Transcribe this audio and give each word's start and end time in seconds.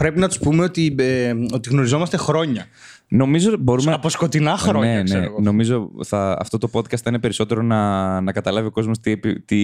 πρέπει 0.00 0.18
να 0.18 0.28
τους 0.28 0.38
πούμε 0.38 0.64
ότι, 0.64 0.94
ε, 0.98 1.32
ότι 1.52 1.68
γνωριζόμαστε 1.68 2.16
χρόνια. 2.16 2.66
Νομίζω 3.08 3.56
μπορούμε. 3.58 3.92
Από 3.92 4.08
σκοτεινά 4.08 4.56
χρόνια, 4.56 4.96
ναι, 4.96 5.02
ξέρω 5.02 5.20
ναι. 5.20 5.26
εγώ. 5.26 5.40
Νομίζω 5.40 5.90
θα, 6.04 6.36
αυτό 6.40 6.58
το 6.58 6.70
podcast 6.72 6.96
θα 6.96 7.08
είναι 7.08 7.18
περισσότερο 7.18 7.62
να, 7.62 8.20
να 8.20 8.32
καταλάβει 8.32 8.66
ο 8.66 8.70
κόσμος 8.70 9.00
τι, 9.00 9.10
επι- 9.10 9.44
τι 9.44 9.58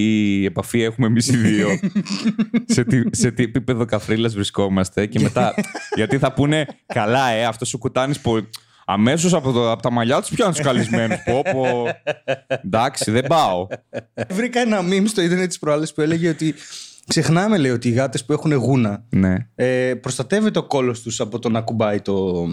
επαφή 0.47 0.83
έχουμε 0.83 1.07
εμείς 1.07 1.29
οι 1.29 1.37
δύο. 1.37 1.69
σε, 2.75 2.85
τι, 2.85 3.03
σε 3.11 3.31
τι 3.31 3.43
επίπεδο 3.43 3.85
καφρίλας 3.85 4.35
βρισκόμαστε. 4.35 5.07
Και 5.07 5.21
μετά. 5.21 5.55
γιατί 5.99 6.19
θα 6.19 6.33
πούνε, 6.33 6.67
καλά, 6.87 7.29
ε, 7.29 7.45
αυτός 7.45 7.75
ο 7.75 7.79
κουτάνης 7.79 8.21
που. 8.21 8.47
Αμέσως 8.89 9.35
από, 9.35 9.53
το- 9.53 9.71
από 9.71 9.83
τα 9.83 9.91
μαλλιά 9.91 10.21
τους 10.21 10.31
πιάνει 10.31 10.53
τους 10.53 10.61
καλεσμένου. 10.63 11.15
πω, 11.25 11.43
πω. 11.53 11.65
Εντάξει, 12.65 13.11
δεν 13.11 13.25
πάω. 13.27 13.67
Βρήκα 14.31 14.61
ένα 14.61 14.81
meme 14.83 15.05
στο 15.07 15.23
ίντερνετ 15.23 15.49
της 15.49 15.59
προάλλη 15.59 15.87
που 15.95 16.01
έλεγε 16.01 16.29
ότι 16.29 16.55
ξεχνάμε, 17.09 17.57
λέει, 17.59 17.71
ότι 17.71 17.89
οι 17.89 17.93
γάτες 17.93 18.25
που 18.25 18.33
έχουν 18.33 18.53
γούνα 18.53 19.05
ναι. 19.09 19.35
ε, 19.55 19.95
προστατεύεται 19.95 20.59
ο 20.59 20.63
κόλος 20.63 21.03
τους 21.03 21.21
από 21.21 21.39
το 21.39 21.49
να 21.49 21.61
κουμπάει 21.61 22.01
το. 22.01 22.47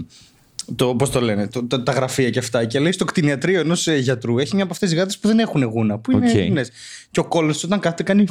Το, 0.75 0.95
πώς 0.95 1.09
το 1.09 1.21
λένε, 1.21 1.47
το, 1.47 1.63
τα, 1.63 1.83
τα 1.83 1.91
γραφεία 1.91 2.29
και 2.29 2.39
αυτά. 2.39 2.65
Και 2.65 2.79
λέει 2.79 2.91
στο 2.91 3.05
κτηνιατρίο 3.05 3.59
ενός 3.59 3.87
γιατρού 3.87 4.39
έχει 4.39 4.55
μια 4.55 4.63
από 4.63 4.73
αυτές 4.73 4.89
τις 4.89 4.97
γάτες 4.97 5.17
που 5.19 5.27
δεν 5.27 5.39
έχουν 5.39 5.63
γούνα. 5.63 5.99
Που 5.99 6.11
είναι 6.11 6.31
Οκ. 6.31 6.37
γουνές. 6.47 6.69
Και 7.11 7.19
ο 7.19 7.25
κόλος 7.25 7.63
όταν 7.63 7.79
κάθεται 7.79 8.03
κάνει. 8.03 8.25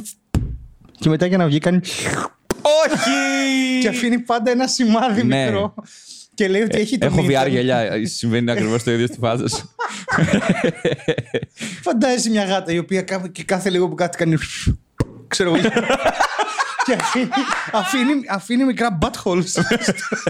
Και 0.98 1.08
μετά 1.08 1.26
για 1.26 1.36
να 1.36 1.46
βγει 1.46 1.58
κάνει. 1.58 1.80
Όχι! 2.84 3.80
και 3.80 3.88
αφήνει 3.88 4.18
πάντα 4.18 4.50
ένα 4.50 4.66
σημάδι 4.66 5.22
Ναι. 5.24 5.44
μικρό. 5.44 5.74
Και 6.34 6.48
λέει 6.48 6.62
ότι 6.62 6.78
έχει 6.78 6.98
το 6.98 7.06
Έχω 7.06 7.22
μύθο. 7.22 7.42
VR 7.42 7.48
γυαλιά. 7.50 8.06
Συμβαίνει 8.06 8.50
ακριβώς 8.50 8.82
το 8.82 8.90
ίδιο 8.92 9.06
στη 9.06 9.18
φάζα 9.20 9.48
σου. 9.48 9.70
Φαντάζεσαι 11.84 12.30
μια 12.30 12.44
γάτα 12.44 12.72
η 12.72 12.78
οποία 12.78 13.02
κά- 13.02 13.28
και 13.32 13.44
κάθε 13.44 13.70
λίγο 13.70 13.88
που 13.88 13.94
κάτι 13.94 14.16
κάνει. 14.16 14.36
Ξέρω 15.32 15.54
εγώ. 15.54 15.60
και 16.84 16.92
αφήνει, 17.00 17.28
αφήνει, 17.72 18.12
αφήνει 18.28 18.64
μικρά 18.64 18.98
buttholes 19.02 19.42
στο, 19.44 19.62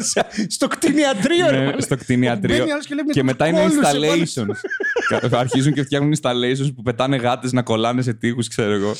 στο, 0.01 0.23
στο 0.49 0.69
κτηνιατρίο. 0.69 1.47
ρε 1.51 1.57
Ναι, 1.57 1.65
μαλάκα. 1.65 1.81
στο 1.81 1.97
κτηνιατρίο. 1.97 2.57
Μπαίνει 2.57 2.73
άλλος 2.73 2.87
και 2.87 2.95
λέει, 2.95 3.05
Και 3.05 3.23
«Με 3.23 3.33
μετά 3.33 3.45
τους 3.45 3.53
είναι 3.53 3.61
κόλλους 3.61 4.37
επάνω 4.37 4.53
installations. 4.53 5.29
Κα- 5.31 5.39
Αρχίζουν 5.39 5.73
και 5.73 5.83
φτιάχνουν 5.83 6.15
installations 6.21 6.75
που 6.75 6.83
πετάνε 6.83 7.17
γάτε 7.17 7.49
να 7.53 7.63
κολλάνε 7.63 8.03
σε 8.03 8.13
τείχου, 8.15 8.43
ξέρω 8.49 8.73
εγώ. 8.73 8.93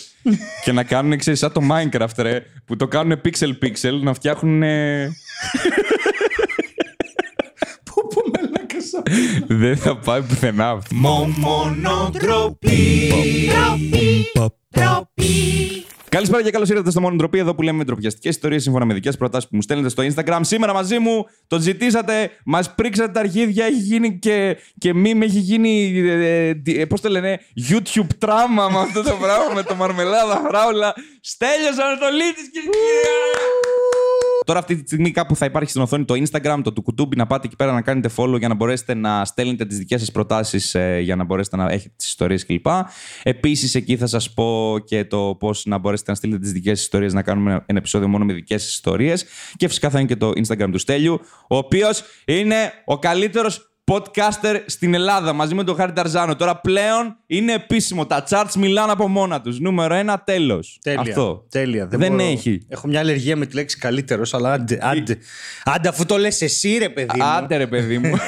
και 0.65 0.73
να 0.73 0.83
κάνουν, 0.85 1.19
ξέρεις, 1.19 1.39
σαν 1.39 1.53
το 1.53 1.61
Minecraft, 1.71 2.17
ρε, 2.19 2.43
που 2.65 2.77
το 2.77 2.89
κάνουν 2.89 3.21
pixel-pixel, 3.25 4.01
να 4.03 4.15
φτιάχνουν. 4.15 4.61
Πού, 7.85 8.07
πού, 8.09 8.23
μαλάκας. 8.35 8.91
Δεν 9.49 9.77
θα 9.77 9.97
πάει 9.99 10.23
πουθενά 10.23 10.71
αυτό. 10.71 10.95
Καλησπέρα 16.13 16.43
και 16.43 16.51
καλώς 16.51 16.69
ήρθατε 16.69 16.91
στο 16.91 17.01
Μόνο 17.01 17.17
Ντροπή, 17.17 17.39
εδώ 17.39 17.55
που 17.55 17.63
λέμε 17.63 17.85
ντροπιαστικές 17.85 18.35
ιστορίες 18.35 18.63
σύμφωνα 18.63 18.85
με 18.85 18.95
δικές 18.95 19.17
προτάσεις 19.17 19.49
που 19.49 19.57
μου 19.57 19.63
στέλνετε 19.63 19.89
στο 19.89 20.03
Instagram. 20.03 20.41
Σήμερα 20.41 20.73
μαζί 20.73 20.99
μου 20.99 21.27
το 21.47 21.61
ζητήσατε, 21.61 22.31
μας 22.45 22.75
πρίξατε 22.75 23.13
τα 23.13 23.21
αρχίδια, 23.21 23.65
έχει 23.65 23.79
γίνει 23.79 24.19
και, 24.19 24.57
και 24.79 24.95
μήνυμα, 24.95 25.25
έχει 25.25 25.39
γίνει. 25.39 25.99
Ε, 26.67 26.85
Πώς 26.89 27.01
το 27.01 27.09
λένε, 27.09 27.41
YouTube 27.71 28.15
τράμα 28.19 28.69
με 28.69 28.79
αυτό 28.79 29.03
το 29.03 29.17
πράγμα, 29.21 29.55
με 29.55 29.63
το 29.63 29.75
μαρμελάδα 29.75 30.43
φράουλα. 30.49 30.95
Στέλιος 31.21 31.79
Ανατολίτης 31.79 32.51
και 32.53 32.61
Τώρα 34.45 34.59
αυτή 34.59 34.75
τη 34.75 34.83
στιγμή 34.87 35.11
κάπου 35.11 35.37
θα 35.37 35.45
υπάρχει 35.45 35.71
στην 35.71 35.83
οθόνη 35.83 36.05
το 36.05 36.15
Instagram, 36.15 36.61
το 36.65 36.73
του 36.73 36.83
κουτούμπι, 36.83 37.17
να 37.17 37.27
πάτε 37.27 37.47
εκεί 37.47 37.57
πέρα 37.57 37.73
να 37.73 37.83
κάνετε 37.83 38.11
follow 38.17 38.39
για 38.39 38.49
να 38.49 38.55
μπορέσετε 38.55 38.95
να 38.95 39.25
στέλνετε 39.25 39.67
τις 39.67 39.79
δικές 39.79 40.01
σας 40.01 40.11
προτάσεις 40.11 40.75
ε, 40.75 40.99
για 41.01 41.17
να 41.17 41.25
μπορέσετε 41.25 41.57
να 41.57 41.71
έχετε 41.71 41.95
τις 41.97 42.07
ιστορίες 42.07 42.47
κλπ. 42.47 42.67
Επίσης 43.23 43.75
εκεί 43.75 43.97
θα 43.97 44.07
σας 44.07 44.33
πω 44.33 44.77
και 44.85 45.05
το 45.05 45.37
πώς 45.39 45.65
να 45.67 45.79
μπορέσετε 45.79 46.11
να 46.11 46.17
στείλετε 46.17 46.41
τις 46.41 46.53
δικές 46.53 46.73
σας 46.73 46.83
ιστορίες, 46.83 47.13
να 47.13 47.23
κάνουμε 47.23 47.51
ένα 47.53 47.79
επεισόδιο 47.79 48.09
μόνο 48.09 48.25
με 48.25 48.33
δικές 48.33 48.63
σας 48.63 48.73
ιστορίες. 48.73 49.25
Και 49.57 49.69
φυσικά 49.69 49.91
θα 49.91 49.99
είναι 49.99 50.09
και 50.09 50.17
το 50.17 50.29
Instagram 50.29 50.69
του 50.73 50.79
Στέλιου, 50.79 51.21
ο 51.49 51.57
οποίος 51.57 52.03
είναι 52.25 52.73
ο 52.85 52.99
καλύτερος 52.99 53.72
podcaster 53.85 54.63
στην 54.67 54.95
Ελλάδα 54.95 55.33
μαζί 55.33 55.55
με 55.55 55.65
τον 55.65 55.77
Χάρη 55.77 55.93
Ταρζάνο. 55.93 56.37
Τώρα 56.37 56.57
πλέον 56.61 57.17
είναι 57.27 57.53
επίσημο. 57.53 58.07
Τα 58.07 58.25
charts 58.29 58.53
μιλάνε 58.59 58.93
από 58.93 59.09
μόνα 59.09 59.41
τους. 59.41 59.61
Νούμερο 59.61 59.95
ένα, 59.95 60.21
τέλος. 60.25 60.79
Τέλεια. 60.83 61.01
Αυτό. 61.01 61.47
Τέλεια. 61.51 61.87
Δεν, 61.87 62.11
μπορώ. 62.11 62.23
έχει. 62.23 62.67
Έχω 62.69 62.89
μια 62.89 63.01
αλλεργία 63.01 63.37
με 63.37 63.47
τη 63.47 63.55
λέξη 63.55 63.79
καλύτερος, 63.79 64.35
αλλά 64.35 64.53
άντε, 64.53 64.79
άντε. 64.83 65.19
Άντε, 65.65 65.89
αφού 65.89 66.07
το 66.07 66.17
λες 66.17 66.41
εσύ, 66.43 66.77
ρε 66.79 66.89
παιδί 66.89 67.19
μου. 67.19 67.25
Άντε 67.25 67.57
ρε 67.57 67.67
παιδί 67.67 67.99
μου. 67.99 68.17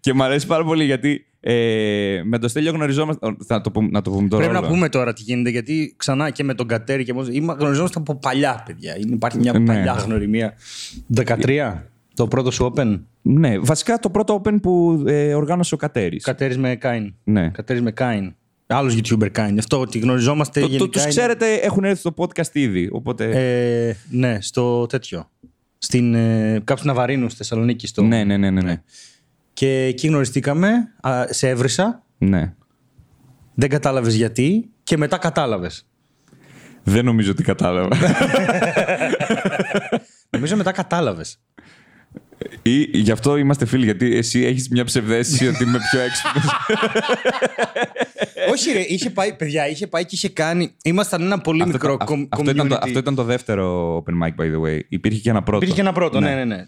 και 0.00 0.12
μου 0.12 0.22
αρέσει 0.22 0.46
πάρα 0.46 0.64
πολύ 0.64 0.84
γιατί 0.84 1.26
ε, 1.40 2.20
με 2.24 2.38
το 2.38 2.48
Στέλιο 2.48 2.72
γνωριζόμαστε. 2.72 3.26
Ω, 3.26 3.36
Θα 3.46 3.60
το 3.60 3.70
πούμε, 3.70 3.88
να 3.92 4.02
το 4.02 4.10
πούμε 4.10 4.28
τώρα. 4.28 4.42
Πρέπει 4.42 4.58
να 4.60 4.66
όλα. 4.66 4.74
πούμε 4.74 4.88
τώρα 4.88 5.12
τι 5.12 5.22
γίνεται, 5.22 5.50
γιατί 5.50 5.94
ξανά 5.96 6.30
και 6.30 6.44
με 6.44 6.54
τον 6.54 6.66
Κατέρι 6.66 7.04
και 7.04 7.14
με... 7.14 7.26
Είμα- 7.30 7.56
γνωριζόμαστε 7.58 7.98
από 7.98 8.14
παλιά, 8.16 8.62
παιδιά. 8.66 8.96
Είναι- 8.98 9.14
Υπάρχει 9.14 9.38
μια 9.38 9.52
Ναι. 9.52 9.66
παλιά 9.74 9.92
γνωριμία. 9.92 10.54
13, 11.16 11.82
το 12.20 12.28
πρώτο 12.28 12.50
σου 12.50 12.72
open; 12.74 13.00
Ναι, 13.22 13.58
βασικά 13.58 13.98
το 13.98 14.10
πρώτο 14.10 14.42
open 14.44 14.60
που 14.62 15.04
ε, 15.06 15.34
οργάνωσε 15.34 15.74
ο 15.74 15.76
Κατέρης. 15.76 16.24
Κατέρι 16.24 16.56
με 16.58 16.74
Κάιν. 16.76 17.14
Ναι. 17.24 17.48
Κατέρι 17.50 17.80
με 17.82 17.90
Κάιν. 17.90 18.34
Άλλος 18.66 18.94
YouTuber 18.96 19.28
Κάιν. 19.32 19.58
Αυτό 19.58 19.80
ότι 19.80 19.98
γνωριζόμαστε 19.98 20.60
Το, 20.60 20.66
το, 20.66 20.72
γενικά. 20.72 20.90
τους 20.90 21.02
είναι- 21.02 21.10
ξέρετε, 21.10 21.54
έχουν 21.54 21.84
έρθει 21.84 21.98
στο 21.98 22.14
podcast 22.16 22.52
ήδη. 22.54 22.88
Οπότε. 22.92 23.30
Ε, 23.88 23.96
ναι, 24.10 24.38
στο 24.40 24.86
τέτοιο. 24.86 25.30
Στην, 25.78 26.14
ε, 26.14 26.60
κάπου 26.64 26.78
στην 26.78 26.90
Αβαρίνου, 26.90 27.28
στη 27.28 27.36
Θεσσαλονίκη. 27.36 27.86
Στο... 27.86 28.02
ναι, 28.02 28.24
ναι, 28.24 28.36
ναι, 28.36 28.50
ναι. 28.50 28.60
ναι. 28.62 28.82
Και 29.52 29.82
εκεί 29.84 30.06
γνωριστήκαμε, 30.06 30.68
α, 31.00 31.24
σε 31.28 31.48
έβρισα. 31.48 32.02
ναι. 32.18 32.54
Δεν 33.54 33.68
κατάλαβες 33.68 34.14
γιατί 34.14 34.70
και 34.82 34.96
μετά 34.96 35.18
κατάλαβες. 35.18 35.86
Δεν 36.82 37.04
νομίζω 37.04 37.30
ότι 37.30 37.42
κατάλαβα. 37.42 37.96
Νομίζω 40.30 40.56
μετά 40.56 40.72
κατάλαβες. 40.72 41.40
Ή 42.62 42.98
γι' 42.98 43.10
αυτό 43.10 43.36
είμαστε 43.36 43.64
φίλοι, 43.66 43.84
γιατί 43.84 44.16
εσύ 44.16 44.40
έχεις 44.44 44.68
μια 44.68 44.84
ψευδέστηση 44.84 45.48
ότι 45.48 45.62
είμαι 45.62 45.78
πιο 45.90 46.00
έξυπνος. 46.00 46.44
Όχι, 48.50 48.72
ρε, 48.72 48.80
είχε 48.80 49.10
πάει, 49.10 49.32
παιδιά, 49.36 49.68
είχε 49.68 49.86
πάει 49.86 50.02
και 50.04 50.14
είχε 50.14 50.28
κάνει. 50.28 50.74
Ήμασταν 50.84 51.22
ένα 51.22 51.38
πολύ 51.40 51.62
αυτό, 51.62 51.72
μικρό 51.72 51.92
ήταν- 51.92 52.08
com- 52.08 52.26
αυτό, 52.30 52.50
ήταν 52.50 52.68
το, 52.68 52.74
community. 52.74 52.80
αυτό 52.82 52.98
ήταν 52.98 53.14
το 53.14 53.22
δεύτερο 53.24 53.96
open 53.96 54.12
mic, 54.26 54.42
by 54.44 54.44
the 54.54 54.60
way. 54.66 54.80
Υπήρχε 54.88 55.20
και 55.20 55.30
ένα 55.30 55.42
πρώτο. 55.42 55.56
Υπήρχε 55.56 55.74
και 55.74 55.80
ένα 55.80 55.92
πρώτο, 55.92 56.20
ναι, 56.20 56.34
ναι, 56.34 56.44
ναι. 56.44 56.66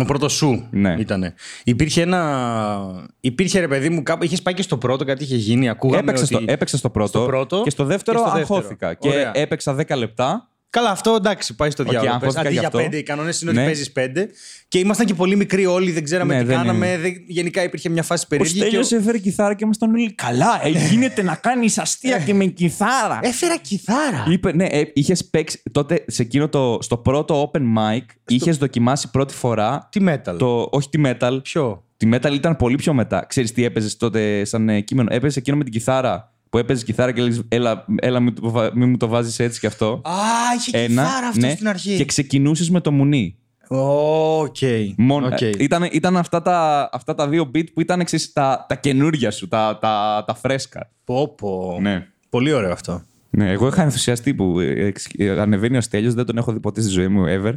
Ο 0.00 0.04
πρώτος 0.04 0.32
σου 0.32 0.68
Ναι. 0.70 0.94
ήτανε. 0.98 1.34
Υπήρχε 1.64 2.02
ένα. 2.02 3.08
Υπήρχε 3.20 3.60
ρε 3.60 3.68
παιδί 3.68 3.88
μου, 3.88 4.02
κάπου 4.02 4.24
είχες 4.24 4.42
πάει 4.42 4.54
και 4.54 4.62
στο 4.62 4.78
πρώτο, 4.78 5.04
κάτι 5.04 5.24
είχε 5.24 5.36
γίνει. 5.36 5.68
Ακούγαμε. 5.68 6.00
Έπαιξα, 6.10 6.22
ότι... 6.24 6.34
στο, 6.34 6.52
έπαιξα 6.52 6.76
στο, 6.76 6.90
πρώτο, 6.90 7.08
στο 7.08 7.26
πρώτο 7.26 7.60
και 7.64 7.70
στο 7.70 7.84
δεύτερο 7.84 8.18
και 8.22 8.24
στο 8.28 8.36
δεύτερο. 8.36 8.58
αγχώθηκα. 8.58 8.94
Και 8.94 9.08
Ωραία. 9.08 9.30
έπαιξα 9.34 9.76
10 9.88 9.96
λεπτά. 9.96 10.48
Καλά, 10.70 10.90
αυτό 10.90 11.14
εντάξει, 11.14 11.54
πάει 11.54 11.70
στο 11.70 11.82
Οκ, 11.82 11.88
διάλογο. 11.90 12.12
αγχώθηκα 12.14 12.40
Αντί 12.40 12.48
γι' 12.48 12.58
για 12.58 12.66
αυτό. 12.66 12.78
πέντε, 12.78 12.96
οι 12.96 13.02
κανόνες 13.02 13.40
είναι 13.40 13.50
ότι 13.50 13.58
Ναι. 13.58 13.64
παίζεις 13.64 13.92
πέντε. 13.92 14.28
Και 14.68 14.78
ήμασταν 14.78 15.06
και 15.06 15.14
πολύ 15.14 15.36
μικροί 15.36 15.66
όλοι, 15.66 15.90
δεν 15.92 16.04
ξέραμε 16.04 16.34
Ναι, 16.34 16.40
τι 16.40 16.46
δεν 16.46 16.56
κάναμε. 16.56 16.86
είναι. 16.86 16.96
δεν- 16.98 17.12
Γενικά 17.26 17.62
υπήρχε 17.62 17.88
μια 17.88 18.02
φάση 18.02 18.22
Ο 18.24 18.28
περίεργη. 18.28 18.58
Στέλιος 18.58 18.88
και 18.88 18.94
ο- 18.94 18.98
έφερε 18.98 19.18
κιθάρα 19.18 19.54
και 19.54 19.64
ήμασταν 19.64 19.90
όλοι 19.90 20.12
καλά. 20.14 20.60
Ε, 20.64 20.68
γίνεται 20.68 21.22
να 21.22 21.34
κάνεις 21.34 21.78
αστεία 21.78 22.18
και 22.18 22.34
με 22.34 22.44
κιθάρα. 22.44 23.18
Έφερα 23.22 23.56
κιθάρα. 23.56 24.24
Είπε, 24.28 24.52
ναι, 24.52 24.64
ε, 24.64 24.82
είχες 24.94 25.24
παίξει 25.24 25.62
τότε 25.72 26.04
σε 26.06 26.22
εκείνο 26.22 26.48
το, 26.48 26.78
στο 26.80 26.96
πρώτο 26.96 27.50
open 27.52 27.60
mic, 27.60 28.04
είχες 28.26 28.56
δοκιμάσει 28.56 29.10
πρώτη 29.10 29.34
φορά 29.34 29.88
Τι 29.92 30.00
metal; 30.08 30.36
το, 30.38 30.68
όχι 30.72 30.88
τη 30.88 31.00
metal, 31.04 31.38
Ποιο; 31.42 31.82
Τη 31.96 32.08
metal 32.12 32.32
ήταν 32.32 32.56
πολύ 32.56 32.76
πιο 32.76 32.92
μετά. 32.92 33.24
Ξέρεις 33.28 33.52
τι 33.52 33.64
έπαιζες 33.64 33.96
τότε 33.96 34.44
σαν 34.44 34.68
ε, 34.68 34.80
κείμενο; 34.80 35.08
Έπαιζες 35.12 35.36
εκείνο 35.36 35.56
με 35.56 35.64
την 35.64 35.72
κιθάρα; 35.72 36.32
Που 36.50 36.58
έπαιζες 36.58 36.84
κιθάρα 36.84 37.12
και 37.12 37.20
έλεγε 37.20 37.40
Έλα, 37.48 37.84
έλα 38.00 38.20
μην, 38.20 38.34
το 38.34 38.50
βα- 38.50 38.70
μην 38.76 38.88
μου 38.88 38.96
το 38.96 39.06
βάζεις 39.08 39.38
έτσι 39.38 39.60
κι 39.60 39.66
αυτό. 39.66 40.00
Α, 40.04 40.12
είχε 40.58 40.86
κιθάρα 40.86 41.26
αυτό 41.28 41.46
ναι, 41.46 41.50
στην 41.50 41.68
αρχή. 41.68 41.96
Και 41.96 42.04
ξεκινούσες 42.04 42.70
με 42.70 42.80
το 42.80 42.92
μουνί. 42.92 43.36
Οκ. 43.68 44.56
Μόνο. 44.96 45.26
Οκ. 45.26 45.40
ε, 45.40 45.50
Ήταν, 45.58 45.88
ήταν 45.92 46.16
αυτά, 46.16 46.42
τα, 46.42 46.88
αυτά 46.92 47.14
τα 47.14 47.28
δύο 47.28 47.50
bit 47.54 47.64
που 47.74 47.80
ήταν 47.80 48.04
ξέρεις, 48.04 48.32
τα, 48.32 48.64
τα 48.68 48.74
καινούρια 48.74 49.30
σου, 49.30 49.48
τα, 49.48 49.78
τα, 49.80 50.24
τα 50.26 50.34
φρέσκα. 50.34 50.90
Πω, 51.04 51.34
πω. 51.34 51.78
Ναι. 51.80 52.06
Πολύ 52.28 52.52
ωραίο 52.52 52.72
αυτό. 52.72 53.02
Ναι, 53.30 53.50
εγώ 53.50 53.66
είχα 53.66 53.82
ενθουσιαστεί 53.82 54.34
που 54.34 54.60
ε, 54.60 54.86
εξ- 54.86 55.14
ε, 55.18 55.40
ανεβαίνει 55.40 55.76
ο 55.76 55.80
Στέλιος, 55.80 56.14
δεν 56.14 56.24
τον 56.26 56.38
έχω 56.38 56.52
δει 56.52 56.60
ποτέ 56.60 56.80
στη 56.80 56.90
ζωή 56.90 57.08
μου, 57.08 57.24
ever. 57.28 57.52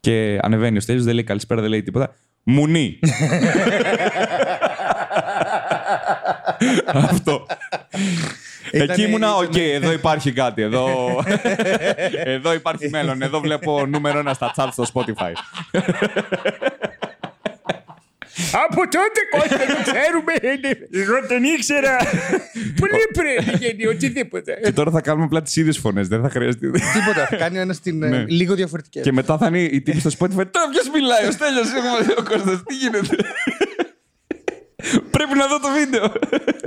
Και 0.00 0.38
ανεβαίνει 0.42 0.76
ο 0.76 0.80
Στέλιος, 0.80 1.04
δεν 1.04 1.14
λέει 1.14 1.24
καλησπέρα, 1.24 1.60
δεν 1.60 1.70
λέει 1.70 1.82
τίποτα. 1.82 2.14
Μουνί. 2.42 2.98
Αυτό. 6.86 7.46
Ήτανε- 8.72 8.90
Εκεί 8.90 9.02
ήμουνα, 9.02 9.34
οκ, 9.36 9.42
ήτανε- 9.54 9.72
εδώ 9.72 9.92
υπάρχει 9.92 10.32
κάτι. 10.32 10.62
Εδώ, 10.62 10.88
εδώ 12.12 12.52
υπάρχει 12.52 12.88
μέλλον. 12.90 13.22
Εδώ 13.22 13.40
βλέπω 13.40 13.86
νούμερο 13.86 14.18
ένα 14.18 14.34
στα 14.34 14.52
charts 14.56 14.68
στο 14.72 14.84
Spotify. 14.94 15.32
Από 18.52 18.80
τότε 18.80 19.20
Κώστα 19.30 19.56
το 19.58 19.90
ξέρουμε. 19.90 20.32
Εγώ 21.02 21.26
τον 21.28 21.42
ήξερα. 21.44 21.96
Πολύ 22.80 23.06
πριν 23.12 23.58
γίνει 23.58 23.86
οτιδήποτε. 23.86 24.58
Και 24.62 24.72
τώρα 24.72 24.90
θα 24.90 25.00
κάνουμε 25.00 25.24
απλά 25.24 25.42
τις 25.42 25.56
ίδιες 25.56 25.78
φωνές. 25.78 26.08
Δεν 26.08 26.22
θα 26.22 26.30
χρειαστεί. 26.30 26.70
Τίποτα. 26.70 27.26
Θα 27.30 27.36
κάνει 27.36 27.58
ο 27.58 27.60
ένας 27.60 27.80
την. 27.80 27.98
Ναι. 27.98 28.24
Λίγο 28.28 28.54
διαφορετικές. 28.54 29.02
Και 29.02 29.12
μετά 29.12 29.38
θα 29.38 29.46
είναι 29.46 29.60
η 29.60 29.80
τύπη 29.80 30.00
στο 30.00 30.10
Spotify. 30.18 30.46
Τώρα 30.50 30.68
ποιος 30.70 30.88
μιλάει, 30.94 31.26
ο 31.26 31.30
Στέλιος, 31.30 31.66
εγώ, 31.66 32.14
ο 32.18 32.22
Κώστας, 32.22 32.62
τι 32.66 32.74
γίνεται; 32.74 33.16
Πρέπει 35.10 35.34
να 35.36 35.46
δω 35.46 35.58
το 35.60 35.68
βίντεο. 35.78 36.12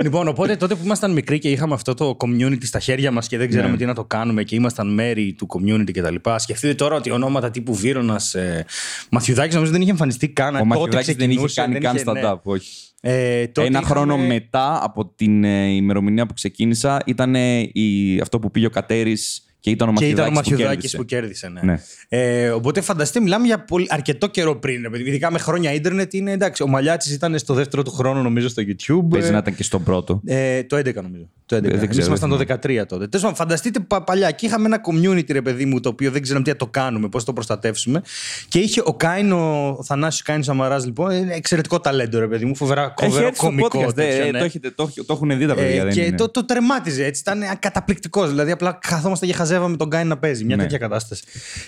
λοιπόν, 0.02 0.28
οπότε 0.28 0.56
τότε 0.56 0.74
που 0.74 0.80
ήμασταν 0.84 1.12
μικροί 1.12 1.38
και 1.38 1.50
είχαμε 1.50 1.74
αυτό 1.74 1.94
το 1.94 2.16
community 2.20 2.64
στα 2.64 2.78
χέρια 2.78 3.10
μας 3.10 3.28
και 3.28 3.38
δεν 3.38 3.48
ξέραμε 3.48 3.70
Ναι. 3.70 3.76
τι 3.76 3.84
να 3.84 3.94
το 3.94 4.04
κάνουμε 4.04 4.42
και 4.42 4.54
ήμασταν 4.54 4.94
μέρη 4.94 5.32
του 5.38 5.46
community 5.50 5.90
κτλ. 5.92 6.14
Σκεφτείτε 6.36 6.74
τώρα 6.74 6.96
ότι 6.96 7.10
ονόματα 7.10 7.50
τύπου 7.50 7.74
Βίρονας, 7.74 8.34
ε, 8.34 8.64
Μαθιουδάκης 9.10 9.54
νομίζω 9.54 9.72
δεν 9.72 9.80
είχε 9.80 9.90
εμφανιστεί 9.90 10.28
καν. 10.28 10.54
Ο 10.54 10.58
τότε 10.58 10.64
Μαθιουδάκης 10.68 11.06
δεν 11.06 11.30
είχε 11.30 11.44
ξεκινούσε, 11.46 11.60
κάνει 11.60 11.72
δεν 11.72 11.82
καν 11.82 11.96
είχε- 11.96 12.12
ναι. 12.12 12.20
stand-up, 12.24 12.40
όχι. 12.42 12.68
Ε, 13.00 13.46
τότε 13.46 13.66
Ένα 13.66 13.78
είχαμε- 13.80 13.86
χρόνο 13.86 14.16
μετά 14.18 14.80
από 14.82 15.06
την 15.16 15.44
ε, 15.44 15.66
ημερομηνία 15.66 16.26
που 16.26 16.34
ξεκίνησα 16.34 16.98
ήταν 17.06 17.34
ε, 17.34 17.58
η, 17.72 18.18
αυτό 18.20 18.38
που 18.38 18.50
πήγε 18.50 18.66
ο 18.66 18.70
Κατέρης 18.70 19.44
και 19.66 19.72
ήταν 19.72 19.88
ο 19.88 19.92
Και 19.92 20.08
ήταν 20.08 20.26
ο 20.26 20.30
Μαθιουδάκης 20.30 20.58
Μαθιουδάκης 20.60 20.90
που 20.92 20.96
που 20.98 21.04
κέρδισε. 21.04 21.48
Ναι. 21.48 21.60
Ναι. 21.62 21.80
Ε, 22.08 22.48
οπότε 22.50 22.80
φανταστείτε, 22.80 23.20
μιλάμε 23.24 23.46
για 23.46 23.64
πολύ, 23.64 23.86
αρκετό 23.90 24.26
καιρό 24.26 24.56
πριν. 24.56 24.82
ρε 24.82 24.88
παιδί. 24.90 25.08
Ειδικά 25.08 25.30
με 25.30 25.38
χρόνια 25.38 25.72
ίντερνετ 25.72 26.14
είναι 26.14 26.32
εντάξει. 26.32 26.62
Ο 26.62 26.66
Μαλιάτη 26.68 27.12
ήταν 27.12 27.38
στο 27.38 27.54
δεύτερο 27.54 27.82
του 27.82 27.90
χρόνο, 27.90 28.22
νομίζω, 28.22 28.48
στο 28.48 28.62
YouTube. 28.66 29.08
Παίζει 29.10 29.28
Ε, 29.28 29.30
να 29.30 29.38
ήταν 29.38 29.54
και 29.54 29.62
στον 29.62 29.82
πρώτο. 29.82 30.20
Ε, 30.26 30.62
το 30.62 30.76
11 30.76 30.94
νομίζω. 31.02 31.28
Το 31.46 31.56
11. 31.56 31.60
δεν 31.62 31.74
Εμείς 31.74 31.88
ξέρω, 31.88 32.06
ήμασταν 32.06 32.28
δεν 32.36 32.38
το 32.38 32.44
13 32.54 32.86
τότε. 32.86 33.06
Τέλος 33.06 33.20
πάντων, 33.20 33.34
φανταστείτε 33.34 33.80
πα- 33.80 34.02
παλιά. 34.04 34.30
Και 34.30 34.46
είχαμε 34.46 34.66
ένα 34.66 34.80
community, 34.90 35.32
ρε 35.32 35.42
παιδί 35.42 35.64
μου, 35.64 35.80
το 35.80 35.88
οποίο 35.88 36.10
δεν 36.10 36.22
ξέραμε 36.22 36.44
τι 36.44 36.50
θα 36.50 36.56
το 36.56 36.66
κάνουμε, 36.66 37.08
πώς 37.08 37.24
το 37.24 37.32
προστατεύσουμε. 37.32 38.02
Και 38.48 38.58
είχε 38.58 38.82
ο 38.84 38.94
Κάιν, 38.94 39.32
ο 39.32 39.78
Θανάσης 39.84 40.22
Κάιν 40.22 40.42
Σαμαράς, 40.42 40.84
λοιπόν, 40.84 41.10
είναι 41.10 41.34
εξαιρετικό 41.34 41.80
ταλέντο, 41.80 42.18
ρε 42.18 42.26
παιδί 42.28 42.44
μου. 42.44 42.56
Φοβερά 42.56 42.94
Έχει 43.00 43.08
φοβερό 43.10 43.26
έρθει 43.26 43.36
στο 43.38 43.46
κωμικό. 43.46 43.80
podcast, 43.86 43.94
τέτοιο, 43.94 44.26
ε, 44.26 44.30
ναι. 44.30 44.38
το, 44.38 44.44
έχετε, 44.44 44.70
το, 44.70 44.82
έχ- 44.82 45.06
το 45.06 45.12
έχουν 45.12 45.38
δει 45.38 45.46
τα 45.46 45.54
παιδιά. 45.54 45.80
Ε, 45.80 45.84
δεν 45.84 45.92
και 45.92 46.00
είναι. 46.02 46.16
το, 46.16 46.28
το 46.30 46.44
τερμάτιζε 46.44 47.04
έτσι. 47.04 47.20
Ήταν 47.20 47.42
καταπληκτικό. 47.58 48.26
Δηλαδή, 48.26 48.50
απλά 48.50 48.78
καθόμαστε 48.88 49.26
και 49.26 49.32
χαζεύαμε 49.56 49.76
τον 49.76 49.90
Κάιν 49.90 50.08
να 50.08 50.16
παίζει. 50.18 50.44
Μια 50.44 50.56
Ναι. 50.56 50.62
τέτοια 50.62 50.78
κατάσταση. 50.78 51.22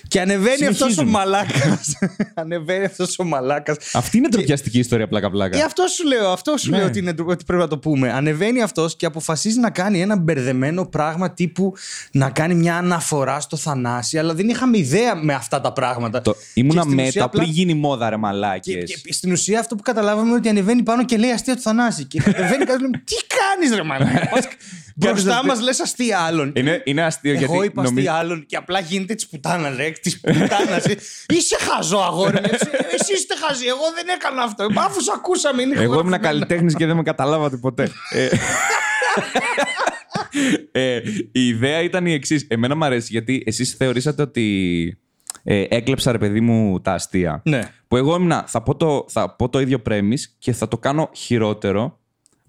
Και 0.08 0.20
ανεβαίνει 0.20 0.66
αυτός 0.66 0.70
ο 0.70 0.74
Συνεχίζουμε. 0.90 1.10
μαλάκας. 1.10 1.98
ανεβαίνει 2.34 2.84
αυτός 2.84 3.18
ο 3.18 3.24
μαλάκας. 3.24 3.76
Αυτή 3.92 4.16
είναι 4.16 4.28
τροπιαστική 4.28 4.78
ιστορία 4.78 5.08
πλάκα-πλάκα. 5.08 5.58
Ε, 5.58 5.62
αυτό 5.62 5.86
σου 5.86 6.06
λέω, 6.06 6.28
αυτό 6.30 6.56
σου 6.56 6.70
Ναι. 6.70 6.76
λέω 6.76 6.86
ότι, 6.86 6.98
είναι, 6.98 7.14
ότι 7.26 7.44
πρέπει 7.44 7.62
να 7.62 7.68
το 7.68 7.78
πούμε. 7.78 8.12
Ανεβαίνει 8.12 8.62
αυτός 8.62 8.96
και 8.96 9.06
αποφασίζει 9.06 9.58
να 9.58 9.70
κάνει 9.70 10.00
ένα 10.00 10.16
μπερδεμένο 10.16 10.86
πράγμα 10.86 11.30
τύπου 11.32 11.72
να 12.12 12.30
κάνει 12.30 12.54
μια 12.54 12.76
αναφορά 12.76 13.40
στο 13.40 13.56
Θανάση, 13.56 14.18
αλλά 14.18 14.34
δεν 14.34 14.48
είχαμε 14.48 14.78
ιδέα 14.78 15.14
με 15.14 15.34
αυτά 15.34 15.60
τα 15.60 15.72
πράγματα. 15.72 16.20
Το, 16.22 16.32
Και 16.32 16.38
ήμουνα 16.54 16.80
στην 16.82 16.92
ουσία 16.94 17.04
μέτα 17.04 17.24
απλά- 17.24 17.42
πριν 17.42 17.54
γίνει 17.54 17.74
μόδα, 17.74 18.04
ρε 18.08 18.14
Και, 18.14 18.20
μαλάκες. 18.20 19.00
και 19.04 19.12
στην 19.12 19.32
ουσία 19.32 19.60
αυτό 19.60 19.74
που 19.74 19.82
καταλάβαμε 19.82 20.26
είναι 20.28 20.36
ότι 20.36 20.48
ανεβαίνει 20.48 20.82
πάνω 20.82 21.04
και 21.04 21.16
λέει 21.16 21.30
αστεία 21.30 21.54
του 21.54 21.62
Θανάση. 21.62 22.04
Και 22.04 22.20
κατεβαίνει 22.20 22.64
κάτω 22.64 22.76
και 22.78 22.82
λέμε 22.84 23.02
Τι 23.04 23.14
κάνεις, 23.38 23.76
ρε 23.76 23.82
μαλάκα. 23.82 24.28
Πας 24.28 24.44
Μπροστά 25.00 25.30
αστεία- 25.32 25.46
μας 25.46 25.60
λες 25.60 25.80
αστεία 25.80 26.18
άλλων. 26.18 26.52
Είναι, 26.56 26.82
είναι 26.84 27.02
αστείο 27.02 27.32
Εγώ 27.32 27.38
γιατί 27.54 27.70
είπα 27.80 27.88
νομίζω- 27.90 28.10
αστεία 28.10 28.14
άλλων 28.24 28.46
και 28.46 28.56
απλά 28.56 28.80
γίνεται 28.80 29.14
της 29.14 29.28
πουτάνας, 29.28 29.76
ρε. 29.76 29.90
Της 29.90 30.20
πουτάνας. 30.20 30.84
Είσαι 31.38 31.56
χαζό, 31.60 31.98
αγόρι. 31.98 32.32
μου. 32.32 32.40
Εσύ 32.52 32.68
εσύ 32.98 33.12
είστε 33.12 33.34
χαζοί. 33.46 33.66
Εγώ 33.66 33.84
δεν 33.94 34.06
έκανα 34.08 34.42
αυτό. 34.42 34.70
Μα 34.72 34.82
Αφού 34.82 35.00
σ' 35.02 35.08
ακούσαμε, 35.08 35.62
είναι 35.62 35.72
Εγώ 35.72 35.82
ήμουν 35.82 35.92
ηχογραφημένο. 35.94 36.22
καλλιτέχνης 36.28 36.74
και 36.74 36.86
δεν 36.86 36.96
με 36.96 37.02
καταλάβατε 37.02 37.56
ποτέ. 37.56 37.90
Ε, 38.10 38.28
ε, 40.72 41.00
η 41.32 41.46
ιδέα 41.48 41.82
ήταν 41.82 42.06
η 42.06 42.12
εξής. 42.12 42.46
Εμένα 42.48 42.76
μου 42.76 42.84
αρέσει 42.84 43.08
γιατί 43.10 43.42
εσείς 43.46 43.74
θεωρήσατε 43.74 44.22
ότι 44.22 44.98
ε, 45.42 45.64
έκλεψα 45.68 46.12
ρε 46.12 46.18
παιδί 46.18 46.40
μου 46.40 46.80
τα 46.80 46.92
αστεία. 46.92 47.42
Ναι. 47.44 47.60
Που 47.88 47.96
εγώ 47.96 48.14
ήμουν, 48.16 48.42
θα 48.46 48.62
πω 48.62 48.76
το, 48.76 49.04
θα 49.08 49.30
πω 49.36 49.48
το 49.48 49.60
ίδιο 49.60 49.82
premise 49.90 50.20
και 50.38 50.52
θα 50.52 50.68
το 50.68 50.78
κάνω 50.78 51.10
χειρότερο. 51.14 51.98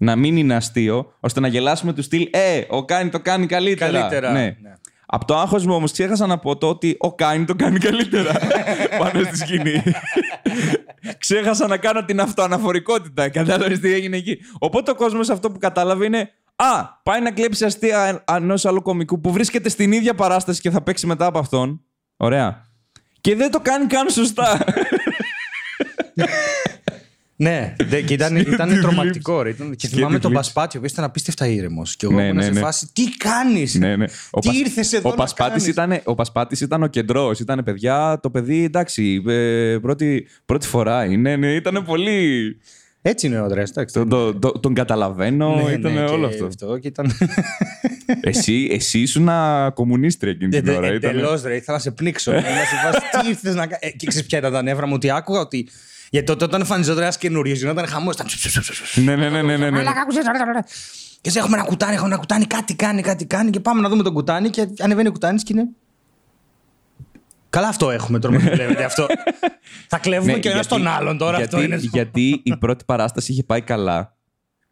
Να 0.02 0.16
μην 0.16 0.36
είναι 0.36 0.54
αστείο, 0.54 1.14
ώστε 1.20 1.40
να 1.40 1.48
γελάσουμε 1.48 1.92
του 1.92 2.02
στυλ 2.02 2.28
Ε, 2.30 2.62
ο 2.68 2.84
Κάνι 2.84 3.10
το 3.10 3.20
κάνει 3.20 3.46
καλύτερα. 3.46 3.90
Καλύτερα, 3.90 4.32
Ναι. 4.32 4.56
ναι. 4.60 4.72
Από 5.12 5.24
το 5.24 5.36
άγχος 5.36 5.66
μου 5.66 5.74
όμως 5.74 5.92
ξέχασα 5.92 6.26
να 6.26 6.38
πω 6.38 6.56
το 6.56 6.68
ότι 6.68 6.96
ο 6.98 7.14
Κάνι 7.14 7.44
το 7.44 7.54
κάνει 7.54 7.78
καλύτερα 7.78 8.32
πάνω 8.98 9.24
στη 9.24 9.36
σκηνή. 9.36 9.82
ξέχασα 11.18 11.66
να 11.66 11.76
κάνω 11.76 12.04
την 12.04 12.20
αυτοαναφορικότητα. 12.20 13.28
Κατάλαβες 13.28 13.78
τι 13.78 13.92
έγινε 13.92 14.16
εκεί. 14.16 14.38
Οπότε 14.58 14.90
ο 14.90 14.94
κόσμος 14.94 15.28
αυτό 15.28 15.50
που 15.50 15.58
κατάλαβε 15.58 16.04
είναι 16.04 16.30
Α, 16.56 16.84
πάει 17.02 17.20
να 17.20 17.30
κλέψει 17.30 17.64
αστεία 17.64 18.24
ενός 18.32 18.64
άλλου 18.64 18.82
κομικού 18.82 19.20
που 19.20 19.32
βρίσκεται 19.32 19.68
στην 19.68 19.92
ίδια 19.92 20.14
παράσταση 20.14 20.60
και 20.60 20.70
θα 20.70 20.82
παίξει 20.82 21.06
μετά 21.06 21.26
από 21.26 21.38
αυτόν. 21.38 21.84
Ωραία. 22.16 22.68
Και 23.20 23.36
δεν 23.36 23.50
το 23.50 23.60
κάνει 23.60 23.86
καν 23.86 24.10
σωστά. 24.10 24.58
Ναι, 27.42 27.74
δε- 27.88 28.00
και 28.00 28.14
ήταν, 28.14 28.36
ήταν 28.36 28.68
τη 28.68 28.80
τρομακτικό. 28.80 29.42
Ρε. 29.42 29.48
Ήταν, 29.50 29.76
και 29.76 29.88
θυμάμαι 29.88 30.14
τη 30.16 30.20
τον 30.20 30.30
θλίψη. 30.30 30.52
Πασπάτη, 30.52 30.76
ο 30.76 30.78
οποίος 30.78 30.92
ήταν 30.92 31.04
απίστευτα 31.04 31.46
ήρεμος. 31.46 31.96
Και 31.96 32.06
εγώ 32.06 32.14
Ναι, 32.14 32.22
ήμουν 32.22 32.36
ναι, 32.36 32.42
σε 32.42 32.50
ναι. 32.50 32.60
φάση, 32.60 32.88
τι 32.92 33.02
κάνεις; 33.16 33.74
ναι, 33.74 33.96
ναι. 33.96 34.06
Τι 34.06 34.12
Πασ- 34.30 34.56
ήρθες 34.58 34.92
εδώ 34.92 35.08
ο 35.08 35.10
να 35.10 35.16
Πασπάτης 35.16 35.52
κάνεις; 35.52 35.66
ήταν, 35.66 36.00
ο 36.04 36.14
Πασπάτης 36.14 36.60
ήταν 36.60 36.82
ο 36.82 36.86
κεντρός. 36.86 37.40
Ήταν 37.40 37.62
παιδιά, 37.64 38.18
το 38.22 38.30
παιδί 38.30 38.64
εντάξει. 38.64 39.22
ε, 39.28 39.76
πρώτη, 39.82 40.26
πρώτη 40.46 40.66
φορά 40.66 41.04
είναι. 41.04 41.36
Ναι, 41.36 41.54
ήταν 41.54 41.84
πολύ. 41.86 42.56
Έτσι 43.02 43.26
είναι 43.26 43.40
ο 43.40 43.44
Αντρέα. 43.44 43.64
Τον, 43.92 44.08
τον, 44.08 44.40
τον, 44.40 44.60
τον 44.60 44.74
καταλαβαίνω, 44.74 45.62
Ναι, 45.66 45.72
ήταν 45.72 45.92
ναι, 45.92 46.00
όλο 46.00 46.28
και 46.28 46.44
αυτό. 46.44 46.78
και 46.78 46.88
ήταν. 46.88 47.12
εσύ, 48.20 48.68
εσύ 48.70 48.98
ήσουν 49.00 49.28
κομμουνίστρια 49.74 50.32
εκείνη 50.32 50.50
την 50.60 50.68
ώρα. 50.68 50.92
ήταν- 50.94 51.10
Εντελώς, 51.10 51.42
ρε. 51.42 51.54
Ήθελα 51.56 51.76
να 51.76 51.82
σε 51.82 51.90
πνίξω. 51.90 52.30
Ήμουν 52.32 52.42
σε 52.70 52.76
φάση, 52.84 53.22
τι 53.22 53.28
ήρθες 53.28 53.54
να 53.54 53.66
κάνει. 53.66 53.94
Και 53.96 54.06
ξέρεις 54.06 54.26
ποια 54.28 54.38
ήταν 54.38 54.52
τα 54.52 54.62
νεύρα 54.62 54.86
μου, 54.86 54.92
ότι 54.94 55.10
άκουγα 55.10 55.40
ότι. 55.40 55.68
Γιατί 56.10 56.26
τότε 56.26 56.44
όταν 56.44 56.60
εμφανιζόταν 56.60 57.02
ένας 57.02 57.18
καινούριος, 57.18 57.58
γινόταν 57.58 57.86
χαμός. 57.86 58.14
Ήταν. 58.14 58.26
Ναι, 59.04 59.16
ναι, 59.16 59.28
ναι, 59.30 59.42
ναι, 59.42 59.56
ναι, 59.56 59.70
ναι. 59.70 59.70
Μαλάκα, 59.70 60.00
άκουσες, 60.00 60.24
ρε, 60.24 60.44
ρε, 60.44 60.52
ρε. 60.52 60.60
Και 61.20 61.28
έτσι 61.28 61.38
έχουμε 61.38 61.56
ένα 61.56 61.66
κουτάνι, 61.66 61.92
έχουμε 61.94 62.08
ένα 62.08 62.16
κουτάνι, 62.18 62.44
κάτι 62.44 62.74
κάνει, 62.74 63.02
κάτι 63.02 63.24
κάνει. 63.26 63.50
Και 63.50 63.60
πάμε 63.60 63.80
να 63.80 63.88
δούμε 63.88 64.02
τον 64.02 64.12
κουτάνι 64.12 64.50
και 64.50 64.68
ανεβαίνει 64.78 65.08
ο 65.08 65.12
κουτάνι 65.12 65.40
και 65.40 65.52
είναι. 65.52 65.68
Καλά, 67.50 67.68
αυτό 67.68 67.90
έχουμε 67.90 68.18
τώρα 68.18 68.34
που 68.36 68.40
βλέπετε 68.40 68.84
αυτό. 68.84 69.06
Θα 69.88 69.98
κλέβουμε 69.98 70.32
Ναι, 70.32 70.38
και 70.38 70.48
ο 70.48 70.50
ένας 70.50 70.66
γιατί- 70.66 70.84
τον 70.84 70.92
άλλον 70.94 71.18
τώρα. 71.18 71.36
γιατί, 71.36 71.54
αυτό 71.54 71.66
είναι. 71.66 71.76
γιατί 71.92 72.40
η 72.44 72.56
πρώτη 72.56 72.84
παράσταση 72.84 73.32
είχε 73.32 73.42
πάει 73.42 73.60
καλά. 73.60 74.16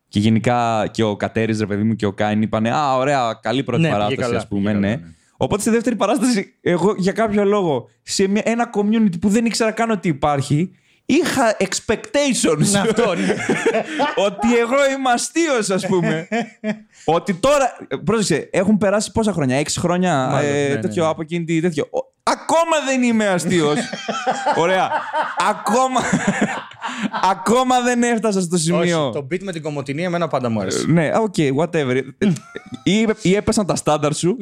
Και 0.08 0.19
γενικά 0.20 0.87
και 0.91 1.02
ο 1.02 1.17
Κατέρης, 1.17 1.58
ρε 1.58 1.67
παιδί 1.67 1.82
μου, 1.82 1.94
και 1.94 2.06
ο 2.06 2.12
Κάιν 2.12 2.43
είπαν 2.43 2.67
Α, 2.67 2.94
ωραία, 2.96 3.38
καλή 3.43 3.62
πρώτη 3.62 3.81
Ναι, 3.82 3.88
πήγε 3.88 3.99
παράσταση, 3.99 4.26
καλά, 4.29 4.38
ας 4.38 4.49
πούμε. 4.49 4.70
πήγε 4.70 4.81
ναι. 4.87 4.94
καλά, 4.94 5.06
ναι. 5.06 5.12
Οπότε 5.37 5.61
στη 5.62 5.70
δεύτερη 5.70 5.96
παράσταση, 5.96 6.55
εγώ 6.61 6.94
για 6.96 7.12
κάποιο 7.12 7.44
λόγο, 7.44 7.88
σε 8.02 8.26
μια, 8.29 8.43
ένα 8.44 8.70
community 8.75 9.20
που 9.20 9.29
δεν 9.29 9.44
ήξερα 9.44 9.70
καν 9.70 9.91
ότι 9.91 10.08
υπάρχει, 10.08 10.70
είχα 11.10 11.56
expectations. 11.60 12.70
Ναι, 12.70 12.78
αυτό, 12.78 13.14
ναι. 13.14 13.34
ότι 14.26 14.56
εγώ 14.58 14.90
είμαι 14.93 15.10
αστείος, 15.10 15.70
ας 15.70 15.87
πούμε. 15.87 16.28
ότι 17.16 17.34
τώρα. 17.34 17.76
Πρόσεξε, 18.05 18.49
έχουν 18.52 18.78
περάσει 18.78 19.12
πόσα 19.12 19.32
χρόνια, 19.32 19.56
έξι 19.56 19.81
χρόνια 19.81 20.26
Μάλλον, 20.26 20.50
ε, 20.50 20.62
ναι, 20.69 20.75
ναι, 20.75 20.81
τέτοιο 20.81 21.02
ναι. 21.05 21.10
από 21.10 21.22
εκείνη 21.22 21.44
τη 21.44 21.60
τέτοιο. 21.60 21.84
Ο- 21.90 22.16
Ακόμα 22.22 22.84
δεν 22.87 23.02
είμαι 23.02 23.26
αστείος. 23.28 23.78
Ωραία. 24.62 24.90
Ακόμα. 25.50 26.00
ακόμα 27.31 27.81
δεν 27.81 28.02
έφτασα 28.02 28.40
στο 28.40 28.56
σημείο. 28.56 29.05
Όχι, 29.05 29.12
το 29.12 29.26
bit 29.31 29.43
με 29.43 29.52
την 29.52 29.62
Κομοτηνή 29.62 30.03
εμένα 30.05 30.28
πάντα 30.28 30.49
μου 30.49 30.60
άρεσε. 30.60 30.87
Ναι, 30.87 31.10
OK, 31.17 31.35
whatever. 31.58 32.00
ή, 32.82 33.06
ή 33.22 33.34
έπεσαν 33.34 33.66
τα 33.66 33.76
στάνταρ 33.76 34.14
σου. 34.14 34.37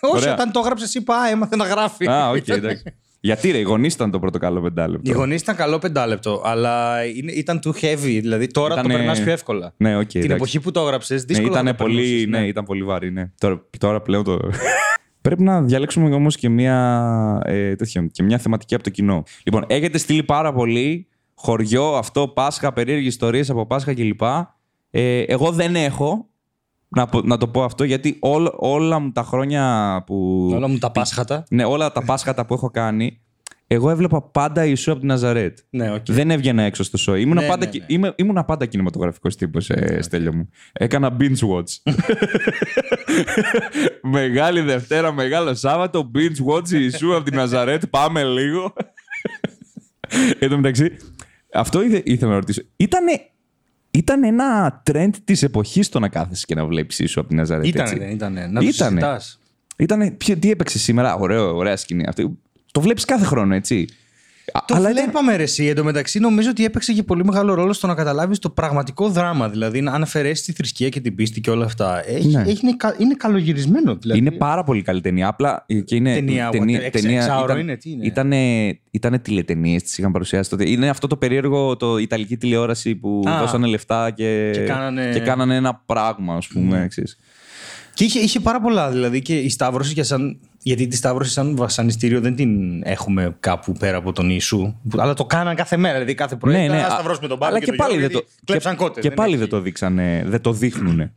Όχι, 0.00 0.16
ωραία. 0.16 0.32
όταν 0.32 0.52
το 0.52 0.60
έγραψες, 0.60 0.94
είπα, 0.94 1.16
«Α, 1.16 1.28
έμαθε 1.28 1.56
να 1.56 1.64
γράφει. 1.64 2.08
Α, 2.08 2.28
οκ, 2.30 2.48
εντάξει. 2.48 2.82
Γιατί 3.22 3.50
ρε, 3.50 3.58
οι 3.58 3.62
γονείς 3.62 3.94
ήταν 3.94 4.10
το 4.10 4.18
πρώτο 4.18 4.38
καλό 4.38 4.58
Οι 4.58 4.62
πεντάλεπτο. 4.62 5.12
γονείς 5.12 5.40
ήταν 5.40 5.56
καλό 5.56 5.78
πεντάλεπτο, 5.78 6.42
αλλά 6.44 7.04
είναι, 7.04 7.32
ήταν 7.32 7.60
too 7.64 7.70
heavy. 7.84 7.96
Δηλαδή 8.20 8.46
τώρα 8.46 8.72
Ήτανε- 8.74 8.90
το 8.92 8.96
περνάς 8.98 9.20
πιο 9.22 9.32
εύκολα. 9.32 9.72
Ναι, 9.76 9.96
οκ. 9.96 10.02
Την 10.06 10.16
εντάξει. 10.18 10.34
εποχή 10.34 10.60
που 10.60 10.70
το 10.70 10.80
έγραψες, 10.80 11.20
Ναι, 11.20 11.26
δύσκολο. 11.26 11.50
ήταν 11.52 11.64
να 11.64 11.74
το 11.74 11.84
πολύ, 11.84 12.02
περνούσες, 12.02 12.26
ναι, 12.26 12.46
ήταν 12.46 12.64
πολύ 12.64 12.82
βαρύ, 12.82 13.10
ναι. 13.12 13.30
Τώρα, 13.38 13.66
τώρα 13.78 14.00
πλέον 14.00 14.24
το. 14.24 14.38
Πρέπει 15.22 15.42
να 15.42 15.62
διαλέξουμε 15.62 16.14
όμως 16.14 16.36
και 16.36 16.48
μια, 16.48 17.42
ε, 17.44 17.76
τέτοιο, 17.76 18.06
και 18.12 18.22
μια 18.22 18.38
θεματική 18.38 18.74
από 18.74 18.82
το 18.82 18.90
κοινό. 18.90 19.22
Λοιπόν, 19.44 19.64
έχετε 19.66 19.98
στείλει 19.98 20.22
πάρα 20.22 20.52
πολύ 20.52 21.06
χωριό, 21.34 21.84
αυτό, 21.94 22.28
Πάσχα, 22.28 22.72
περίεργες 22.72 23.06
ιστορίες 23.12 23.50
από 23.50 23.66
Πάσχα 23.66 23.94
κλπ. 23.94 24.20
Ε, 24.90 25.20
εγώ 25.22 25.50
δεν 25.50 25.76
έχω 25.76 26.28
να, 26.96 27.06
πω- 27.06 27.22
να 27.24 27.36
το 27.36 27.48
πω 27.48 27.62
αυτό 27.64 27.84
γιατί 27.84 28.16
όλ- 28.20 28.54
όλα 28.56 28.98
μου 28.98 29.12
τα 29.12 29.22
χρόνια 29.22 30.02
που. 30.06 30.48
Όλα 30.54 30.68
μου 30.68 30.78
τα 30.78 30.90
πάσχατα. 30.90 31.44
Ναι, 31.50 31.64
όλα 31.64 31.92
τα 31.92 32.02
Πάσχατα 32.04 32.46
που 32.46 32.54
έχω 32.54 32.70
κάνει, 32.70 33.20
εγώ 33.66 33.90
έβλεπα 33.90 34.22
πάντα 34.22 34.64
Ιησού 34.64 34.90
από 34.90 35.00
την 35.00 35.08
Ναζαρέτ. 35.08 35.58
Ναι, 35.70 35.92
οκ. 35.92 36.04
Δεν 36.06 36.30
έβγαινα 36.30 36.62
έξω 36.62 36.82
στο 36.82 36.96
σόι. 36.96 37.20
Ήμουνα, 37.22 37.40
Ναι, 37.40 37.46
πάντα, 37.46 37.64
ναι, 37.64 37.70
κι- 37.70 37.78
ναι. 37.78 37.84
είμαι- 37.88 38.12
ήμουνα 38.16 38.44
πάντα 38.44 38.66
κινηματογραφικός 38.66 39.36
τύπος, 39.36 39.70
ε, 39.70 39.98
Στέλιο 40.02 40.34
μου. 40.34 40.48
Έκανα 40.72 41.16
binge 41.20 41.48
watch. 41.54 41.92
Μεγάλη 44.02 44.60
Δευτέρα, 44.60 45.12
μεγάλο 45.12 45.54
Σάββατο, 45.54 46.10
binge 46.14 46.52
watch 46.54 46.70
Ιησού 46.70 47.14
από 47.14 47.24
την 47.24 47.34
Ναζαρέτ. 47.36 47.86
Πάμε 47.86 48.24
λίγο. 48.24 48.72
Εν 50.38 50.48
τω 50.48 50.56
μεταξύ, 50.56 50.96
αυτό 51.54 51.82
ήθε- 51.82 52.06
ήθελα 52.08 52.30
να 52.30 52.36
ρωτήσω. 52.36 52.62
Ήτανε, 52.76 53.29
ήταν 53.90 54.24
ένα 54.24 54.82
trend 54.92 55.10
της 55.24 55.42
εποχής 55.42 55.88
το 55.88 55.98
να 55.98 56.08
κάθεσαι 56.08 56.44
και 56.46 56.54
να 56.54 56.66
βλέπεις 56.66 56.98
Ιησού 56.98 57.20
από 57.20 57.28
την 57.28 57.36
Ναζαρέτ. 57.38 57.66
Ήτανε, 57.66 57.90
έτσι. 57.90 58.02
ναι, 58.04 58.10
ήτανε. 58.10 58.46
Να 58.46 58.60
το 58.60 58.66
Ήτανε. 58.66 58.90
συζητάς. 59.00 59.38
Ήτανε, 59.76 60.10
ποιο- 60.10 60.36
τι 60.38 60.50
έπαιξε 60.50 60.78
σήμερα, 60.78 61.14
ωραίο, 61.14 61.56
ωραία 61.56 61.76
σκηνή. 61.76 62.04
Αυτή, 62.08 62.38
το 62.72 62.80
βλέπεις 62.80 63.04
κάθε 63.04 63.24
χρόνο, 63.24 63.54
έτσι. 63.54 63.88
Το 64.66 64.74
Αλλά 64.74 64.90
ήταν- 64.90 65.04
βλέπαμε 65.04 65.36
ρε 65.36 65.42
εσύ. 65.42 65.66
Εν 65.66 65.74
τω 65.74 65.84
μεταξύ 65.84 66.18
νομίζω 66.18 66.50
ότι 66.50 66.64
έπαιξε 66.64 66.92
και 66.92 67.02
πολύ 67.02 67.24
μεγάλο 67.24 67.54
ρόλο 67.54 67.72
στο 67.72 67.86
να 67.86 67.94
καταλάβεις 67.94 68.38
το 68.38 68.50
πραγματικό 68.50 69.08
δράμα. 69.08 69.48
Δηλαδή, 69.48 69.78
αν 69.78 70.02
αφαιρέσεις 70.02 70.44
τη 70.44 70.52
θρησκεία 70.52 70.88
και 70.88 71.00
την 71.00 71.14
πίστη 71.14 71.40
και 71.40 71.50
όλα 71.50 71.64
αυτά. 71.64 72.08
Έχει, 72.08 72.28
Ναι. 72.28 72.42
έχει- 72.46 72.62
είναι, 72.62 72.76
κα- 72.76 72.94
είναι 72.98 73.14
καλογυρισμένο. 73.14 73.94
Δηλαδή. 73.96 74.18
Είναι 74.20 74.30
πάρα 74.30 74.64
πολύ 74.64 74.82
καλή 74.82 75.00
ταινία. 75.00 75.28
Απλά 75.28 75.64
ε, 75.66 75.74
και 75.80 75.94
είναι. 75.96 76.14
Ταινία, 76.14 76.50
what, 76.52 76.68
εξ- 76.82 77.04
εξάωρο 77.04 77.58
είναι, 77.58 77.76
τι 77.76 77.90
είναι; 77.90 78.06
Ήτανε, 78.06 78.68
ήτανε 78.90 79.18
τηλετενίε, 79.18 79.80
τις 79.80 79.98
είχαν 79.98 80.12
παρουσιάσει 80.12 80.50
τότε. 80.50 80.68
Είναι 80.70 80.88
αυτό 80.88 81.06
το 81.06 81.16
περίεργο, 81.16 81.76
το 81.76 81.96
Ιταλική 81.98 82.36
τηλεόραση 82.36 82.94
που 82.94 83.22
Α. 83.28 83.38
δώσανε 83.38 83.66
λεφτά 83.66 84.10
και, 84.10 84.50
Και 84.52 84.60
κάνανε- 84.60 85.12
και 85.12 85.20
κάνανε 85.20 85.54
ένα 85.54 85.82
πράγμα, 85.86 86.34
ας 86.34 86.46
πούμε. 86.46 86.86
ξέρεις. 86.88 87.18
Και 87.94 88.04
είχε, 88.04 88.18
είχε 88.18 88.40
πάρα 88.40 88.60
πολλά. 88.60 88.90
Δηλαδή 88.90 89.20
και 89.22 89.38
η 89.38 89.48
Σταύρωση 89.48 89.94
και 89.94 90.02
σαν. 90.02 90.38
Γιατί 90.62 90.86
τη 90.86 90.96
Σταύρωση 90.96 91.30
σαν 91.32 91.56
βασανιστήριο 91.56 92.20
δεν 92.20 92.34
την 92.36 92.82
έχουμε 92.84 93.36
κάπου 93.40 93.72
πέρα 93.72 93.96
από 93.96 94.12
τον 94.12 94.28
Ιησού. 94.30 94.74
που- 94.88 95.00
Αλλά 95.00 95.14
το 95.14 95.24
κάναν 95.24 95.54
κάθε 95.56 95.76
μέρα. 95.76 95.92
Δηλαδή 95.94 96.14
κάθε 96.14 96.36
πρωί. 96.36 96.54
Ναι, 96.54 96.66
ναι. 96.68 96.82
«Α, 96.82 96.86
α- 96.86 96.90
σταυρώσουμε 96.90 97.28
τον 97.28 97.38
πάλι 97.38 97.56
Αλλά 97.56 97.64
και, 97.64 97.72
πάλι 97.72 97.98
δεν 97.98 98.10
το. 98.10 98.24
Κλέψαν 98.44 98.72
και, 98.76 98.78
κότες. 98.84 99.02
και 99.02 99.10
πάλι 99.10 99.36
δεν 99.36 99.48
το 99.48 99.60
δείξανε, 99.60 100.24
δεν 100.26 100.40
το 100.40 100.52
δείχνουνε. 100.52 101.12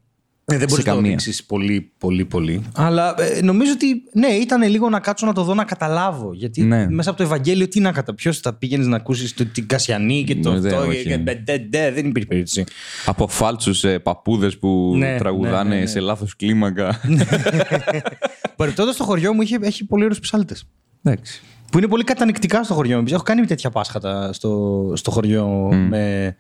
Ε, 0.46 0.58
δεν 0.58 0.68
μπορείς 0.68 0.84
σε 0.84 0.90
να 0.90 0.96
το 0.96 1.02
καμία. 1.02 1.10
δείξεις 1.12 1.44
πολύ, 1.44 1.92
πολύ, 1.98 2.26
πολύ. 2.26 2.64
Αλλά 2.76 3.16
ε, 3.18 3.42
νομίζω 3.42 3.72
ότι 3.72 4.04
ναι, 4.14 4.28
ήταν 4.28 4.64
λίγο 4.70 4.90
να 4.90 5.00
κάτσω 5.00 5.26
να 5.26 5.34
το 5.34 5.44
δω 5.44 5.54
να 5.54 5.64
καταλάβω. 5.64 6.34
Γιατί 6.34 6.62
Ναι. 6.62 6.88
μέσα 6.90 7.10
από 7.10 7.18
το 7.18 7.24
Ευαγγέλιο 7.24 7.68
τι 7.68 7.80
να 7.80 7.92
κατα... 7.92 8.14
Ποιος 8.16 8.40
θα 8.40 8.54
πήγαινες 8.54 8.88
να 8.88 8.96
ακούσεις 8.96 9.34
την 9.34 9.68
Κασιανή 9.68 10.24
και 10.24 10.36
το 10.36 10.52
Ναι, 10.54 10.60
δεν, 10.60 10.74
αυτό. 10.74 10.88
όχι. 10.88 11.04
και- 11.04 11.18
και- 11.18 11.36
ντε, 11.36 11.58
ντε, 11.58 11.92
δεν 11.92 12.06
υπήρχε 12.06 12.28
περίπτωση. 12.28 12.64
Από 13.06 13.28
φάλτσους 13.28 13.84
ε, 13.84 14.00
παππούδες 14.00 14.58
που 14.58 14.94
Ναι, 14.98 15.18
τραγουδάνε 15.18 15.70
ναι, 15.70 15.76
ναι, 15.76 15.82
ναι. 15.82 15.86
σε 15.88 16.00
λάθος 16.00 16.36
κλίμακα. 16.36 17.00
Παρεπτόντω 18.56 18.94
το 18.94 19.04
χωριό 19.04 19.34
μου 19.34 19.42
είχε, 19.42 19.58
έχει 19.62 19.86
πολύ 19.86 20.04
ωραίους 20.04 20.20
ψάλτες. 20.20 20.64
Εντάξει. 21.04 21.42
Που 21.72 21.78
είναι 21.78 21.88
πολύ 21.88 22.04
κατανικτικά 22.04 22.64
στο 22.64 22.74
χωριό 22.74 23.02
μου. 23.02 23.06
Έχω 23.12 23.24
κάνει 23.24 23.46
τέτοια 23.46 23.70
πάσχατα 23.70 24.34
στο, 24.34 24.92
στο 24.96 25.12
χωριό 25.12 25.48
με. 25.90 26.36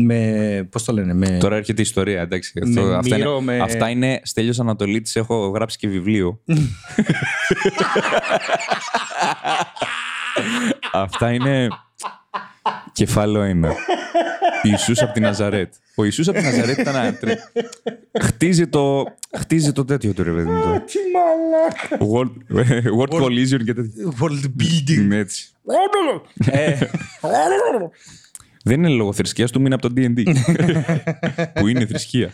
Με 0.00 0.68
Πώ 0.70 0.82
το 0.82 0.92
λένε, 0.92 1.14
με. 1.14 1.36
Τώρα 1.40 1.56
έρχεται 1.56 1.80
η 1.80 1.84
ιστορία, 1.84 2.20
εντάξει. 2.20 2.52
Με 2.54 2.68
Αυτό- 2.80 2.94
αυτά, 2.94 3.16
Μύρο, 3.16 3.32
είναι, 3.32 3.40
με- 3.44 3.60
αυτά 3.62 3.88
είναι 3.88 4.20
Στέλιος 4.24 4.60
Ανατολίτης, 4.60 5.16
έχω 5.16 5.48
γράψει 5.48 5.78
και 5.78 5.88
βιβλίο. 5.88 6.40
αυτά 10.92 11.32
είναι 11.32 11.68
κεφάλαιο 12.92 13.42
ένα. 13.42 13.74
Ιησούς 14.62 15.02
από 15.02 15.12
την 15.12 15.22
Ναζαρέτ. 15.22 15.72
Ο 15.94 16.04
Ιησούς 16.04 16.28
από 16.28 16.38
την 16.38 16.46
Ναζαρέτ 16.46 16.78
ήταν... 16.78 16.94
ένα 16.94 17.14
τρε- 17.14 17.38
χτίζει, 18.20 18.66
το, 18.66 19.04
χτίζει 19.38 19.72
το 19.72 19.84
τέτοιο 19.84 20.12
του 20.12 20.22
ρε 20.22 20.30
παιδί 20.32 20.48
μου. 20.48 20.60
το 20.62 20.70
Τι 20.86 20.98
μαλάκα. 21.12 21.98
Word, 21.98 22.32
word 23.00 23.22
collision 23.22 23.64
και 23.64 23.74
τέτοιο. 23.74 24.14
World 24.20 24.44
building. 24.62 24.96
Είναι 24.98 25.16
έτσι. 25.16 25.48
Ε, 28.68 28.74
Δεν 28.74 28.78
είναι 28.84 28.88
λόγω 28.94 29.12
θρησκείας 29.12 29.50
του, 29.50 29.60
είναι 29.60 29.74
από 29.74 29.88
το 29.88 29.94
D&D. 29.96 30.22
που 31.54 31.66
είναι 31.66 31.86
θρησκεία. 31.86 32.30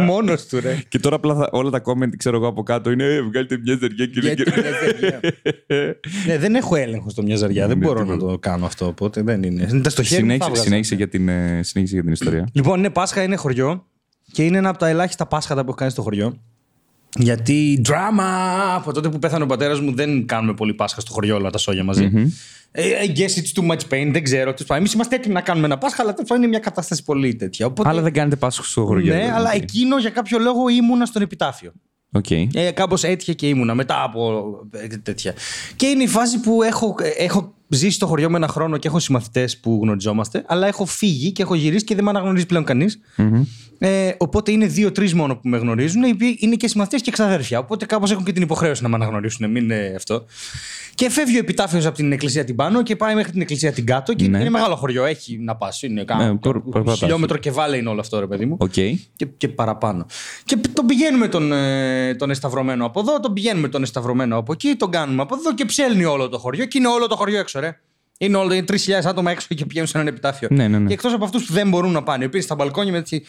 Μόνος 0.00 0.46
του, 0.46 0.60
ρε. 0.60 0.78
Και 0.88 0.98
τώρα 0.98 1.16
απλά 1.16 1.34
θα- 1.34 1.48
όλα 1.52 1.70
τα 1.70 1.82
comment, 1.84 2.16
ξέρω 2.16 2.36
εγώ 2.36 2.46
από 2.46 2.62
κάτω, 2.62 2.90
είναι 2.90 3.04
«Ε, 3.04 3.22
βγάλτε 3.22 3.58
μια 3.58 3.78
ζαριά 3.80 4.06
κύριε 4.06 4.32
Γιατί 4.34 4.42
κύριε. 4.52 4.70
μια 4.70 4.78
ζαριά. 4.84 5.20
ναι, 6.26 6.38
δεν 6.38 6.54
έχω 6.54 6.76
έλεγχο 6.76 7.10
στο 7.10 7.22
μια 7.22 7.36
ζαριά. 7.36 7.66
Δεν 7.66 7.78
Ναι, 7.78 7.84
μπορώ 7.86 8.00
τίποτα. 8.00 8.24
να 8.24 8.30
το 8.30 8.38
κάνω 8.38 8.66
αυτό. 8.66 8.86
Οπότε 8.86 9.22
δεν 9.22 9.42
είναι. 9.42 9.68
Είναι 9.72 9.88
στο 9.88 10.02
χέρι 10.02 10.22
μου. 10.22 10.28
θα 10.28 10.34
Συνέχισε, 10.34 10.48
βγάζα. 10.50 10.62
συνέχισε, 10.62 10.94
για 10.94 11.08
την, 11.08 11.28
ε, 11.28 11.60
συνέχισε 11.62 11.94
για 11.94 12.02
την 12.02 12.12
ιστορία. 12.12 12.48
Λοιπόν, 12.52 12.80
ναι, 12.80 12.90
Πάσχα 12.90 13.22
είναι 13.22 13.36
χωριό 13.36 13.86
και 14.32 14.44
είναι 14.44 14.58
ένα 14.58 14.68
από 14.68 14.78
τα 14.78 14.88
ελάχιστα 14.88 15.26
Πάσχατα 15.26 15.60
που 15.60 15.66
έχω 15.68 15.76
κάνει 15.76 15.90
στο 15.90 16.02
χωριό. 16.02 16.40
Γιατί 17.18 17.82
drama! 17.88 18.74
Από 18.74 18.92
τότε 18.92 19.08
που 19.08 19.18
πέθανε 19.18 19.44
ο 19.44 19.46
πατέρας 19.46 19.80
μου, 19.80 19.94
δεν 19.94 20.26
κάνουμε 20.26 20.54
πολύ 20.54 20.74
Πάσχα 20.74 21.00
στο 21.00 21.12
χωριό 21.12 21.36
όλα 21.36 21.50
τα 21.50 21.58
σόγια 21.58 21.84
μαζί. 21.84 22.10
Ε, 22.70 22.84
I 23.06 23.18
guess 23.18 23.20
it's 23.20 23.60
too 23.62 23.70
much 23.70 23.80
pain, 23.94 24.10
δεν 24.12 24.22
ξέρω. 24.22 24.54
Εμείς 24.68 24.92
είμαστε 24.92 25.16
έτοιμοι 25.16 25.34
να 25.34 25.40
κάνουμε 25.40 25.66
ένα 25.66 25.78
Πάσχα, 25.78 26.02
αλλά 26.02 26.12
τέλος 26.12 26.28
πάντων 26.28 26.42
είναι 26.42 26.52
μια 26.52 26.60
κατάσταση 26.62 27.04
πολύ 27.04 27.34
τέτοια. 27.34 27.66
Οπότε, 27.66 27.88
Αλλά 27.88 28.02
δεν 28.02 28.12
κάνετε 28.12 28.36
Πάσχα 28.36 28.62
στο 28.62 28.84
χωριό. 28.84 29.12
ναι, 29.12 29.18
δηλαδή. 29.20 29.36
αλλά 29.36 29.54
εκείνο 29.54 29.98
για 29.98 30.10
κάποιο 30.10 30.38
λόγο 30.38 30.68
ήμουνα 30.68 31.06
στον 31.06 31.22
επιτάφιο. 31.22 31.72
Οκ. 32.12 32.30
Ε, 32.30 32.70
Κάπως 32.74 33.04
έτυχε 33.04 33.32
και 33.32 33.48
ήμουνα 33.48 33.74
μετά 33.74 34.02
από 34.02 34.50
ε, 34.70 34.86
τέτοια. 34.86 35.34
Και 35.76 35.86
είναι 35.86 36.02
η 36.02 36.06
φάση 36.08 36.40
που 36.40 36.62
έχω, 36.62 36.94
ε, 37.00 37.24
έχω 37.24 37.54
ζήσει 37.68 37.90
στο 37.94 38.06
χωριό 38.06 38.30
με 38.30 38.36
ένα 38.36 38.48
χρόνο 38.48 38.76
και 38.76 38.88
έχω 38.88 38.98
συμμαθητές 38.98 39.58
που 39.58 39.78
γνωριζόμαστε, 39.82 40.44
αλλά 40.46 40.66
έχω 40.66 40.84
φύγει 40.86 41.32
και 41.32 41.42
έχω 41.42 41.54
γυρίσει 41.54 41.84
και 41.84 41.94
δεν 41.94 42.04
με 42.04 42.10
αναγνωρίζει 42.10 42.46
πλέον 42.46 42.64
κανείς. 42.64 43.00
Ε, 43.80 44.10
οπότε 44.18 44.50
είναι 44.52 44.66
δύο-τρεις 44.66 45.14
μόνο 45.14 45.34
που 45.34 45.48
με 45.48 45.58
γνωρίζουν, 45.58 46.02
οι 46.02 46.10
οποίοι 46.10 46.36
είναι 46.40 46.54
και 46.54 46.68
συμμαθητές 46.68 47.00
και 47.02 47.10
ξαδέρφια. 47.10 47.58
Οπότε 47.58 47.86
κάπως 47.86 48.10
έχουν 48.10 48.24
και 48.24 48.32
την 48.32 48.42
υποχρέωση 48.42 48.82
να 48.82 48.88
με 48.88 48.94
αναγνωρίσουν, 48.94 49.50
μην 49.50 49.62
είναι 49.64 49.92
αυτό. 49.96 50.24
Και 50.94 51.10
φεύγει 51.10 51.36
ο 51.36 51.38
επιτάφιος 51.38 51.86
από 51.86 51.96
την 51.96 52.12
εκκλησία 52.12 52.44
την 52.44 52.56
πάνω 52.56 52.82
και 52.82 52.96
πάει 52.96 53.14
μέχρι 53.14 53.32
την 53.32 53.40
εκκλησία 53.40 53.72
την 53.72 53.86
κάτω. 53.86 54.14
Και 54.14 54.28
Ναι. 54.28 54.38
είναι 54.40 54.50
μεγάλο 54.50 54.76
χωριό, 54.76 55.04
έχει 55.04 55.38
να 55.38 55.56
πας. 55.56 55.82
Είναι 55.82 56.00
Ε, 56.00 56.04
κάνα 56.04 56.36
πορ- 56.36 56.62
περπατάς. 56.70 56.98
χιλιόμετρο 56.98 57.36
και 57.38 57.50
βάλε 57.50 57.76
είναι 57.76 57.88
όλο 57.88 58.00
αυτό, 58.00 58.20
ρε 58.20 58.26
παιδί 58.26 58.46
μου 58.46 58.56
Οκ. 58.60 58.70
και, 58.72 59.26
και 59.36 59.48
παραπάνω. 59.48 60.06
Και 60.44 60.56
τον 60.72 60.86
πηγαίνουμε 60.86 61.28
τον, 61.28 61.52
ε, 61.52 62.14
τον 62.14 62.30
εσταυρωμένο 62.30 62.84
από 62.86 63.00
εδώ, 63.00 63.20
τον 63.20 63.32
πηγαίνουμε 63.32 63.68
τον 63.68 63.82
εσταυρωμένο 63.82 64.36
από 64.36 64.52
εκεί, 64.52 64.74
τον 64.78 64.90
κάνουμε 64.90 65.22
από 65.22 65.34
εδώ 65.40 65.54
και 65.54 65.64
ψέλνει 65.64 66.04
όλο 66.04 66.28
το 66.28 66.38
χωριό. 66.38 66.64
Και 66.64 66.78
είναι 66.78 66.88
όλο 66.88 67.06
το 67.06 67.16
χωριό 67.16 67.38
έξω, 67.38 67.57
ρε. 67.60 67.80
Είναι 68.18 68.36
όλο, 68.36 68.54
είναι 68.54 68.64
3.000 68.72 68.76
άτομα 69.04 69.30
έξω 69.30 69.46
και 69.54 69.64
πηγαίνουν 69.66 69.88
σε 69.88 69.96
έναν 69.98 70.08
επιτάφιο. 70.12 70.48
Ναι, 70.50 70.68
ναι, 70.68 70.78
ναι. 70.78 70.86
Και 70.86 70.92
εκτός 70.92 71.12
από 71.12 71.24
αυτούς 71.24 71.44
που 71.46 71.52
δεν 71.52 71.68
μπορούν 71.68 71.90
να 71.92 72.02
πάνε, 72.02 72.24
οι 72.24 72.26
οποίοι 72.26 72.40
στα 72.40 72.54
μπαλκόνια 72.54 72.92
με 72.92 72.98
έτσι. 72.98 73.22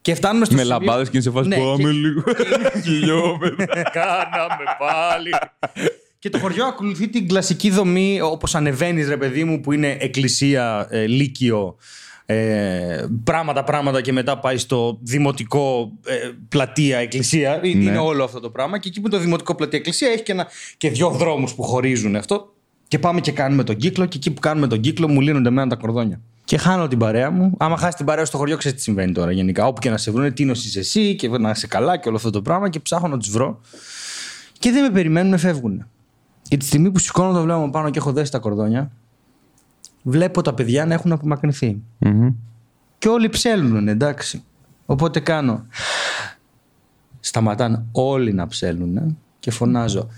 Και 0.00 0.14
φτάνουμε 0.14 0.44
στο 0.44 0.54
Με 0.54 0.62
σημείο- 0.62 0.78
λαμπάδες 0.78 1.04
και 1.08 1.16
είναι 1.16 1.22
σε 1.24 1.30
φάση 1.30 1.48
Ναι, 1.48 1.56
Πάμε 1.56 1.76
και- 1.76 1.88
λίγο. 1.88 2.22
Χιλιόμετρα. 2.84 3.82
Κάναμε 3.92 4.64
πάλι. 4.78 5.30
Και 6.18 6.30
το 6.30 6.38
χωριό 6.38 6.64
ακολουθεί 6.64 7.08
την 7.08 7.28
κλασική 7.28 7.70
δομή 7.70 8.20
όπως 8.20 8.54
ανεβαίνεις 8.54 9.08
ρε 9.08 9.16
παιδί 9.16 9.44
μου 9.44 9.60
που 9.60 9.72
είναι 9.72 9.96
εκκλησία, 10.00 10.86
ε, 10.90 11.06
λύκειο, 11.06 11.76
ε, 12.26 13.04
πράγματα 13.24 13.64
πράγματα 13.64 14.00
και 14.00 14.12
μετά 14.12 14.38
πάει 14.38 14.56
στο 14.58 14.98
δημοτικό 15.02 15.92
ε, 16.06 16.14
πλατεία 16.48 16.98
εκκλησία. 16.98 17.60
Ε, 17.62 17.68
Είναι 17.68 17.90
Ναι. 17.90 17.98
όλο 17.98 18.24
αυτό 18.24 18.40
το 18.40 18.50
πράγμα 18.50 18.78
και 18.78 18.88
εκεί 18.88 19.00
που 19.00 19.06
είναι 19.06 19.16
το 19.16 19.22
δημοτικό 19.22 19.54
πλατεία 19.54 19.78
εκκλησία 19.78 20.08
έχει 20.08 20.22
και, 20.22 20.32
ένα, 20.32 20.46
και 20.76 20.90
δύο 20.90 21.10
δρόμους 21.10 21.54
που 21.54 21.62
χωρίζουν 21.62 22.16
αυτό 22.16 22.54
και 22.88 22.98
πάμε 22.98 23.20
και 23.20 23.32
κάνουμε 23.32 23.64
τον 23.64 23.76
κύκλο 23.76 24.06
και 24.06 24.16
εκεί 24.16 24.30
που 24.30 24.40
κάνουμε 24.40 24.66
τον 24.66 24.80
κύκλο 24.80 25.08
μου 25.08 25.20
λύνονται 25.20 25.48
εμένα 25.48 25.68
τα 25.68 25.76
κορδόνια. 25.76 26.20
Και 26.44 26.56
χάνω 26.56 26.88
την 26.88 26.98
παρέα 26.98 27.30
μου. 27.30 27.54
Άμα 27.58 27.76
χάσει 27.76 27.96
την 27.96 28.06
παρέα 28.06 28.22
σου 28.22 28.28
στο 28.28 28.38
χωριό, 28.38 28.56
ξέρεις 28.56 28.76
τι 28.76 28.82
συμβαίνει 28.82 29.12
τώρα 29.12 29.32
γενικά. 29.32 29.66
Όπου 29.66 29.80
και 29.80 29.90
να 29.90 29.96
σε 29.96 30.10
βρουν, 30.10 30.34
τι 30.34 30.42
είσαι 30.42 30.78
εσύ 30.78 31.14
και 31.14 31.28
να 31.28 31.50
είσαι 31.50 31.66
καλά 31.66 31.96
και 31.96 32.08
όλο 32.08 32.16
αυτό 32.16 32.30
το 32.30 32.42
πράγμα 32.42 32.68
και 32.68 32.80
ψάχνω 32.80 33.08
να 33.08 33.18
τους 33.18 33.30
βρω. 33.30 33.60
Και 34.58 34.70
δεν 34.70 34.82
με 34.82 34.90
περιμένουν, 34.90 35.38
φεύγουν. 35.38 35.86
Και 36.48 36.56
τη 36.56 36.64
στιγμή 36.64 36.90
που 36.90 36.98
σηκώνω 36.98 37.32
το 37.32 37.42
βλέμμα 37.42 37.70
πάνω 37.70 37.90
και 37.90 37.98
έχω 37.98 38.12
δέσει 38.12 38.30
τα 38.30 38.38
κορδόνια, 38.38 38.90
βλέπω 40.02 40.42
τα 40.42 40.54
παιδιά 40.54 40.86
να 40.86 40.94
έχουν 40.94 41.12
απομακρυνθεί. 41.12 41.82
Μμμ. 41.98 42.34
Και 42.98 43.08
όλοι 43.08 43.28
ψέλνουν, 43.28 43.88
εντάξει. 43.88 44.42
Οπότε 44.86 45.20
κάνω. 45.20 45.66
Σταματάνε 47.20 47.84
όλοι 47.92 48.32
να 48.32 48.46
ψέλνουν 48.46 49.18
και 49.40 49.50
φωνάζω. 49.50 50.08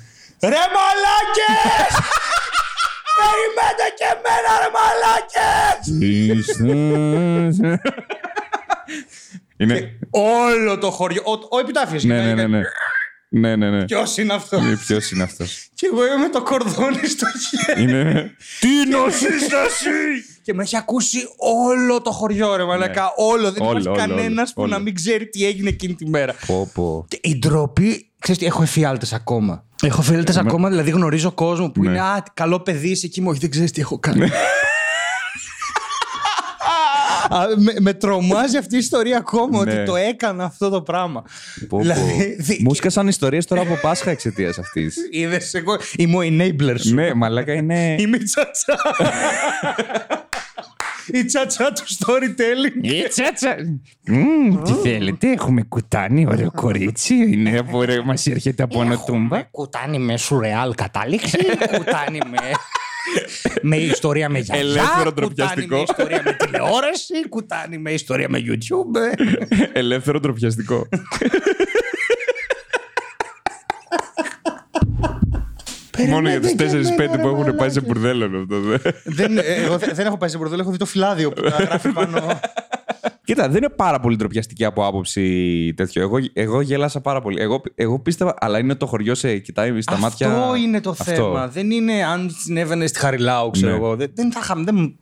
Ρε 0.42 0.48
μαλάκες! 0.48 2.26
Περιμένετε 3.38 3.86
και 3.98 4.06
εμένα 4.14 4.52
ρε 4.62 4.70
μαλάκες! 4.76 5.78
Είναι. 9.56 9.98
Όλο 10.10 10.78
το 10.78 10.90
χωριό, 10.90 11.22
ο, 11.24 11.56
ο 11.56 11.58
επιτάφιος. 11.58 12.04
Ναι, 12.04 12.22
ναι, 12.22 12.34
ναι. 12.34 12.46
ναι. 12.46 12.62
Ναι, 13.30 13.56
ναι, 13.56 13.70
ναι. 13.70 13.84
Ποιος 13.84 14.16
είναι 14.16 14.32
αυτός; 14.32 14.60
Ποιος 14.86 15.10
είναι 15.10 15.22
αυτός; 15.22 15.68
Και 15.74 15.88
εγώ 15.92 16.06
είμαι 16.06 16.16
με 16.16 16.28
το 16.28 16.42
κορδόνι 16.42 17.06
στο 17.06 17.26
χέρι. 17.48 17.82
Είναι. 17.82 18.36
Τι 18.60 18.68
νοσείς 18.90 19.48
Και 20.42 20.54
με 20.54 20.62
έχει 20.62 20.76
ακούσει 20.76 21.18
όλο 21.36 22.00
το 22.02 22.10
χωριό, 22.10 22.56
ρε 22.56 22.64
Μαλακά. 22.64 23.12
Όλο. 23.16 23.52
Δεν 23.52 23.62
Ναι. 23.62 23.68
Όλο, 23.68 23.78
υπάρχει 23.80 23.88
όλο, 23.88 23.96
κανένας 23.96 24.28
όλο, 24.28 24.52
που 24.54 24.62
όλο. 24.62 24.70
να 24.70 24.78
μην 24.78 24.94
ξέρει 24.94 25.28
τι 25.28 25.46
έγινε 25.46 25.68
εκείνη 25.68 25.94
τη 25.94 26.06
μέρα. 26.06 26.34
Πω, 26.46 26.70
πω. 26.74 27.04
Και 27.08 27.18
η 27.22 27.38
ντροπή. 27.38 28.07
Ξέρεις 28.20 28.40
τι, 28.40 28.46
έχω 28.46 28.62
εφιάλτες 28.62 29.12
ακόμα. 29.12 29.64
Έχω 29.82 30.00
εφιάλτες 30.00 30.36
ακόμα, 30.36 30.68
δηλαδή 30.68 30.90
γνωρίζω 30.90 31.32
κόσμο 31.32 31.70
που 31.70 31.82
Ναι. 31.82 31.88
είναι 31.90 32.00
Α, 32.00 32.22
καλό 32.34 32.60
παιδί, 32.60 32.88
είσαι 32.88 33.06
εκεί 33.06 33.20
μου, 33.20 33.28
όχι, 33.30 33.38
δεν 33.38 33.50
ξέρεις 33.50 33.70
τι 33.72 33.80
έχω 33.80 33.98
κάνει. 33.98 34.28
Α, 37.30 37.38
με, 37.56 37.72
με 37.80 37.92
τρομάζει 37.94 38.56
αυτή 38.56 38.74
η 38.74 38.78
ιστορία 38.78 39.16
ακόμα 39.18 39.64
Ναι. 39.64 39.72
ότι 39.72 39.84
το 39.84 39.96
έκανα 39.96 40.44
αυτό 40.44 40.68
το 40.68 40.82
πράγμα. 40.82 41.22
Πω, 41.68 41.78
Δηλαδή, 41.78 42.00
πω. 42.36 42.42
δι- 42.42 42.60
Μου 42.62 42.74
σκάσαν 42.74 43.08
ιστορίες 43.08 43.46
τώρα 43.46 43.60
από 43.62 43.74
Πάσχα 43.82 44.10
εξαιτίας 44.10 44.58
αυτής. 44.58 44.96
Είδες 45.10 45.54
εγώ, 45.54 45.76
είμαι 45.96 46.16
ο 46.16 46.20
enabler 46.22 46.76
σου. 46.80 46.94
ναι, 46.94 47.14
μαλάκα 47.14 47.52
είναι. 47.52 47.96
Είμαι 47.98 48.16
η 48.16 48.22
τσατσά. 48.22 48.76
η 51.12 51.24
τσατσά 51.24 51.72
του 51.72 51.82
storytelling. 51.86 52.84
Η 52.84 53.08
τσάτσα. 53.08 53.56
Μμμ, 54.06 54.62
Τι 54.62 54.72
θέλετε, 54.72 55.30
έχουμε 55.30 55.62
κουτάνι, 55.62 56.26
ωραίο 56.26 56.50
κορίτσι. 56.50 57.14
Είναι 57.14 57.58
από 57.58 57.78
ωραίο, 57.78 58.04
μας 58.04 58.26
έρχεται 58.26 58.62
από 58.62 58.84
νοτούμπα. 58.84 59.42
Κουτάνι 59.42 59.98
με 59.98 60.16
σουρεάλ 60.16 60.74
κατάληξη, 60.74 61.38
κουτάνι 61.76 62.18
με... 62.30 62.38
με 63.62 63.76
ιστορία 63.76 64.28
με 64.28 64.38
γιαγιά, 64.38 64.64
Ελεύθερο 64.64 65.12
κουτάνι 65.12 65.14
ντροπιαστικό. 65.14 65.74
με 65.76 65.80
ιστορία 65.88 66.22
με 66.24 66.32
τηλεόραση, 66.32 67.28
κουτάνι 67.28 67.78
με 67.78 67.92
ιστορία 67.92 68.28
με 68.28 68.38
YouTube. 68.44 69.18
Ελεύθερο 69.72 70.20
ντροπιαστικό. 70.20 70.88
Μόνο 76.06 76.28
για 76.28 76.40
του 76.40 76.54
Περιμένετε 76.56 76.88
και 76.88 76.94
4-5 76.96 77.00
εμένα, 77.00 77.22
που 77.22 77.28
ρε 77.28 77.50
έχουν 77.50 77.56
πάει 77.56 77.70
σε 77.70 77.80
μαλάκες. 77.80 77.82
μπουρδέλο 77.82 78.24
είναι 78.24 78.38
αυτός. 78.38 78.64
δε. 78.82 78.90
δεν, 79.04 79.38
ε, 79.38 79.42
εγώ 79.64 79.76
δεν 79.78 79.90
δεν 79.94 80.06
έχω 80.06 80.16
πάει 80.16 80.28
σε 80.28 80.38
μπορδέλο, 80.38 80.60
έχω 80.60 80.70
δει 80.70 80.76
το 80.76 80.86
φυλάδιο 80.86 81.30
που 81.32 81.42
τα 81.42 81.48
γράφει 81.48 81.92
πάνω. 81.92 82.40
Κοίτα, 83.24 83.48
δεν 83.48 83.56
είναι 83.56 83.68
πάρα 83.68 84.00
πολύ 84.00 84.16
ντροπιαστική 84.16 84.64
από 84.64 84.86
άποψη 84.86 85.22
τέτοιο. 85.76 86.02
Εγώ, 86.02 86.16
εγώ 86.32 86.60
γέλασα 86.60 87.00
πάρα 87.00 87.20
πολύ. 87.20 87.40
Εγώ, 87.42 87.62
εγώ 87.74 87.98
πίστευα, 88.00 88.34
αλλά 88.38 88.58
είναι 88.58 88.74
το 88.74 88.86
χωριό 88.86 89.14
σε 89.14 89.38
κοιτάει 89.38 89.80
στα 89.80 89.98
μάτια. 89.98 90.28
Αυτό 90.32 90.54
είναι 90.54 90.80
το 90.80 90.90
Αυτό. 90.90 91.04
θέμα. 91.04 91.48
Δεν 91.48 91.70
είναι 91.70 92.04
αν 92.04 92.30
συνέβαινε 92.44 92.86
στη 92.86 92.98
Χαριλάου, 92.98 93.50
ξέρω 93.50 93.70
Ναι. 93.70 93.76
εγώ. 93.76 93.96
Δεν, 93.96 94.10
δεν 94.14 94.32
θα 94.32 94.40
είχαμε. 94.42 94.64
Δεν... 94.64 94.98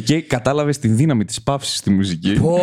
Και 0.00 0.14
εκεί 0.14 0.22
κατάλαβες 0.26 0.78
τη 0.78 0.88
δύναμη 0.88 1.24
της 1.24 1.42
παύσης 1.42 1.76
στη 1.76 1.90
μουσική. 1.90 2.32
Πω, 2.32 2.58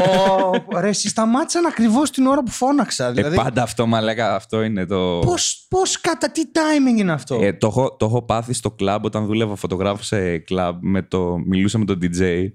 ρε, 0.80 0.88
εσύ 0.88 1.08
σταμάτησαν 1.10 1.66
ακριβώς 1.66 2.12
την 2.12 2.26
ώρα 2.26 2.44
που 2.44 2.52
φώναξα. 2.52 3.08
Ε, 3.08 3.12
Δηλαδή, 3.12 3.36
πάντα 3.36 3.64
αυτό, 3.64 3.86
μαλάκα, 3.86 4.36
αυτό 4.36 4.62
είναι 4.64 4.86
το. 4.86 5.20
πώς, 5.20 5.66
πώς, 5.70 6.02
κατά 6.02 6.32
τι 6.32 6.42
timing 6.54 7.00
είναι 7.00 7.12
αυτό; 7.12 7.40
Ε, 7.42 7.54
το, 7.54 7.68
έχω, 7.68 7.96
το 8.00 8.06
έχω 8.06 8.22
πάθει 8.22 8.54
στο 8.54 8.72
κλαμπ 8.72 9.06
όταν 9.06 9.26
δούλευα 9.26 9.56
φωτογράφος 9.56 10.08
σε 10.08 10.38
κλαμπ. 10.38 10.78
Με 10.82 11.02
το, 11.02 11.38
μιλούσα 11.46 11.78
με 11.78 11.86
τον 11.86 12.00
DJ 12.02 12.46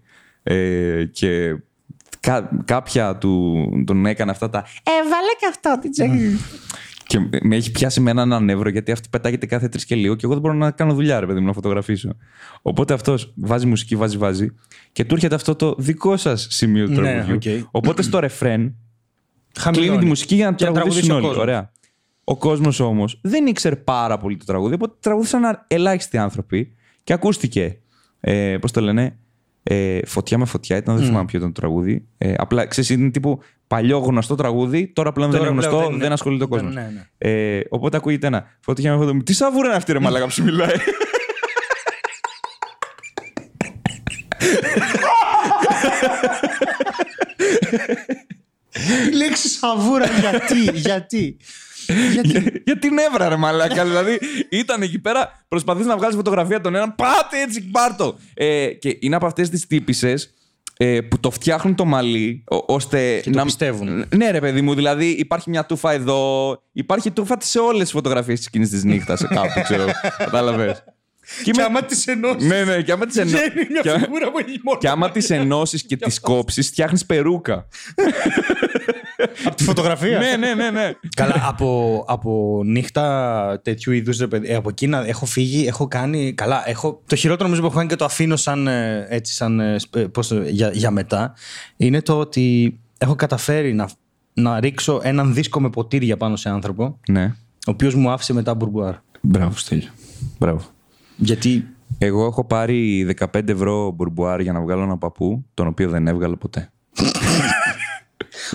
ε, 0.42 1.04
και 1.04 1.56
κα, 2.20 2.50
κάποια 2.64 3.16
του, 3.16 3.56
τον 3.87 4.06
έκανε 4.06 4.30
αυτά 4.30 4.50
τα. 4.50 4.58
Ε, 4.58 4.90
βάλε 5.02 5.32
και 5.38 5.47
αυτό, 5.49 5.78
DJ. 5.82 6.37
Και 7.08 7.18
με 7.42 7.56
έχει 7.56 7.70
πιάσει 7.70 8.00
με 8.00 8.10
έναν 8.10 8.32
ανέβρο 8.32 8.68
γιατί 8.68 8.92
αυτή 8.92 9.08
πετάγεται 9.08 9.46
κάθε 9.46 9.68
τρεις 9.68 9.84
και 9.84 9.94
λίγο 9.94 10.14
και 10.14 10.20
εγώ 10.24 10.32
δεν 10.32 10.42
μπορώ 10.42 10.54
να 10.54 10.70
κάνω 10.70 10.94
δουλειά, 10.94 11.20
ρε 11.20 11.26
παιδί 11.26 11.40
μου, 11.40 11.46
να 11.46 11.52
φωτογραφίσω. 11.52 12.16
Οπότε 12.62 12.94
αυτός 12.94 13.32
βάζει 13.36 13.66
μουσική, 13.66 13.96
βάζει, 13.96 14.16
βάζει 14.16 14.54
και 14.92 15.04
του 15.04 15.14
έρχεται 15.14 15.34
αυτό 15.34 15.54
το 15.54 15.74
δικό 15.78 16.16
σας 16.16 16.46
σημείο 16.50 16.86
του 16.86 17.00
Ναι, 17.00 17.12
τραγουδιού. 17.24 17.60
οκ. 17.60 17.68
Οπότε 17.70 18.02
στο 18.02 18.18
ρεφρέν 18.18 18.74
Χαμηλώνει. 19.58 19.86
κλείνει 19.88 20.02
τη 20.02 20.08
μουσική 20.08 20.34
για 20.34 20.50
να 20.50 20.56
Για 20.58 20.66
να 20.66 20.72
τραγουδήσουν 20.72 21.08
τραγουδήσει 21.08 21.12
ο 21.12 21.14
όλοι. 21.14 21.26
κόσμος. 21.26 21.42
Ωραία. 21.42 21.72
Ο 22.24 22.36
κόσμος 22.36 22.80
όμως 22.80 23.18
δεν 23.22 23.46
ήξερε 23.46 23.76
πάρα 23.76 24.18
πολύ 24.18 24.36
το 24.36 24.44
τραγούδι, 24.44 24.74
οπότε 24.74 24.94
τραγούδησαν 25.00 25.64
ελάχιστοι 25.66 26.18
άνθρωποι 26.18 26.72
και 27.04 27.12
ακούστηκε. 27.12 27.78
Ε, 28.20 28.58
Πώς 28.60 28.72
το 28.72 28.80
λένε, 28.80 29.18
ε, 29.70 30.00
Φωτιά 30.06 30.38
με 30.38 30.44
φωτιά 30.44 30.76
ήταν, 30.76 30.96
δεν 30.96 31.06
θυμάμαι 31.06 31.25
ποιο 31.25 31.38
ήταν 31.38 31.52
το 31.52 31.60
τραγούδι. 31.60 32.04
Ε, 32.18 32.34
απλά 32.37 32.66
ξέρεις, 32.66 32.90
είναι 32.90 33.10
τύπου 33.10 33.40
παλιό 33.66 33.98
γνωστό 33.98 34.34
τραγούδι, 34.34 34.87
τώρα 34.92 35.12
πλέον 35.12 35.30
δεν 35.30 35.38
Τώρα 35.40 35.50
είναι 35.52 35.60
πλέον 35.60 35.72
γνωστό, 35.75 35.88
δεν 35.90 35.96
δεν, 35.98 36.04
είναι. 36.06 36.14
ασχολείται 36.14 36.44
ο 36.44 36.46
Ναι, 36.46 36.54
κόσμος. 36.56 36.75
ναι, 36.75 36.90
ναι. 36.94 37.30
Ε, 37.30 37.60
οπότε 37.68 37.96
ακούγεται 37.96 38.26
ένα 38.26 38.46
Φωτιά 38.60 38.96
με 38.96 39.04
φωτιά. 39.04 39.22
Τι 39.22 39.32
σαβούρα 39.32 39.66
είναι 39.66 39.76
αυτή, 39.76 39.92
ρε 39.92 39.98
Μαλάκα 39.98 40.25
που 40.25 40.30
σου 40.30 40.44
μιλάει; 40.44 40.68
Η 49.12 49.16
λέξη 49.16 49.48
σαβούρα, 49.48 50.06
γιατί, 50.20 50.78
γιατί; 50.78 51.37
Γιατί; 52.12 52.61
Για 52.64 52.78
την 52.78 52.99
έβρα, 52.99 53.28
ρε 53.28 53.37
Μαλάκα. 53.37 53.85
δηλαδή 53.85 54.18
ήταν 54.50 54.83
εκεί 54.83 54.99
πέρα, 54.99 55.45
προσπαθείς 55.49 55.87
να 55.87 55.97
βγάλεις 55.97 56.16
φωτογραφία 56.16 56.61
τον 56.61 56.75
έναν, 56.75 56.95
πάτε 56.95 57.40
έτσι, 57.47 57.62
πάρτο. 57.71 58.18
Ε, 58.35 58.66
και 58.66 58.97
είναι 59.00 59.16
από 59.16 59.26
αυτές 59.26 59.49
τις 59.50 59.66
τύπησες 59.66 60.33
ε, 60.76 61.00
που 61.00 61.21
το 61.21 61.30
φτιάχνουν 61.30 61.75
το 61.75 61.85
μαλλί, 61.85 62.45
ο- 62.50 62.75
ώστε 62.75 63.21
Και 63.21 63.30
το 63.30 63.42
πιστεύουν. 63.45 64.04
Ναι, 64.16 64.30
ρε 64.30 64.40
παιδί 64.40 64.61
μου, 64.61 64.75
δηλαδή 64.75 65.07
υπάρχει 65.07 65.50
μια 65.50 65.66
τούφα 65.66 65.92
εδώ, 65.92 66.52
υπάρχει 66.73 67.11
τούφα 67.11 67.37
σε 67.40 67.59
όλες 67.59 67.83
τις 67.83 67.90
φωτογραφίες 67.90 68.38
της 68.38 68.47
εκείνη 68.47 68.68
της 68.68 68.85
νύχτας, 68.85 69.25
κάπου, 69.28 69.61
ξέρω. 69.62 69.85
Κατάλαβες. 70.18 70.85
Και 71.42 71.62
άμα 71.62 71.82
τις 71.85 72.06
ενώσει. 72.06 72.47
Ναι, 72.47 72.64
ναι, 72.64 72.82
και 72.82 72.92
άμα 72.92 73.06
τις 73.06 73.16
ενώσει. 73.16 73.50
Βγαίνει 73.50 73.66
μια 73.85 73.99
φιγούρα 73.99 74.30
που 74.30 74.38
έχει 74.38 74.61
μόνο. 74.64 74.78
Και 74.78 74.88
άμα 74.88 75.11
τις 75.11 75.30
ενώσεις 75.30 75.82
και 75.82 75.97
τις 75.97 76.20
κόψεις, 76.20 76.66
φτιάχνεις 76.68 77.06
περούκα. 77.06 77.66
Από 79.44 79.56
τη 79.56 79.64
φωτογραφία. 79.64 80.18
ναι, 80.18 80.37
ναι, 80.37 80.54
ναι, 80.54 80.70
ναι. 80.70 80.90
Καλά, 81.16 81.44
από, 81.49 82.04
από 82.08 82.61
νύχτα 82.64 83.61
τέτοιου 83.64 83.92
είδους. 83.92 84.20
Από 84.56 84.68
εκείνα 84.68 85.06
έχω 85.06 85.26
φύγει, 85.26 85.66
έχω 85.66 85.88
κάνει. 85.88 86.32
Καλά, 86.32 86.68
έχω, 86.68 87.02
το 87.06 87.16
χειρότερο 87.16 87.44
νομίζω 87.44 87.61
που 87.61 87.66
έχω 87.68 87.76
κάνει 87.76 87.88
και 87.88 87.97
το 87.97 88.04
αφήνω 88.04 88.37
σαν. 88.37 88.66
ε, 88.66 89.06
Έτσι, 89.08 89.32
σαν 89.35 89.61
ε, 89.61 89.78
σπ- 89.78 90.08
πώς 90.08 90.28
το- 90.28 90.42
για, 90.42 90.70
για 90.73 90.90
μετά. 90.90 91.35
Είναι 91.76 92.02
το 92.02 92.18
ότι 92.18 92.78
έχω 92.99 93.14
καταφέρει 93.14 93.73
να, 93.73 93.88
να 94.32 94.61
ρίξω 94.61 95.00
έναν 95.02 95.35
δίσκο 95.35 95.61
με 95.61 95.70
ποτήρια 95.70 96.16
πάνω 96.16 96.37
σε 96.37 96.49
άνθρωπο, 96.49 96.99
ναι. 97.08 97.25
ο 97.66 97.70
οποίος 97.70 97.94
μου 97.94 98.11
άφησε 98.11 98.32
μετά 98.32 98.54
μπουρμπουάρ. 98.54 98.94
Μπράβο, 99.20 99.56
Στέλιο. 99.56 99.88
Μπράβο. 100.38 100.61
Γιατί. 101.18 101.66
Εγώ 101.98 102.25
έχω 102.25 102.44
πάρει 102.44 103.06
15 103.34 103.48
ευρώ 103.48 103.90
μπουρμπουάρ 103.90 104.40
για 104.40 104.52
να 104.52 104.60
βγάλω 104.60 104.82
ένα 104.82 104.98
παππού, 104.98 105.44
τον 105.54 105.66
οποίο 105.66 105.88
δεν 105.90 106.06
έβγαλα 106.06 106.37
ποτέ. 106.37 106.70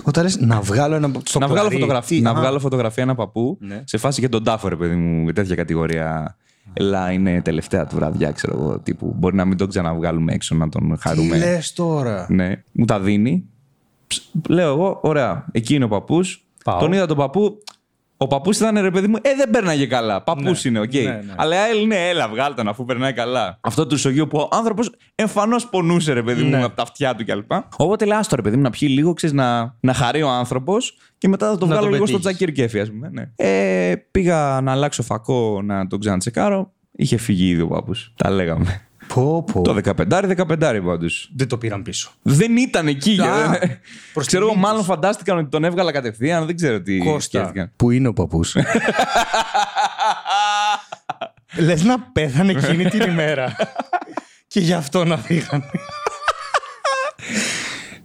Όταν 0.04 0.22
λες 0.22 0.40
να 0.40 0.60
βγάλω 0.60 0.94
ένα. 0.94 1.10
Στο 1.24 1.38
να, 1.38 1.46
βγάλω 1.46 1.60
πλαρί, 1.68 1.80
φωτογραφία, 1.80 2.16
τι, 2.16 2.22
να 2.22 2.30
α, 2.30 2.34
βγάλω 2.34 2.58
φωτογραφία 2.58 3.02
ένα 3.02 3.14
παππού 3.14 3.58
Ναι. 3.60 3.82
σε 3.84 3.98
φάση 3.98 4.20
και 4.20 4.28
τον 4.28 4.44
τάφο, 4.44 4.68
ρε 4.68 4.76
παιδί 4.76 4.94
μου, 4.94 5.32
τέτοια 5.32 5.54
κατηγορία. 5.54 6.36
Ελά, 6.72 7.12
είναι 7.12 7.42
τελευταία 7.42 7.86
του 7.86 7.94
βραδιά, 7.96 8.30
ξέρω 8.32 8.58
εγώ. 8.60 8.78
Τύπου. 8.78 9.14
Μπορεί 9.18 9.36
να 9.36 9.44
μην 9.44 9.56
τον 9.56 9.68
ξαναβγάλουμε 9.68 10.32
έξω, 10.32 10.54
να 10.54 10.68
τον 10.68 10.90
Τι 10.94 11.00
χαρούμε. 11.00 11.38
λες 11.38 11.72
τώρα; 11.72 12.26
Ναι, 12.30 12.62
μου 12.72 12.84
τα 12.84 13.00
δίνει. 13.00 13.44
Ψ, 14.06 14.30
Λέω 14.48 14.68
εγώ, 14.72 14.98
ωραία, 15.02 15.46
εκεί 15.52 15.74
είναι 15.74 15.84
ο 15.84 15.88
παππούς. 15.88 16.46
Πάω. 16.64 16.78
Τον 16.78 16.92
είδα 16.92 17.06
τον 17.06 17.16
παππού. 17.16 17.58
Ο 18.16 18.26
παππούς 18.26 18.56
ήταν 18.56 18.78
ρε 18.80 18.90
παιδί 18.90 19.06
μου, 19.06 19.16
ε, 19.22 19.34
δεν 19.36 19.50
περνάγε 19.50 19.86
καλά. 19.86 20.22
Παππούς 20.22 20.64
Ναι, 20.64 20.70
είναι, 20.70 20.80
οκ. 20.80 20.92
ναι, 20.94 21.00
ναι. 21.00 21.32
Αλλά 21.36 21.56
η 21.56 21.70
άλλη 21.70 21.82
είναι, 21.82 22.08
έλα, 22.08 22.28
βγάλ 22.28 22.54
τον 22.54 22.68
αφού 22.68 22.84
περνάει 22.84 23.12
καλά. 23.12 23.58
Αυτό 23.60 23.86
του 23.86 23.98
σογείου 23.98 24.26
που 24.26 24.38
ο 24.38 24.48
άνθρωπος 24.56 24.90
εμφανώς 25.14 25.66
πονούσε, 25.68 26.12
ρε 26.12 26.22
παιδί 26.22 26.42
μου, 26.42 26.50
Ναι. 26.50 26.64
από 26.64 26.76
τα 26.76 26.82
αυτιά 26.82 27.14
του 27.14 27.24
κλπ. 27.24 27.52
Οπότε 27.76 28.04
λέω, 28.04 28.18
άστο 28.18 28.36
ρε 28.36 28.42
παιδί 28.42 28.56
μου, 28.56 28.62
να 28.62 28.70
πιει 28.70 28.88
λίγο, 28.92 29.12
ξέρεις, 29.12 29.34
να, 29.36 29.74
να 29.80 29.94
χαρεί 29.94 30.22
ο 30.22 30.28
άνθρωπος 30.28 30.96
και 31.18 31.28
μετά 31.28 31.46
θα 31.50 31.58
το 31.58 31.66
Να 31.66 31.72
βγάλω 31.72 31.86
το 31.86 31.92
λίγο 31.92 32.06
στο 32.06 32.16
πετύχεις. 32.18 32.36
τζακίρ 32.36 32.54
κέφι, 32.54 32.80
ας 32.80 32.88
πούμε. 32.90 33.10
Ναι. 33.12 33.30
Ε, 33.36 33.94
πήγα 34.10 34.60
να 34.62 34.72
αλλάξω 34.72 35.02
φακό 35.02 35.60
να 35.64 35.86
τον 35.86 36.00
ξανατσεκάρω. 36.00 36.72
Είχε 36.96 37.16
φύγει 37.16 37.48
ήδη 37.48 37.60
ο 37.60 37.66
παππούς. 37.68 38.12
Τα 38.16 38.30
λέγαμε. 38.30 38.88
Πω, 39.14 39.44
πω. 39.52 39.62
Το 39.62 39.76
15-15 39.84 40.80
πάντω. 40.84 41.06
Δεν 41.36 41.48
το 41.48 41.58
πήραν 41.58 41.82
πίσω. 41.82 42.10
Δεν 42.22 42.56
ήταν 42.56 42.86
εκεί. 42.86 43.20
Α, 43.22 43.48
δεν- 43.60 43.78
προς 44.12 44.26
ξέρω 44.26 44.42
εγώ, 44.42 44.52
τιμή 44.52 44.64
μάλλον 44.64 44.78
τους. 44.78 44.86
φαντάστηκαν 44.86 45.38
ότι 45.38 45.48
τον 45.48 45.64
έβγαλα 45.64 45.92
κατευθείαν. 45.92 46.46
Δεν 46.46 46.56
ξέρω 46.56 46.80
τι 46.82 46.98
Κώστα, 46.98 47.38
σκέφτηκαν. 47.38 47.72
που 47.76 47.90
είναι 47.90 48.08
ο 48.08 48.12
παππούς; 48.12 48.54
Λες 51.56 51.82
να 51.82 52.00
πέθανε 52.00 52.50
εκείνη 52.52 52.84
την 52.84 53.00
ημέρα. 53.00 53.56
και 54.52 54.60
γι' 54.60 54.72
αυτό 54.72 55.04
να 55.04 55.16
φύγανε. 55.16 55.64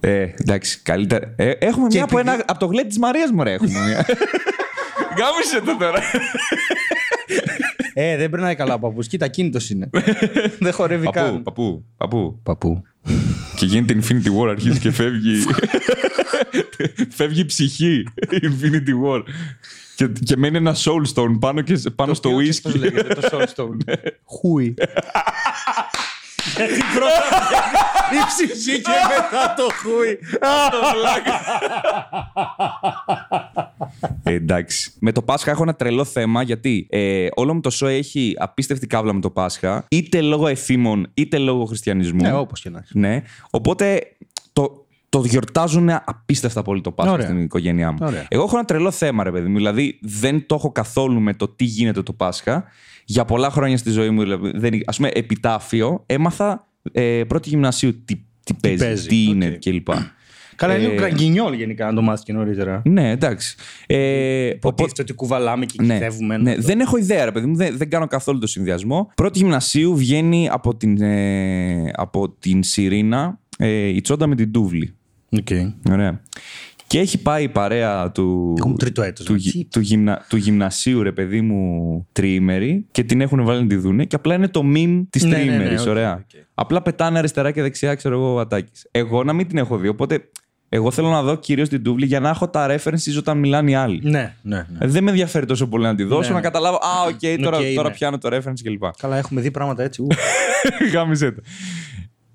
Ε, 0.00 0.20
εντάξει, 0.22 0.80
καλύτερα. 0.82 1.32
Ε, 1.36 1.50
έχουμε 1.50 1.88
Και 1.88 1.94
μια 1.96 2.04
από, 2.04 2.18
επειδή- 2.18 2.34
ένα, 2.34 2.44
από 2.46 2.58
το 2.58 2.66
γλέντι 2.66 2.88
της 2.88 2.98
Μαρίας 2.98 3.30
μου, 3.30 3.42
ρε. 3.42 3.52
Έχουμε 3.52 3.78
μια. 3.78 4.06
Γάμισε 5.18 5.60
το 5.64 5.76
τώρα. 5.76 6.00
Ε, 8.02 8.16
δεν 8.16 8.30
περνάει 8.30 8.54
καλά 8.54 8.74
ο 8.74 8.78
παππούς. 8.78 9.06
Κοίτα, 9.06 9.28
κίνητος 9.28 9.70
είναι. 9.70 9.90
δεν 10.60 10.72
χορεύει 10.72 11.04
παππού, 11.04 11.18
καν. 11.20 11.42
παππού, 11.42 11.84
παππού. 11.96 12.40
Παππού. 12.42 12.82
Και 13.56 13.66
γίνεται 13.66 13.98
Infinity 14.00 14.38
War, 14.40 14.48
αρχίζει 14.48 14.78
και 14.78 14.90
φεύγει. 14.90 15.34
φεύγει 17.18 17.40
η 17.40 17.44
ψυχή. 17.44 18.02
Infinity 18.30 19.06
War. 19.06 19.22
Και, 19.96 20.08
και 20.24 20.36
μένει 20.36 20.56
ένα 20.56 20.76
Soulstone 20.76 21.36
πάνω, 21.40 21.60
και, 21.60 21.80
πάνω 21.94 22.14
στο 22.14 22.28
Ποιο- 22.28 22.38
πώς 22.62 22.72
whisky. 22.74 22.78
λέγεται, 22.78 23.14
το 23.14 23.28
Soulstone; 23.32 23.94
Χούι. 24.40 24.74
Γιατί 26.56 26.80
πρώτα 26.94 27.22
βγαίνει 27.48 28.22
η 28.22 28.26
ψυχή 28.26 28.80
και 28.80 28.90
μετά 29.08 29.54
το 29.56 29.68
χούι. 29.82 30.18
Ε, 34.22 34.32
εντάξει. 34.32 34.92
Με 34.98 35.12
το 35.12 35.22
Πάσχα 35.22 35.50
έχω 35.50 35.62
ένα 35.62 35.74
τρελό 35.74 36.04
θέμα 36.04 36.42
γιατί 36.42 36.86
ε, 36.90 37.26
όλο 37.34 37.54
μου 37.54 37.60
το 37.60 37.70
σόι 37.80 37.86
έχει 37.86 38.34
απίστευτη 38.38 38.86
κάβλα 38.86 39.12
με 39.12 39.20
το 39.20 39.30
Πάσχα, 39.30 39.84
είτε 39.88 40.20
λόγω 40.20 40.46
εθίμων 40.46 41.10
είτε 41.14 41.38
λόγω 41.38 41.64
χριστιανισμού. 41.64 42.22
Ναι, 42.22 42.32
όπως 42.32 42.60
και 42.60 42.70
να 42.70 42.78
έχει. 42.78 42.98
Ναι. 42.98 43.22
Οπότε 43.50 44.02
το, 44.52 44.79
το 45.10 45.22
γιορτάζουν 45.26 45.88
απίστευτα 46.04 46.62
πολύ 46.62 46.80
το 46.80 46.90
Πάσχα 46.92 47.12
Ωραία. 47.12 47.26
στην 47.26 47.40
οικογένειά 47.42 47.90
μου. 47.92 47.98
Ωραία. 48.00 48.26
Εγώ 48.28 48.42
έχω 48.42 48.56
ένα 48.56 48.64
τρελό 48.64 48.90
θέμα, 48.90 49.24
ρε 49.24 49.30
παιδί 49.30 49.48
μου. 49.48 49.56
Δηλαδή 49.56 49.98
δεν 50.02 50.46
το 50.46 50.54
έχω 50.54 50.72
καθόλου 50.72 51.20
με 51.20 51.34
το 51.34 51.48
τι 51.48 51.64
γίνεται 51.64 52.02
το 52.02 52.12
Πάσχα. 52.12 52.64
Για 53.04 53.24
πολλά 53.24 53.50
χρόνια 53.50 53.76
στη 53.76 53.90
ζωή 53.90 54.10
μου, 54.10 54.22
δηλαδή, 54.22 54.50
δεν, 54.54 54.80
ας 54.86 54.96
πούμε, 54.96 55.08
επιτάφιο, 55.14 56.02
έμαθα 56.06 56.68
ε, 56.92 57.22
πρώτη 57.26 57.48
γυμνασίου 57.48 58.04
τι, 58.04 58.14
τι 58.44 58.54
παίζει, 58.60 58.78
παίζει, 58.84 59.06
τι 59.08 59.22
είναι 59.24 59.46
οκ. 59.46 59.58
κλπ. 59.58 59.88
Καλά, 60.56 60.76
είναι 60.78 60.86
Ε, 60.86 60.92
γκραν 60.92 61.17
γκινιόλ 61.17 61.52
γενικά, 61.52 61.86
να 61.86 61.94
το 61.94 62.02
μάθεις 62.02 62.24
και 62.24 62.32
νωρίτερα. 62.32 62.82
Ναι, 62.84 63.10
εντάξει. 63.10 63.54
Ε, 63.86 63.96
οπότε- 63.96 64.54
Υποτίθεται 64.56 65.02
ότι 65.02 65.12
κουβαλάμε 65.12 65.66
και 65.66 65.82
ναι, 65.82 65.94
κηδεύουμε. 65.94 66.36
ναι, 66.36 66.56
δεν 66.56 66.80
έχω 66.80 66.96
ιδέα, 66.96 67.24
ρε 67.24 67.32
παιδί 67.32 67.46
μου. 67.46 67.56
Δεν, 67.56 67.76
δεν 67.76 67.90
κάνω 67.90 68.06
καθόλου 68.06 68.38
το 68.38 68.46
συνδυασμό. 68.46 69.10
Πρώτη 69.14 69.38
γυμνασίου 69.38 69.96
βγαίνει 69.96 70.48
από 70.48 70.76
την, 70.76 71.02
ε, 71.02 71.90
από 71.94 72.30
την 72.30 72.62
Σειρήνα 72.62 73.38
ε, 73.58 73.68
η 73.86 74.00
τσόντα 74.00 74.26
με 74.26 74.34
την 74.34 74.52
Τούβλη. 74.52 74.94
Okay. 75.36 75.72
Ωραία. 75.90 76.20
Και 76.86 76.98
έχει 76.98 77.22
πάει 77.22 77.42
η 77.44 77.48
παρέα 77.48 78.10
του, 78.10 78.54
Εγώ 78.58 78.66
ήμουν 78.66 78.78
τρίτο 78.78 79.02
έτος, 79.02 79.26
του, 79.26 79.32
ρε. 79.32 79.38
γυ- 79.38 79.68
του, 79.72 79.80
γυμνα, 79.80 80.24
του 80.28 80.36
γυμνασίου, 80.36 81.02
ρε 81.02 81.12
παιδί 81.12 81.40
μου, 81.40 82.06
τριήμερη 82.12 82.86
και 82.90 83.04
την 83.04 83.20
έχουν 83.20 83.44
βάλει 83.44 83.60
να 83.60 83.66
τη 83.66 83.76
δούνε 83.76 84.04
και 84.04 84.16
απλά 84.16 84.34
είναι 84.34 84.48
το 84.48 84.62
meme 84.74 85.02
της 85.10 85.22
Ναι, 85.24 85.30
ναι, 85.30 85.36
ναι, 85.36 85.44
τριήμερης. 85.44 85.82
οκ, 85.82 85.88
ωραία. 85.88 86.12
οκ. 86.14 86.40
Απλά 86.54 86.82
πετάνε 86.82 87.18
αριστερά 87.18 87.50
και 87.50 87.62
δεξιά, 87.62 87.94
ξέρω 87.94 88.14
εγώ, 88.14 88.34
ο 88.34 88.38
Ατάκης. 88.40 88.86
Εγώ 88.90 89.24
να 89.24 89.32
μην 89.32 89.46
την 89.48 89.58
έχω 89.58 89.76
δει, 89.76 89.88
οπότε 89.88 90.28
Εγώ 90.72 90.90
θέλω 90.90 91.08
να 91.10 91.22
δω 91.22 91.36
κυρίως 91.36 91.68
την 91.68 91.82
τούβλη 91.82 92.06
για 92.06 92.20
να 92.20 92.28
έχω 92.28 92.48
τα 92.48 92.66
references 92.76 93.16
όταν 93.18 93.38
μιλάνε 93.38 93.70
οι 93.70 93.74
άλλοι. 93.74 94.00
Ναι, 94.04 94.34
ναι, 94.42 94.56
ναι. 94.56 94.78
Ε, 94.80 94.86
Δεν 94.86 95.02
με 95.04 95.10
ενδιαφέρει 95.10 95.46
τόσο 95.46 95.66
πολύ 95.68 95.84
να 95.84 95.94
τη 95.94 96.02
δω 96.02 96.08
όσο, 96.08 96.20
Ναι, 96.20 96.28
να 96.28 96.34
ναι. 96.34 96.40
καταλάβω. 96.40 96.76
Α, 96.76 97.06
οκ, 97.08 97.42
τώρα, 97.42 97.56
Οκ, 97.58 97.64
τώρα 97.74 97.88
ναι. 97.88 97.94
πιάνω 97.94 98.18
το 98.18 98.28
reference 98.36 98.60
κλπ. 98.64 98.82
Καλά, 98.98 99.16
έχουμε 99.16 99.40
δει 99.40 99.50
πράγματα 99.50 99.82
έτσι. 99.82 100.02
ου. 100.02 100.06
Γάμησέ 100.92 101.30
το. 101.30 101.42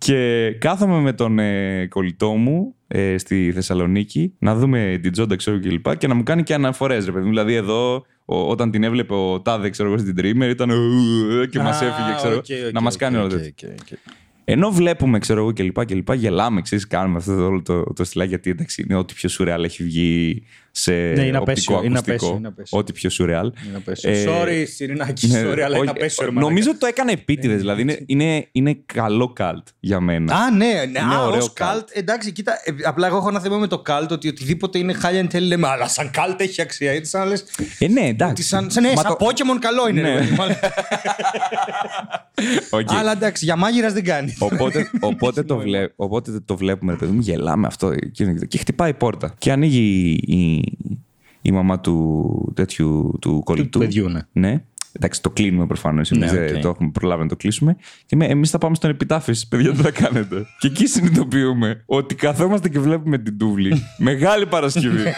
Και 0.05 0.51
κάθομαι 0.59 0.99
με 0.99 1.13
τον 1.13 1.39
ε, 1.39 1.87
κολλητό 1.89 2.29
μου 2.31 2.75
ε, 2.87 3.17
στη 3.17 3.51
Θεσσαλονίκη 3.51 4.33
να 4.39 4.55
δούμε 4.55 4.99
την 5.01 5.11
τσόντα, 5.11 5.35
ξέρω 5.35 5.57
και 5.57 5.69
λοιπά, 5.69 5.95
και 5.95 6.07
να 6.07 6.13
μου 6.13 6.23
κάνει 6.23 6.43
και 6.43 6.53
αναφορές, 6.53 7.05
ρε 7.05 7.11
παιδί 7.11 7.23
μου. 7.23 7.29
Δηλαδή, 7.29 7.53
εδώ, 7.53 7.95
ο- 8.25 8.49
όταν 8.49 8.71
την 8.71 8.83
έβλεπε 8.83 9.13
ο 9.13 9.41
Τάδε, 9.41 9.69
ξέρω 9.69 9.89
εγώ, 9.89 9.97
στην 9.97 10.13
τριήμερη, 10.17 10.49
ήταν. 10.49 10.69
«Ου, 10.69 11.45
και 11.49 11.59
μας 11.59 11.81
Α, 11.81 11.85
έφυγε, 11.85 12.15
ξέρω. 12.15 12.35
OK, 12.35 12.45
OK, 12.67 12.73
να 12.73 12.81
μα 12.81 12.89
οκ, 12.93 12.97
κάνει 12.97 13.15
όλο 13.17 13.25
οκ, 13.25 13.31
τέτοιο. 13.31 13.69
OK, 13.69 13.77
OK. 13.91 13.97
Ενώ 14.47 14.69
βλέπουμε, 14.71 15.19
ξέρω 15.19 15.39
εγώ 15.39 15.51
και 15.51 15.63
λοιπά 15.63 15.85
και 15.85 15.95
λοιπά, 15.95 16.13
γελάμε, 16.13 16.61
ξέρεις, 16.61 16.87
κάνουμε 16.87 17.17
αυτό 17.17 17.35
το, 17.35 17.45
όλο 17.45 17.61
το, 17.61 17.83
το 17.93 18.03
στυλάκι, 18.03 18.29
γιατί 18.29 18.49
εντάξει, 18.49 18.81
είναι 18.81 18.95
ό,τι 18.95 19.13
πιο 19.13 19.29
σουρεάλ 19.29 19.63
έχει 19.63 19.83
βγει 19.83 20.43
σε 20.77 20.91
Ναι, 20.91 21.07
είναι 21.07 21.37
οπτικό 21.37 21.41
απέσιο, 21.41 21.75
είναι 21.83 21.87
ακουστικό. 21.97 22.15
απέσιο, 22.15 22.35
είναι 22.37 22.47
απέσιο. 22.47 22.77
Ό,τι 22.77 22.91
πιο 22.93 23.09
σουρεάλ. 23.09 23.51
Είναι 23.67 23.77
απέσιο. 23.77 24.09
Ε, 24.11 24.23
Sorry, 24.27 24.63
Σιρινάκη, 24.75 25.27
ναι, 25.27 25.39
sorry, 25.41 25.59
αλλά 25.59 25.67
όχι, 25.67 25.77
είναι 25.81 25.89
απέσιο. 25.89 26.25
ρε 26.25 26.31
Νομίζω 26.31 26.49
μαλάκα. 26.49 26.69
ότι 26.69 26.79
το 26.79 26.85
έκανε 26.85 27.11
επίτηδες. 27.11 27.57
δηλαδή 27.59 27.81
είναι, 27.81 27.99
είναι, 28.05 28.47
είναι 28.51 28.77
καλό 28.85 29.33
καλτ 29.33 29.67
για 29.79 29.99
μένα. 29.99 30.35
Α, 30.35 30.51
ναι, 30.51 30.65
ναι. 30.65 30.71
Είναι 30.99 31.15
Α, 31.15 31.25
ωραίο 31.25 31.37
ως 31.39 31.53
καλτ. 31.53 31.87
Εντάξει, 31.93 32.31
κοίτα, 32.31 32.53
ε, 32.63 32.71
απλά 32.83 33.07
εγώ 33.07 33.17
έχω 33.17 33.29
ένα 33.29 33.39
θέμα 33.39 33.57
με 33.57 33.67
το 33.67 33.79
καλτ 33.79 34.11
ότι 34.11 34.27
οτιδήποτε 34.27 34.77
είναι 34.77 34.95
high 35.03 35.23
and 35.23 35.35
tell 35.35 35.41
λέμε, 35.41 35.67
αλλά 35.67 35.87
σαν 35.87 36.11
καλτ 36.11 36.41
έχει 36.41 36.61
αξία. 36.61 36.93
Είναι 36.93 37.05
σαν 37.05 37.21
να 37.21 37.27
λες, 37.27 37.45
Ε, 37.79 37.87
ναι, 37.87 37.99
ότι 37.99 38.09
εντάξει. 38.09 38.43
σαν, 38.43 38.71
σαν, 38.71 38.83
ναι, 38.83 38.89
Μα 38.95 39.01
σαν 39.01 39.17
το- 39.17 39.25
Pokemon 39.25 39.57
καλό 39.59 39.89
είναι. 39.89 40.01
Ναι. 40.01 40.09
ρε 40.13 40.19
παιδί 40.19 40.31
μου, 40.31 40.41
αλλά- 40.43 40.59
Οκ. 42.69 42.91
Αλλά 42.91 43.11
εντάξει, 43.11 43.45
για 43.45 43.55
μάγειρας 43.55 43.93
δεν 43.93 44.03
κάνει. 44.03 44.35
Οπότε, 44.39 44.89
οπότε, 44.99 45.43
το 45.43 45.57
βλέ, 45.57 45.87
οπότε 45.95 46.39
το 46.45 46.57
βλέπουμε, 46.57 46.91
ρε 46.91 46.97
παιδί 46.97 47.11
μου, 47.11 47.19
γελάμε 47.19 47.67
αυτό. 47.67 47.95
Και, 48.11 48.25
και 48.47 48.57
χτυπάει 48.57 48.89
η 48.89 48.93
πόρτα. 48.93 49.33
Και 49.37 49.51
ανοίγει 49.51 50.19
η, 50.27 50.63
η, 50.65 50.99
η 51.41 51.51
μαμά 51.51 51.79
του 51.79 52.51
τέτοιου 52.55 53.17
του 53.21 53.41
κολλητού. 53.43 53.79
παιδιού, 53.79 54.09
ναι. 54.09 54.19
ναι. 54.31 54.63
Εντάξει, 54.97 55.21
το 55.21 55.29
κλείνουμε 55.29 55.65
προφανώς. 55.65 56.11
Εμείς 56.11 56.31
Ναι, 56.31 56.39
δεν 56.39 56.55
οκ. 56.55 56.61
το 56.61 56.67
έχουμε 56.69 56.89
προλάβει 56.89 57.21
να 57.23 57.27
το 57.29 57.35
κλείσουμε. 57.35 57.75
Και 58.05 58.17
εμείς 58.19 58.49
θα 58.49 58.57
πάμε 58.57 58.75
στον 58.75 58.89
επιτάφιο. 58.89 59.31
Εσείς, 59.33 59.47
παιδιά, 59.47 59.71
τι 59.71 59.81
θα 59.81 59.91
κάνετε. 59.91 60.35
και 60.59 60.67
εκεί 60.67 60.87
συνειδητοποιούμε 60.87 61.83
ότι 61.85 62.15
καθόμαστε 62.15 62.69
και 62.69 62.79
βλέπουμε 62.79 63.17
την 63.17 63.37
τούβλη. 63.37 63.81
Μεγάλη 63.97 64.45
Παρασκευή. 64.45 65.03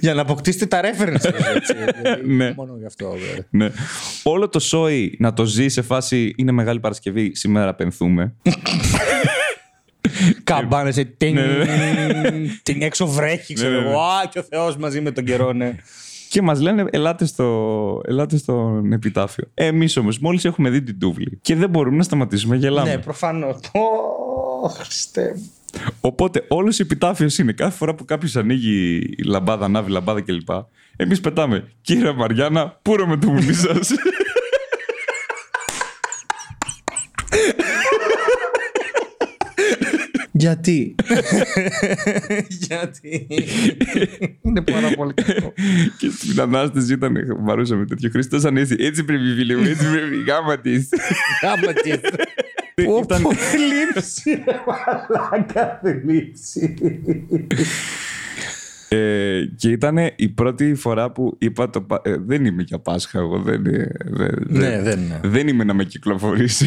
για 0.00 0.14
να 0.14 0.20
αποκτήσετε 0.20 0.66
τα 0.66 0.80
references. 0.82 1.32
έτσι. 1.54 1.74
Δηλαδή, 1.74 2.26
Ναι. 2.36 2.52
Μόνο 2.56 2.76
γι' 2.78 2.86
αυτό. 2.86 3.10
βέβαια. 3.10 3.44
ναι. 3.50 3.70
Όλο 4.22 4.48
το 4.48 4.58
σόι 4.58 5.16
να 5.18 5.32
το 5.32 5.44
ζει 5.44 5.68
σε 5.68 5.82
φάση 5.82 6.32
είναι 6.36 6.52
Μεγάλη 6.52 6.80
Παρασκευή. 6.80 7.34
Σήμερα 7.34 7.74
πενθούμε. 7.74 8.34
Καμπάνε 10.44 10.90
σε 10.90 11.04
τίνγκ, 11.04 11.34
Ναι, 11.34 11.42
ναι. 11.42 12.40
τίνγκ, 12.62 12.82
έξω 12.82 13.06
βρέχει, 13.06 13.54
ξέρω 13.54 13.70
Ναι, 13.70 13.76
ναι, 13.76 13.82
ναι. 13.82 13.90
εγώ. 13.90 14.00
Α, 14.00 14.26
και 14.30 14.38
ο 14.38 14.42
Θεός 14.42 14.76
μαζί 14.76 15.00
με 15.00 15.10
τον 15.10 15.24
καιρό, 15.24 15.52
ναι. 15.52 15.74
Και 16.28 16.42
μας 16.42 16.60
λένε, 16.60 16.84
ελάτε, 16.90 17.24
στο, 17.24 18.00
ελάτε 18.06 18.36
στον 18.36 18.92
επιτάφιο. 18.92 19.44
Εμείς 19.54 19.96
όμως, 19.96 20.18
μόλις 20.18 20.44
έχουμε 20.44 20.70
δει 20.70 20.82
την 20.82 20.98
τούβλη 20.98 21.38
και 21.42 21.54
δεν 21.54 21.70
μπορούμε 21.70 21.96
να 21.96 22.02
σταματήσουμε, 22.02 22.56
γελάμε. 22.56 22.90
Ναι, 22.90 22.98
προφανώς. 22.98 23.58
Χριστέ 24.78 25.34
μου. 25.36 25.50
Οπότε 26.00 26.44
όλος 26.48 26.78
ο 26.78 26.82
επιτάφιος 26.82 27.38
είναι 27.38 27.52
κάθε 27.52 27.76
φορά 27.76 27.94
που 27.94 28.04
κάποιος 28.04 28.36
ανοίγει 28.36 28.96
η 29.16 29.22
λαμπάδα, 29.22 29.64
ανάβει 29.64 29.90
λαμπάδα 29.90 30.20
κλπ. 30.20 30.48
Εμείς 30.96 31.20
πετάμε. 31.20 31.68
Κύριε 31.80 32.12
Μαριάννα, 32.12 32.78
πούρο 32.82 33.06
με 33.06 33.16
το 33.16 33.30
μουνί 33.30 33.52
σας; 33.52 33.90
Γιατί; 40.40 40.94
Γιατί; 42.66 43.26
Είναι 44.42 44.60
πάρα 44.62 44.90
πολύ 44.96 45.14
κακό. 45.14 45.52
και 45.98 46.10
στην 46.18 46.40
ανάσταση 46.40 46.92
ήταν 46.92 47.16
βαρούσα 47.44 47.76
με 47.76 47.84
τέτοιο 47.86 48.10
Χριστός 48.10 48.44
Ανέστη. 48.44 48.76
Έτσι 48.84 49.04
πρέπει, 49.04 49.34
φίλε 49.36 49.56
μου, 49.56 49.64
έτσι 49.64 49.90
πρέπει. 49.90 50.16
Γάμα 50.30 50.58
της. 50.58 50.88
Γάμα 51.42 51.72
τι. 51.72 51.90
Πω 52.84 53.00
Ήταν- 53.04 53.22
πω 53.22 53.32
θλίψη. 53.34 54.30
ρε 54.30 54.60
Μαλάκα 54.66 55.80
θλίψη. 55.82 56.74
Ε, 58.92 59.40
και 59.56 59.70
ήταν 59.70 59.96
η 60.16 60.28
πρώτη 60.28 60.74
φορά 60.74 61.10
που 61.12 61.36
είπα 61.38 61.70
το. 61.70 61.80
πα- 61.82 62.00
ε, 62.04 62.16
δεν 62.16 62.44
είμαι 62.44 62.62
για 62.62 62.78
Πάσχα, 62.78 63.18
εγώ 63.18 63.38
δεν, 63.38 63.66
ε, 63.66 63.86
δεν, 64.04 64.30
Ναι, 64.48 64.82
δεν 64.82 65.00
είναι. 65.00 65.20
δεν 65.22 65.48
είμαι 65.48 65.64
να 65.64 65.74
με 65.74 65.84
κυκλοφορήσει. 65.84 66.66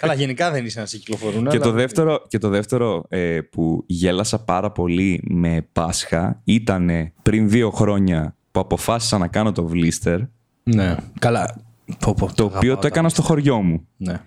Καλά, 0.00 0.14
γενικά 0.14 0.50
δεν 0.50 0.64
είσαι 0.64 0.80
να 0.80 0.86
σε 0.86 0.96
κυκλοφορούν. 0.98 1.42
και, 1.42 1.48
αλλά- 1.48 1.58
το 1.64 1.70
δεύτερο, 1.70 2.24
και 2.28 2.38
το 2.38 2.48
δεύτερο 2.48 3.04
ε, 3.08 3.38
που 3.50 3.84
γέλασα 3.86 4.44
πάρα 4.44 4.70
πολύ 4.70 5.22
με 5.28 5.66
Πάσχα 5.72 6.40
ήταν 6.44 6.90
πριν 7.22 7.48
δύο 7.48 7.70
χρόνια 7.70 8.36
που 8.50 8.60
αποφάσισα 8.60 9.18
να 9.18 9.26
κάνω 9.28 9.52
το 9.52 9.64
Βλίστερ, 9.66 10.18
Ναι. 10.62 10.96
Καλά. 11.18 11.56
Πω, 11.98 12.14
πω, 12.18 12.26
το 12.34 12.44
οποίο 12.44 12.58
αγαπάω 12.58 12.74
το 12.74 12.80
τα 12.80 12.86
έκανα 12.86 13.08
στο 13.08 13.22
χωριό 13.22 13.62
μου. 13.62 13.86
Ναι. 13.96 14.20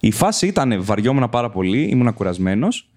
Η 0.00 0.10
φάση 0.10 0.46
ήταν, 0.46 0.82
βαριόμουν 0.84 1.28
πάρα 1.30 1.50
πολύ, 1.50 1.82
ήμουν 1.82 2.14
κουρασμένος. 2.14 2.90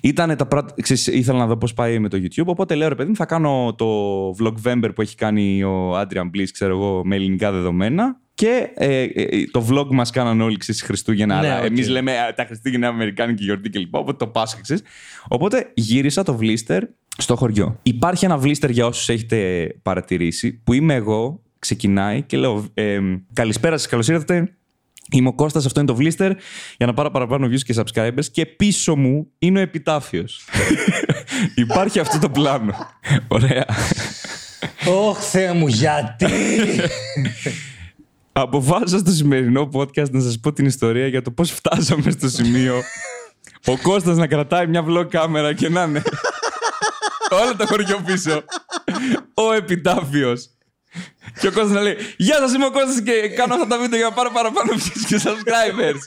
Ήτανε 0.00 0.36
τα 0.36 0.46
πρώτα, 0.46 0.74
ξέρεις, 0.82 1.06
ήθελα 1.06 1.38
να 1.38 1.46
δω 1.46 1.56
πώς 1.56 1.74
πάει 1.74 1.98
με 1.98 2.08
το 2.08 2.18
YouTube. 2.22 2.46
Οπότε 2.46 2.74
λέω 2.74 2.88
ρε 2.88 2.94
παιδί 2.94 3.08
μου, 3.08 3.16
θα 3.16 3.26
κάνω 3.26 3.74
το 3.78 3.86
Vlogvember 4.30 4.90
που 4.94 5.00
έχει 5.00 5.14
κάνει 5.16 5.64
ο 5.64 6.00
Adrian 6.00 6.30
Bliss, 6.34 6.48
ξέρω 6.52 6.76
εγώ, 6.76 7.02
με 7.04 7.14
ελληνικά 7.16 7.52
δεδομένα. 7.52 8.20
Και 8.34 8.70
ε, 8.74 9.02
ε, 9.02 9.44
το 9.50 9.66
vlog 9.70 9.86
μας 9.90 10.10
κάναν 10.10 10.40
όλοι 10.40 10.56
ξέρεις, 10.56 10.82
Χριστούγεννα. 10.82 11.40
Ναι, 11.40 11.48
αλλά 11.48 11.58
οκ. 11.58 11.64
εμεί 11.64 11.84
λέμε 11.86 12.18
«Α, 12.18 12.34
τα 12.34 12.44
Χριστούγεννα 12.44 12.88
Αμερικάνικη 12.88 13.44
γιορτή 13.44 13.70
κλπ. 13.70 13.94
Οπότε 13.94 14.24
το 14.24 14.30
Πάσχα, 14.30 14.60
ξέρεις. 14.60 14.82
Οπότε 15.28 15.70
γύρισα 15.74 16.22
το 16.22 16.38
Vleaster 16.40 16.80
στο 17.16 17.36
χωριό. 17.36 17.78
Υπάρχει 17.82 18.24
ένα 18.24 18.40
Vleaster 18.42 18.70
για 18.70 18.86
όσους 18.86 19.08
έχετε 19.08 19.68
παρατηρήσει, 19.82 20.52
που 20.52 20.72
είμαι 20.72 20.94
εγώ, 20.94 21.42
ξεκινάει 21.58 22.22
και 22.22 22.36
λέω 22.36 22.64
ε, 22.74 23.00
Καλησπέρα 23.32 23.78
σας, 23.78 23.88
καλώς 23.88 24.08
ήρθατε. 24.08 24.54
Είμαι 25.12 25.28
ο 25.28 25.32
Κώστας, 25.32 25.66
αυτό 25.66 25.80
είναι 25.80 25.92
το 25.92 25.98
Vlister, 26.00 26.32
για 26.76 26.86
να 26.86 26.94
πάρω 26.94 27.10
παραπάνω 27.10 27.46
views 27.46 27.60
και 27.60 27.74
subscribers 27.76 28.24
και 28.32 28.46
πίσω 28.46 28.96
μου 28.96 29.26
είναι 29.38 29.58
ο 29.58 29.62
επιτάφιος. 29.62 30.44
Υπάρχει 31.54 31.98
αυτό 31.98 32.18
το 32.18 32.30
πλάνο. 32.30 32.74
Ωραία. 33.28 33.66
Ωχ, 34.86 35.18
Θεέ 35.18 35.52
μου, 35.52 35.66
γιατί; 35.66 36.26
Αποφάσισα 38.32 38.98
στο 38.98 39.10
σημερινό 39.10 39.68
podcast 39.72 40.10
να 40.10 40.20
σας 40.20 40.40
πω 40.40 40.52
την 40.52 40.66
ιστορία 40.66 41.06
για 41.06 41.22
το 41.22 41.30
πώς 41.30 41.50
φτάσαμε 41.50 42.10
στο 42.10 42.28
σημείο 42.28 42.82
ο 43.66 43.78
Κώστας 43.82 44.16
να 44.16 44.26
κρατάει 44.26 44.66
μια 44.66 44.84
vlog 44.88 45.06
κάμερα 45.08 45.54
και 45.54 45.68
να 45.68 45.82
είναι 45.82 46.02
όλο 47.30 47.56
το 47.56 47.66
χωριό 47.66 48.00
πίσω. 48.06 48.44
Ο 49.34 49.52
επιτάφιος. 49.52 50.50
Και 51.40 51.46
ο 51.46 51.52
Κώστας 51.52 51.70
να 51.70 51.80
λέει 51.80 51.96
Γεια 52.16 52.36
σας 52.36 52.54
είμαι 52.54 52.64
ο 52.64 52.70
Κώστας 52.70 53.02
και 53.02 53.28
κάνω 53.36 53.54
αυτά 53.54 53.66
τα 53.66 53.78
βίντεο 53.78 53.98
για 53.98 54.08
να 54.08 54.14
πάρω 54.14 54.30
παραπάνω 54.32 54.72
views 54.72 55.04
και 55.08 55.20
subscribers. 55.24 56.00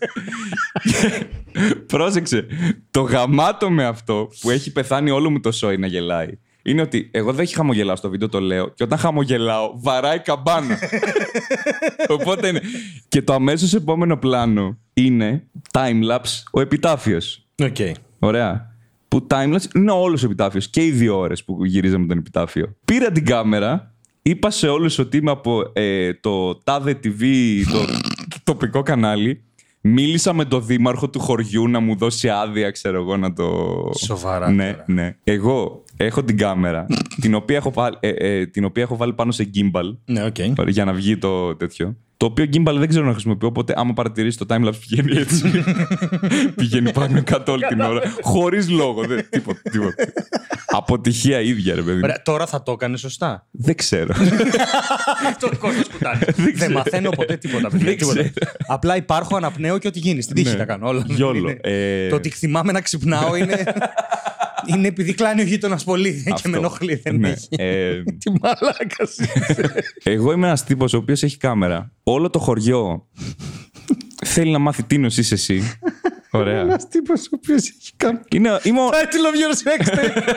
Και 0.84 1.26
Πρόσεξε. 1.94 2.46
Το 2.92 3.02
γαμάτο 3.02 3.70
με 3.70 3.86
αυτό 3.86 4.30
που 4.42 4.50
έχει 4.50 4.72
πεθάνει 4.72 5.12
όλο 5.12 5.30
μου 5.30 5.40
το 5.40 5.52
σόι 5.52 5.78
να 5.78 5.88
γελάει 5.88 6.38
είναι 6.64 6.82
ότι 6.82 7.10
εγώ 7.12 7.34
δεν 7.34 7.48
χαμογελάω 7.48 7.96
στο 7.96 8.10
βίντεο, 8.10 8.30
το 8.30 8.40
λέω. 8.40 8.70
Και 8.70 8.84
όταν 8.84 8.98
χαμογελάω, 8.98 9.72
βαράει 9.76 10.20
καμπάνα. 10.20 10.78
Οπότε 12.20 12.48
είναι. 12.48 12.62
Και 13.08 13.22
το 13.22 13.34
αμέσως 13.34 13.74
επόμενο 13.74 14.18
πλάνο 14.18 14.78
είναι 14.94 15.48
timelapse 15.72 16.44
ο 16.52 16.62
επιτάφιος. 16.62 17.46
Οκ. 17.64 17.76
Ωραία. 18.20 18.72
Που 19.08 19.28
timelapse 19.30 19.76
είναι 19.76 19.92
όλος 19.92 20.24
ο 20.24 20.26
επιτάφιος 20.26 20.70
και 20.70 20.86
οι 20.86 20.92
δύο 20.92 21.18
ώρες 21.18 21.44
που 21.44 21.66
γυρίζαμε 21.66 22.06
τον 22.06 22.18
επιτάφιο. 22.18 22.76
Πήρα 22.86 23.12
την 23.12 23.26
κάμερα, 23.26 23.93
είπα 24.24 24.50
σε 24.50 24.68
όλους 24.68 25.00
ότι 25.00 25.18
είμαι 25.18 25.32
από 25.32 25.64
ε, 25.74 26.14
το 26.14 26.56
τάδε 26.56 27.00
TV, 27.04 27.22
το, 27.72 27.86
το 28.30 28.38
τοπικό 28.44 28.82
κανάλι. 28.84 29.42
Μίλησα 29.86 30.34
με 30.34 30.46
τον 30.46 30.66
δήμαρχο 30.66 31.10
του 31.10 31.20
χωριού 31.20 31.68
να 31.68 31.80
μου 31.80 31.96
δώσει 31.96 32.30
άδεια, 32.30 32.72
ξέρω 32.72 32.98
εγώ, 33.02 33.18
να 33.18 33.34
το. 33.34 33.74
Σοβαρά 34.06 34.52
Ναι, 34.52 34.72
τώρα. 34.72 34.84
ναι. 34.88 35.16
Εγώ 35.24 35.84
έχω 35.98 36.24
την 36.24 36.38
κάμερα, 36.38 36.86
την, 37.22 37.34
οποία 37.34 37.56
έχω 37.58 37.72
βάλει, 37.72 37.98
ε, 38.00 38.10
ε, 38.10 38.46
την 38.46 38.66
οποία 38.66 38.84
έχω 38.84 38.96
βάλει 38.98 39.14
πάνω 39.14 39.32
σε 39.32 39.50
gimbal 39.56 39.98
Ναι, 40.06 40.24
οκ. 40.24 40.68
για 40.68 40.86
να 40.86 40.94
βγει 40.94 41.18
το 41.18 41.56
τέτοιο. 41.56 41.96
Το 42.18 42.26
οποίο 42.26 42.46
gimbal 42.54 42.76
δεν 42.78 42.88
ξέρω 42.88 43.06
να 43.06 43.12
χρησιμοποιώ, 43.12 43.48
οπότε 43.48 43.74
άμα 43.78 43.94
παρατηρήσει 43.94 44.38
το 44.38 44.46
timelapse 44.50 44.74
πηγαίνει 44.88 45.18
έτσι. 45.18 45.52
πηγαίνει 46.56 46.92
πάνω 46.92 47.22
κάτω 47.24 47.52
όλη 47.52 47.66
την 47.68 47.80
ώρα. 47.80 48.02
Χωρίς 48.22 48.70
λόγο. 48.70 49.04
Δεν, 49.06 49.28
τίποτα, 49.30 49.60
τίποτα. 49.72 50.04
Αποτυχία 50.84 51.42
ίδια, 51.42 51.76
ρε 51.76 51.82
παιδί. 51.82 51.94
μου. 51.94 52.00
Ωραία, 52.04 52.22
τώρα 52.22 52.46
θα 52.48 52.64
το 52.64 52.72
έκανε 52.72 52.98
σωστά. 52.98 53.48
Δεν 53.52 53.76
ξέρω. 53.76 54.14
Το 55.40 55.52
κόσμο 55.60 55.84
σκουτάνει. 55.90 56.20
Δεν 56.56 56.72
μαθαίνω 56.72 57.10
ποτέ 57.10 57.38
τίποτα. 57.38 57.70
παιδιά, 57.70 57.86
Δεν 57.86 57.98
τίποτα. 57.98 58.14
ξέρω. 58.22 58.52
Απλά 58.68 58.96
υπάρχω, 58.96 59.36
αναπνέω 59.36 59.78
και 59.78 59.88
ό,τι 59.88 60.00
γίνει. 60.00 60.22
Στην 60.22 60.36
τύχη 60.36 60.50
Ναι. 60.52 60.56
τα 60.58 60.66
κάνω 60.66 60.88
όλα. 60.88 61.04
Γιόλο. 61.08 61.38
Είναι- 61.50 61.60
Ε, 61.62 62.08
Το 62.10 62.16
ότι 62.16 62.30
θυμάμαι 62.30 62.72
να 62.72 62.82
ξυπνάω 62.82 63.36
είναι. 63.36 63.64
είναι 64.76 64.88
επειδή 64.88 65.14
κλάνει 65.14 65.42
ο 65.42 65.44
γείτονας 65.44 65.84
πολύ 65.84 66.22
και 66.26 66.32
αυτό. 66.34 66.50
με 66.50 66.58
ενοχλεί. 66.58 66.96
Δεν 66.96 67.16
Ναι. 67.16 67.30
έχει. 67.30 67.48
Ε, 67.50 68.04
Τι 68.04 68.32
μαλάκας 68.42 69.16
εγώ 70.04 70.32
είμαι 70.32 70.48
ένας 70.48 70.64
τύπος 70.64 70.94
ο 70.94 70.98
οποίος 70.98 71.24
έχει 71.24 71.38
κάμερα. 71.38 71.92
Όλο 72.04 72.30
το 72.30 72.40
χωριό 72.40 73.08
θέλει 74.26 74.52
να 74.52 74.60
μάθει 74.60 74.84
τι 74.84 74.98
νοσείς 74.98 75.32
εσύ. 75.32 75.78
Ωραία. 76.36 76.60
Ένα 76.60 76.78
τύπος 76.90 77.26
ο 77.26 77.30
οποίος 77.32 77.70
έχει 77.70 77.92
κάνει. 77.98 78.20
Είναι, 78.30 78.60
είμαι 78.64 78.82
ο... 78.82 78.90
Title 78.90 79.28
of 79.30 79.36
your 79.42 79.54
sex 79.64 79.82
tape. 79.96 80.24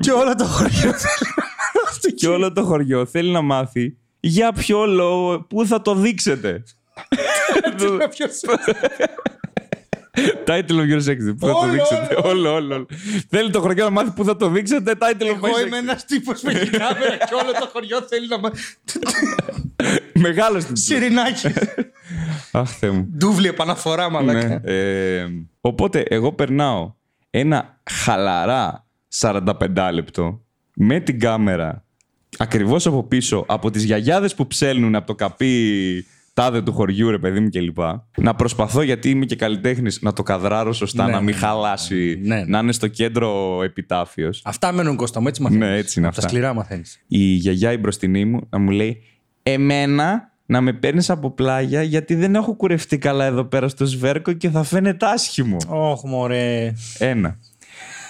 Και 0.00 0.12
όλο 0.12 0.34
το 0.34 0.44
χωριό 0.44 0.92
θέλει. 0.92 2.14
και 2.14 2.28
όλο 2.28 2.52
το 2.52 2.64
χωριό 2.64 3.06
θέλει 3.06 3.30
να 3.30 3.42
μάθει 3.42 3.96
για 4.20 4.52
ποιο 4.52 4.86
λόγο, 4.86 5.40
πού 5.40 5.66
θα 5.66 5.82
το 5.82 5.94
δείξετε. 5.94 6.62
να 10.16 10.22
ποιος 10.22 10.64
Title 10.66 10.72
of 10.80 10.92
your 10.92 11.10
sex, 11.10 11.36
πού 11.38 11.46
θα 11.46 11.52
το 11.52 11.58
Όλο, 11.58 11.70
δείξετε; 11.72 12.16
Όλο, 12.24 12.54
όλο, 12.54 12.74
όλο. 12.74 12.86
Θέλει 13.28 13.50
το 13.50 13.60
χωριό 13.60 13.84
να 13.84 13.90
μάθει 13.90 14.10
πού 14.10 14.24
θα 14.24 14.36
το 14.36 14.48
δείξετε; 14.48 14.92
Title 14.98 15.22
of 15.22 15.26
my 15.26 15.44
Εγώ 15.44 15.56
sex. 15.62 15.66
είμαι 15.66 15.76
ένας 15.76 16.04
τύπος 16.04 16.42
με 16.42 16.52
την 16.54 16.70
κάμερα 16.70 17.16
και 17.16 17.34
όλο 17.42 17.52
το 17.60 17.68
χωριό 17.72 18.02
θέλει 18.08 18.28
να 18.28 18.38
μάθει. 18.38 18.62
Μεγάλος 20.12 20.62
στην 20.62 20.76
Σιρινάκι. 20.76 21.46
Αχ, 22.52 22.70
Θεέ 22.70 22.90
μου. 22.90 23.08
Ντούβλη 23.16 23.48
επαναφορά, 23.48 24.10
μαλάκα. 24.10 24.48
Ναι. 24.48 24.72
Ε, 24.72 25.26
οπότε 25.60 26.00
εγώ 26.08 26.32
περνάω 26.32 26.94
ένα 27.30 27.80
χαλαρά 27.90 28.86
45 29.20 29.44
λεπτό 29.92 30.40
με 30.74 31.00
την 31.00 31.20
κάμερα 31.20 31.84
ακριβώς 32.38 32.86
από 32.86 33.04
πίσω 33.04 33.44
από 33.48 33.70
τις 33.70 33.84
γιαγιάδες 33.84 34.34
που 34.34 34.46
ψέλνουν 34.46 34.94
από 34.94 35.06
το 35.06 35.14
καπί 35.14 36.06
τάδε 36.36 36.62
του 36.62 36.72
χωριού 36.72 37.10
ρε 37.10 37.18
παιδί 37.18 37.40
μου 37.40 37.48
κλπ. 37.48 37.78
Να 38.16 38.34
προσπαθώ 38.34 38.82
γιατί 38.82 39.10
είμαι 39.10 39.24
και 39.24 39.36
καλλιτέχνης 39.36 40.02
να 40.02 40.12
το 40.12 40.22
καδράρω 40.22 40.72
σωστά, 40.72 41.04
Ναι, 41.04 41.12
να 41.12 41.20
μην 41.20 41.34
ναι, 41.34 41.40
χαλάσει, 41.40 42.20
ναι, 42.22 42.34
ναι. 42.36 42.44
να 42.46 42.58
είναι 42.58 42.72
στο 42.72 42.88
κέντρο 42.88 43.60
επιτάφιος. 43.62 44.42
Αυτά 44.44 44.72
μένουν 44.72 44.96
κοστό 44.96 45.20
μου, 45.20 45.28
έτσι 45.28 45.42
μαθαίνεις. 45.42 45.66
Ναι, 45.66 45.76
έτσι 45.76 45.98
είναι 45.98 46.08
Από 46.08 46.16
Τα 46.16 46.22
αυτά. 46.22 46.36
σκληρά 46.36 46.54
μαθαίνεις. 46.54 47.00
Η 47.06 47.18
γιαγιά 47.18 47.72
η 47.72 47.76
μπροστινή 47.78 48.24
μου 48.24 48.46
να 48.50 48.58
μου 48.58 48.70
λέει 48.70 49.02
Εμένα 49.42 50.30
να 50.46 50.60
με 50.60 50.72
παίρνεις 50.72 51.10
από 51.10 51.30
πλάγια 51.30 51.82
γιατί 51.82 52.14
δεν 52.14 52.34
έχω 52.34 52.54
κουρευτεί 52.54 52.98
καλά 52.98 53.24
εδώ 53.24 53.44
πέρα 53.44 53.68
στο 53.68 53.84
σβέρκο 53.86 54.32
και 54.32 54.50
θα 54.50 54.62
φαίνεται 54.62 55.06
άσχημο. 55.06 55.56
Όχι, 55.68 56.06
μωρέ. 56.06 56.72
Ένα. 56.98 57.38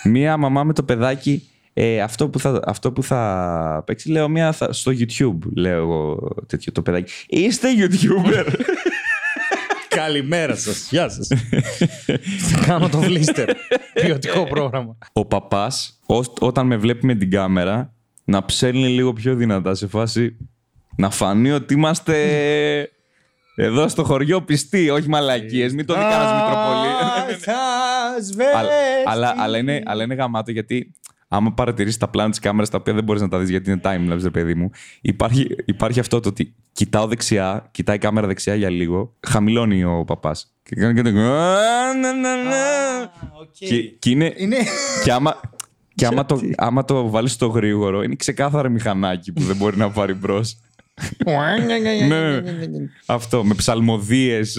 Μία 0.05 0.37
μαμά 0.37 0.65
με 0.65 0.73
το 0.73 0.83
παιδάκι. 0.83 1.49
Ε, 1.79 2.01
αυτό, 2.01 2.29
που 2.29 2.39
θα, 2.39 2.61
αυτό 2.65 2.93
που 2.93 3.03
θα 3.03 3.83
παίξει, 3.87 4.11
λέω 4.11 4.29
μία 4.29 4.53
θα- 4.53 4.73
στο 4.73 4.93
YouTube. 4.99 5.39
Λέω 5.57 5.79
εγώ 5.79 6.19
τέτοιο 6.47 6.73
το 6.73 6.83
παιδάκι. 6.83 7.13
Είστε 7.29 7.69
YouTuber. 7.79 8.47
Καλημέρα 9.89 10.57
σας. 10.57 10.89
Γεια 10.91 11.09
σας. 11.09 11.29
Κάνω 12.67 12.89
το 12.89 12.99
βλίστερ. 12.99 13.49
Ποιοτικό 13.95 14.47
πρόγραμμα. 14.47 14.99
Ο 15.13 15.25
παπάς, 15.25 16.01
όταν 16.41 16.67
με 16.67 16.77
βλέπει 16.77 17.07
με 17.07 17.15
την 17.15 17.31
κάμερα, 17.31 17.93
να 18.25 18.45
ψέλνει 18.45 18.89
λίγο 18.89 19.13
πιο 19.13 19.35
δυνατά 19.35 19.75
σε 19.75 19.87
φάση 19.87 20.37
να 20.97 21.11
φανεί 21.11 21.51
ότι 21.51 21.75
είμαστε 21.75 22.17
εδώ 23.57 23.89
στο 23.89 24.05
χωριό 24.05 24.43
πιστοί, 24.43 24.91
όχι 24.91 25.09
μαλακίες. 25.09 25.73
Μην 25.75 25.87
το 25.87 25.95
δει 25.95 26.01
κανένας 26.01 26.33
Μητροπολί. 26.33 26.89
Αλλά, 28.57 28.71
αλλά, 29.05 29.35
αλλά, 29.39 29.59
είναι, 29.59 29.83
αλλά 29.85 30.03
είναι 30.03 30.15
γαμάτο 30.15 30.51
γιατί 30.51 30.95
άμα 31.29 31.53
παρατηρήσεις 31.53 31.99
τα 31.99 32.09
πλάνα 32.09 32.31
της 32.31 32.39
κάμερας 32.39 32.71
τα 32.71 32.79
οποία 32.79 32.95
δεν 32.95 33.05
μπορείς 33.05 33.23
να 33.23 33.29
τα 33.29 33.39
δεις 33.39 33.49
γιατί 33.49 33.71
είναι 33.71 33.81
timelapse, 33.85 34.23
ρε 34.23 34.31
παιδί 34.31 34.55
μου, 34.55 34.71
υπάρχει, 35.01 35.47
υπάρχει 35.65 36.01
αυτό 36.01 36.21
το 36.21 36.29
ότι 36.29 36.55
κοιτάω 36.73 37.07
δεξιά, 37.07 37.69
κοιτάει 37.71 37.97
η 37.97 37.99
κάμερα 37.99 38.27
δεξιά 38.27 38.55
για 38.55 38.71
λίγο, 38.71 39.15
χαμηλώνει 39.27 39.85
ο 39.85 40.05
παπάς. 40.07 40.55
Και 40.63 40.77
κάνει 40.77 41.03
και 41.03 41.11
το. 41.11 41.19
«Α, 41.19 41.95
να, 41.95 42.13
να, 42.13 42.37
να». 42.37 42.53
Και, 43.53 43.83
και 43.83 44.11
είναι. 44.11 44.35
Είναι. 44.37 44.57
Και 45.05 45.13
άμα, 45.13 45.41
και 45.95 46.07
άμα 46.07 46.27
το, 46.27 46.41
άμα 46.57 46.85
το 46.85 47.11
βάλεις 47.11 47.33
στο 47.33 47.47
γρήγορο, 47.47 48.03
είναι 48.03 48.15
ξεκάθαρα 48.15 48.69
μηχανάκι 48.69 49.33
που 49.33 49.43
δεν 49.43 49.57
μπορεί 49.57 49.77
να 49.77 49.91
πάρει 49.91 50.15
μπρος. 50.15 50.59
Ναι, 52.09 52.41
αυτό 53.07 53.45
με 53.45 53.55
ψαλμοδίες. 53.55 54.59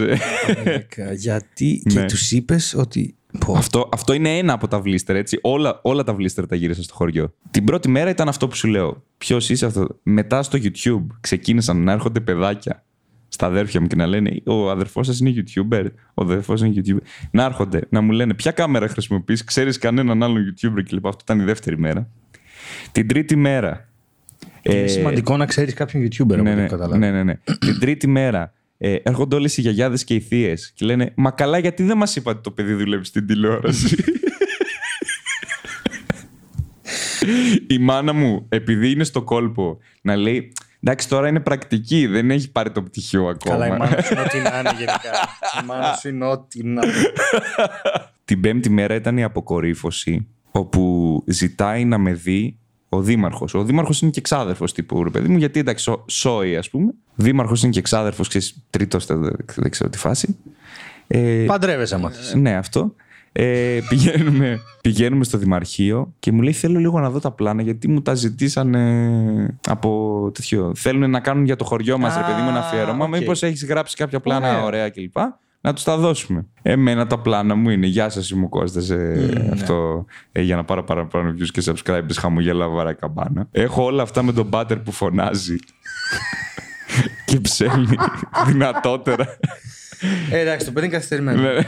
Γιατί 1.15 1.81
και 1.89 1.99
Ναι. 1.99 2.05
τους 2.05 2.31
είπες 2.31 2.73
ότι. 2.77 3.15
Πω, 3.45 3.53
Αυτό, 3.57 3.89
αυτό 3.93 4.13
είναι 4.13 4.37
ένα 4.37 4.53
από 4.53 4.67
τα 4.67 4.79
βλίστερ, 4.81 5.15
έτσι. 5.15 5.39
Όλα, 5.41 5.79
όλα 5.83 6.03
τα 6.03 6.13
βλίστερ 6.13 6.47
τα 6.47 6.55
γύρισα 6.55 6.83
στο 6.83 6.93
χωριό. 6.93 7.33
Την 7.51 7.63
πρώτη 7.63 7.89
μέρα 7.89 8.09
ήταν 8.09 8.27
αυτό 8.27 8.47
που 8.47 8.55
σου 8.55 8.67
λέω. 8.67 9.03
Ποιος 9.17 9.49
είσαι 9.49 9.65
αυτό; 9.65 9.87
Μετά 10.03 10.43
στο 10.43 10.57
YouTube 10.61 11.05
ξεκίνησαν 11.19 11.83
να 11.83 11.91
έρχονται 11.91 12.19
παιδάκια 12.19 12.83
στα 13.27 13.45
αδέρφια 13.45 13.81
μου 13.81 13.87
και 13.87 13.95
να 13.95 14.07
λένε 14.07 14.41
Ο 14.45 14.69
αδερφός 14.69 15.05
σας 15.05 15.19
είναι 15.19 15.33
YouTuber. 15.35 15.85
Ο 16.13 16.23
αδερφός 16.23 16.61
είναι 16.61 16.73
YouTuber. 16.75 17.01
Να 17.31 17.43
έρχονται 17.43 17.81
να 17.89 18.01
μου 18.01 18.11
λένε 18.11 18.33
Ποια 18.33 18.51
κάμερα 18.51 18.87
χρησιμοποιείς, 18.87 19.43
ξέρεις 19.43 19.77
κανέναν 19.77 20.23
άλλον 20.23 20.43
YouTuber 20.55 20.81
κλπ. 20.83 21.07
Αυτό 21.07 21.19
ήταν 21.23 21.39
η 21.39 21.43
δεύτερη 21.43 21.77
μέρα. 21.79 22.09
Την 22.91 23.07
τρίτη 23.07 23.35
μέρα. 23.35 23.86
Είναι 24.73 24.83
ε, 24.83 24.87
σημαντικό 24.87 25.37
να 25.37 25.45
ξέρεις 25.45 25.73
κάποιον 25.73 26.03
YouTuber, 26.03 26.33
από 26.33 26.35
ναι, 26.35 26.51
ό,τι 26.51 26.61
ναι, 26.61 26.67
καταλάβω. 26.67 26.97
ναι, 26.97 27.11
ναι, 27.11 27.23
ναι. 27.23 27.33
Την 27.59 27.79
τρίτη 27.79 28.07
μέρα 28.07 28.53
ε, 28.77 28.95
έρχονται 29.03 29.35
όλες 29.35 29.57
οι 29.57 29.61
γιαγιάδες 29.61 30.03
και 30.03 30.13
οι 30.13 30.19
θείες 30.19 30.71
και 30.75 30.85
λένε 30.85 31.11
Μα 31.15 31.31
καλά, 31.31 31.57
γιατί 31.57 31.83
δεν 31.83 31.97
μας 31.97 32.15
είπατε 32.15 32.39
το 32.41 32.51
παιδί 32.51 32.73
δουλεύει 32.73 33.05
στην 33.05 33.27
τηλεόραση; 33.27 33.95
η 37.67 37.77
μάνα 37.77 38.13
μου, 38.13 38.45
επειδή 38.49 38.91
είναι 38.91 39.03
στο 39.03 39.23
κόλπο, 39.23 39.77
να 40.01 40.15
λέει 40.15 40.51
Εντάξει, 40.83 41.09
τώρα 41.09 41.27
είναι 41.27 41.39
πρακτική, 41.39 42.07
δεν 42.07 42.31
έχει 42.31 42.51
πάρει 42.51 42.71
το 42.71 42.83
πτυχίο 42.83 43.27
ακόμα. 43.27 43.57
Καλά, 43.57 43.75
η 43.75 43.77
μάνα 43.77 44.01
σου 44.01 44.13
είναι 44.13 44.21
ό,τι 44.27 44.37
να 44.37 44.59
είναι 44.59 44.71
γενικά. 44.77 45.11
Η 45.61 45.65
μάνα 45.65 45.93
σου 45.93 46.07
είναι 46.07 46.25
ό,τι 46.25 46.63
να 46.63 46.81
είναι. 46.85 46.93
Την 48.25 48.41
πέμπτη 48.41 48.69
μέρα 48.69 48.95
ήταν 48.95 49.17
η 49.17 49.23
αποκορύφωση, 49.23 50.27
όπου 50.51 51.23
ζητάει 51.27 51.85
να 51.85 51.97
με 51.97 52.13
δει 52.13 52.57
ο 52.97 53.01
δήμαρχος. 53.01 53.53
Ο 53.53 53.63
δήμαρχος 53.63 54.01
είναι 54.01 54.11
και 54.11 54.19
εξάδερφος 54.19 54.73
τύπου, 54.73 55.03
ρε 55.03 55.09
παιδί 55.09 55.27
μου, 55.29 55.37
γιατί 55.37 55.59
εντάξει, 55.59 55.83
σο- 55.83 56.03
σόι, 56.07 56.55
ας 56.57 56.69
πούμε. 56.69 56.93
Δήμαρχος 57.15 57.63
είναι 57.63 57.71
και 57.71 57.79
εξάδερφος, 57.79 58.27
ξέρεις, 58.27 58.55
τρίτος, 58.69 59.05
δεν, 59.05 59.21
δεν 59.55 59.69
ξέρω 59.71 59.89
τι 59.89 59.97
φάση. 59.97 60.37
Ε, 61.07 61.43
Παντρεύεσαι, 61.47 61.95
άμα 61.95 62.09
θες. 62.09 62.33
ναι, 62.35 62.55
αυτό. 62.55 62.93
Ε, 63.31 63.79
πηγαίνουμε, 63.89 64.59
πηγαίνουμε 64.81 65.23
στο 65.23 65.37
Δημαρχείο 65.37 66.13
και 66.19 66.31
μου 66.31 66.41
λέει: 66.41 66.53
Θέλω 66.53 66.79
λίγο 66.79 66.99
να 66.99 67.09
δω 67.09 67.19
τα 67.19 67.31
πλάνα 67.31 67.61
γιατί 67.61 67.87
μου 67.87 68.01
τα 68.01 68.13
ζητήσανε 68.13 69.57
από 69.67 70.31
τέτοιο. 70.33 70.71
Θέλουν 70.75 71.09
να 71.09 71.19
κάνουν 71.19 71.45
για 71.45 71.55
το 71.55 71.63
χωριό 71.65 71.97
μας, 71.97 72.15
ρε 72.15 72.21
παιδί 72.21 72.41
μου, 72.41 72.49
ένα 72.49 72.59
αφιέρωμα. 72.59 73.05
οκ. 73.05 73.11
Μήπως 73.17 73.43
έχεις 73.43 73.65
γράψει 73.65 73.95
κάποια 73.95 74.19
πλάνα 74.19 74.49
Ωραία. 74.51 74.63
ωραία 74.63 74.89
κλπ. 74.89 75.17
Να 75.61 75.73
τους 75.73 75.83
τα 75.83 75.97
δώσουμε. 75.97 76.45
Εμένα 76.61 77.07
τα 77.07 77.19
πλάνα 77.19 77.55
μου 77.55 77.69
είναι 77.69 77.87
Γεια 77.87 78.09
σας, 78.09 78.29
είμαι 78.29 78.45
ο 78.45 78.49
Κώστας, 78.49 78.89
ε, 78.89 79.49
Αυτό 79.53 80.05
ε, 80.31 80.41
για 80.41 80.55
να 80.55 80.63
πάρω 80.63 80.83
παραπάνω 80.83 81.35
views 81.39 81.49
και 81.51 81.63
subscribers. 81.65 82.15
Χαμογέλα 82.19 82.67
βαρά 82.67 82.93
καμπάνα. 82.93 83.47
Έχω 83.51 83.83
όλα 83.83 84.01
αυτά 84.03 84.23
με 84.23 84.33
τον 84.33 84.49
πάτερ 84.49 84.77
που 84.77 84.91
φωνάζει. 84.91 85.55
και 87.25 87.39
ψέλνει 87.39 87.95
δυνατότερα. 88.47 89.37
Ε, 90.31 90.39
εντάξει, 90.39 90.65
το 90.65 90.71
παιδί 90.71 90.85
είναι 90.85 90.95
καθυστερημένο. 90.95 91.41
Ναι. 91.41 91.59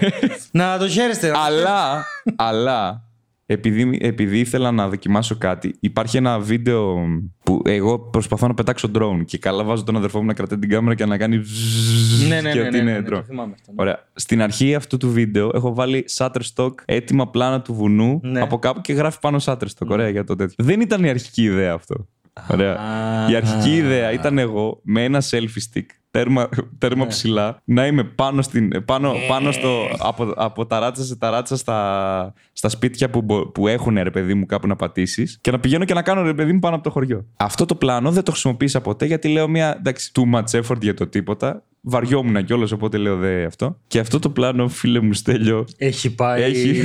Να 0.52 0.78
το 0.78 0.88
χαίρεστε. 0.88 1.32
αλλά, 1.36 2.06
αλλά 2.49 3.09
επειδή, 3.51 3.97
επειδή 4.01 4.39
ήθελα 4.39 4.71
να 4.71 4.89
δοκιμάσω 4.89 5.38
κάτι, 5.38 5.75
υπάρχει 5.79 6.17
ένα 6.17 6.39
βίντεο 6.39 6.97
που 7.43 7.62
εγώ 7.65 7.99
προσπαθώ 7.99 8.47
να 8.47 8.53
πετάξω 8.53 8.91
drone 8.95 9.21
και 9.25 9.38
καλά 9.38 9.63
βάζω 9.63 9.83
τον 9.83 9.95
αδερφό 9.95 10.19
μου 10.19 10.25
να 10.25 10.33
κρατάει 10.33 10.59
την 10.59 10.69
κάμερα 10.69 10.95
και 10.95 11.05
να 11.05 11.17
κάνει 11.17 11.41
ζζζζ 11.43 12.27
Ναι, 12.27 12.41
ναι, 12.41 12.51
και 12.51 12.59
ναι, 12.59 12.67
ότι 12.67 12.77
ναι, 12.77 12.83
ναι, 12.83 12.89
είναι 12.91 12.99
ναι, 12.99 13.07
drone. 13.07 13.12
το 13.12 13.23
θυμάμαι 13.23 13.53
αυτό, 13.55 13.71
ναι. 13.71 13.81
Ωραία. 13.81 13.99
Στην 14.13 14.41
αρχή 14.41 14.75
αυτού 14.75 14.97
του 14.97 15.12
βίντεο 15.12 15.51
έχω 15.53 15.73
βάλει 15.73 16.05
Shutterstock, 16.17 16.71
έτοιμα 16.85 17.29
πλάνα 17.29 17.62
του 17.62 17.73
βουνού 17.73 18.19
Ναι. 18.23 18.41
από 18.41 18.59
κάπου 18.59 18.81
και 18.81 18.93
γράφει 18.93 19.19
πάνω 19.19 19.38
Shutterstock. 19.41 19.88
Ωραία 19.88 20.09
για 20.09 20.23
το 20.23 20.35
τέτοιο. 20.35 20.55
Δεν 20.65 20.81
ήταν 20.81 21.03
η 21.03 21.09
αρχική 21.09 21.43
ιδέα 21.43 21.73
αυτό. 21.73 22.07
Ωραία. 22.47 22.73
Α. 22.75 23.31
Η 23.31 23.35
αρχική 23.35 23.75
ιδέα 23.75 24.12
ήταν 24.12 24.38
εγώ 24.38 24.79
με 24.83 25.03
ένα 25.03 25.21
selfie 25.29 25.73
stick 25.73 25.85
τέρμα, 26.12 26.50
τέρμα 26.78 27.04
Ναι. 27.04 27.10
ψηλά 27.10 27.62
να 27.63 27.88
είμαι 27.88 28.04
πάνω, 28.04 28.41
στην, 28.41 28.86
πάνω, 28.86 29.13
πάνω 29.28 29.52
στο, 29.52 29.82
από, 30.00 30.34
από 30.36 30.65
ταράτσα 30.65 31.04
σε 31.04 31.15
ταράτσα 31.15 31.58
στα, 31.58 32.34
στα 32.54 32.69
σπίτια 32.69 33.10
που, 33.10 33.22
μπο- 33.22 33.45
που 33.48 33.67
έχουν 33.67 33.95
ρε 34.04 34.12
παιδί 34.12 34.34
μου 34.34 34.45
κάπου 34.45 34.67
να 34.67 34.76
πατήσεις 34.76 35.38
και 35.41 35.52
να 35.52 35.60
πηγαίνω 35.60 35.86
και 35.86 35.93
να 35.93 36.02
κάνω 36.02 36.22
ρε 36.22 36.34
παιδί 36.34 36.54
μου 36.54 36.60
πάνω 36.60 36.76
από 36.76 36.84
το 36.84 36.89
χωριό. 36.89 37.26
Αυτό 37.38 37.65
το 37.65 37.76
πλάνο 37.76 38.12
δεν 38.12 38.24
το 38.24 38.32
χρησιμοποίησα 38.32 38.82
ποτέ 38.82 39.06
γιατί 39.06 39.28
λέω 39.28 39.48
μια 39.48 39.76
εντάξει, 39.78 40.12
too 40.13 40.36
much 40.36 40.62
effort 40.62 40.82
για 40.82 40.93
το 40.93 41.08
τίποτα. 41.08 41.63
Βαριόμουν 41.81 42.45
κιόλας, 42.45 42.71
οπότε 42.71 42.97
λέω 42.97 43.15
δε 43.17 43.45
αυτό. 43.45 43.77
Και 43.87 43.99
αυτό 43.99 44.19
το 44.19 44.29
πλάνο, 44.29 44.67
φίλε 44.67 44.99
μου 44.99 45.13
Στέλιο, 45.13 45.65
Έχει 45.77 46.15
πάει. 46.15 46.41
Έχει. 46.43 46.83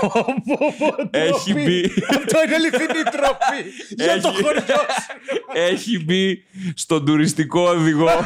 Πω, 0.00 0.08
πω, 0.12 0.74
πω, 0.78 1.08
Έχει 1.10 1.52
τροπή. 1.52 1.64
μπει. 1.64 1.84
Αυτό 2.10 2.42
είναι 2.46 2.54
αληθινή 2.54 3.02
τροπή. 3.02 3.60
Για 3.88 4.20
το 4.20 4.28
Έχει. 4.28 4.42
χωριό 4.42 4.60
σου. 4.64 5.40
έχει 5.54 6.04
μπει 6.04 6.42
στον 6.74 7.04
τουριστικό 7.04 7.60
οδηγό. 7.60 8.08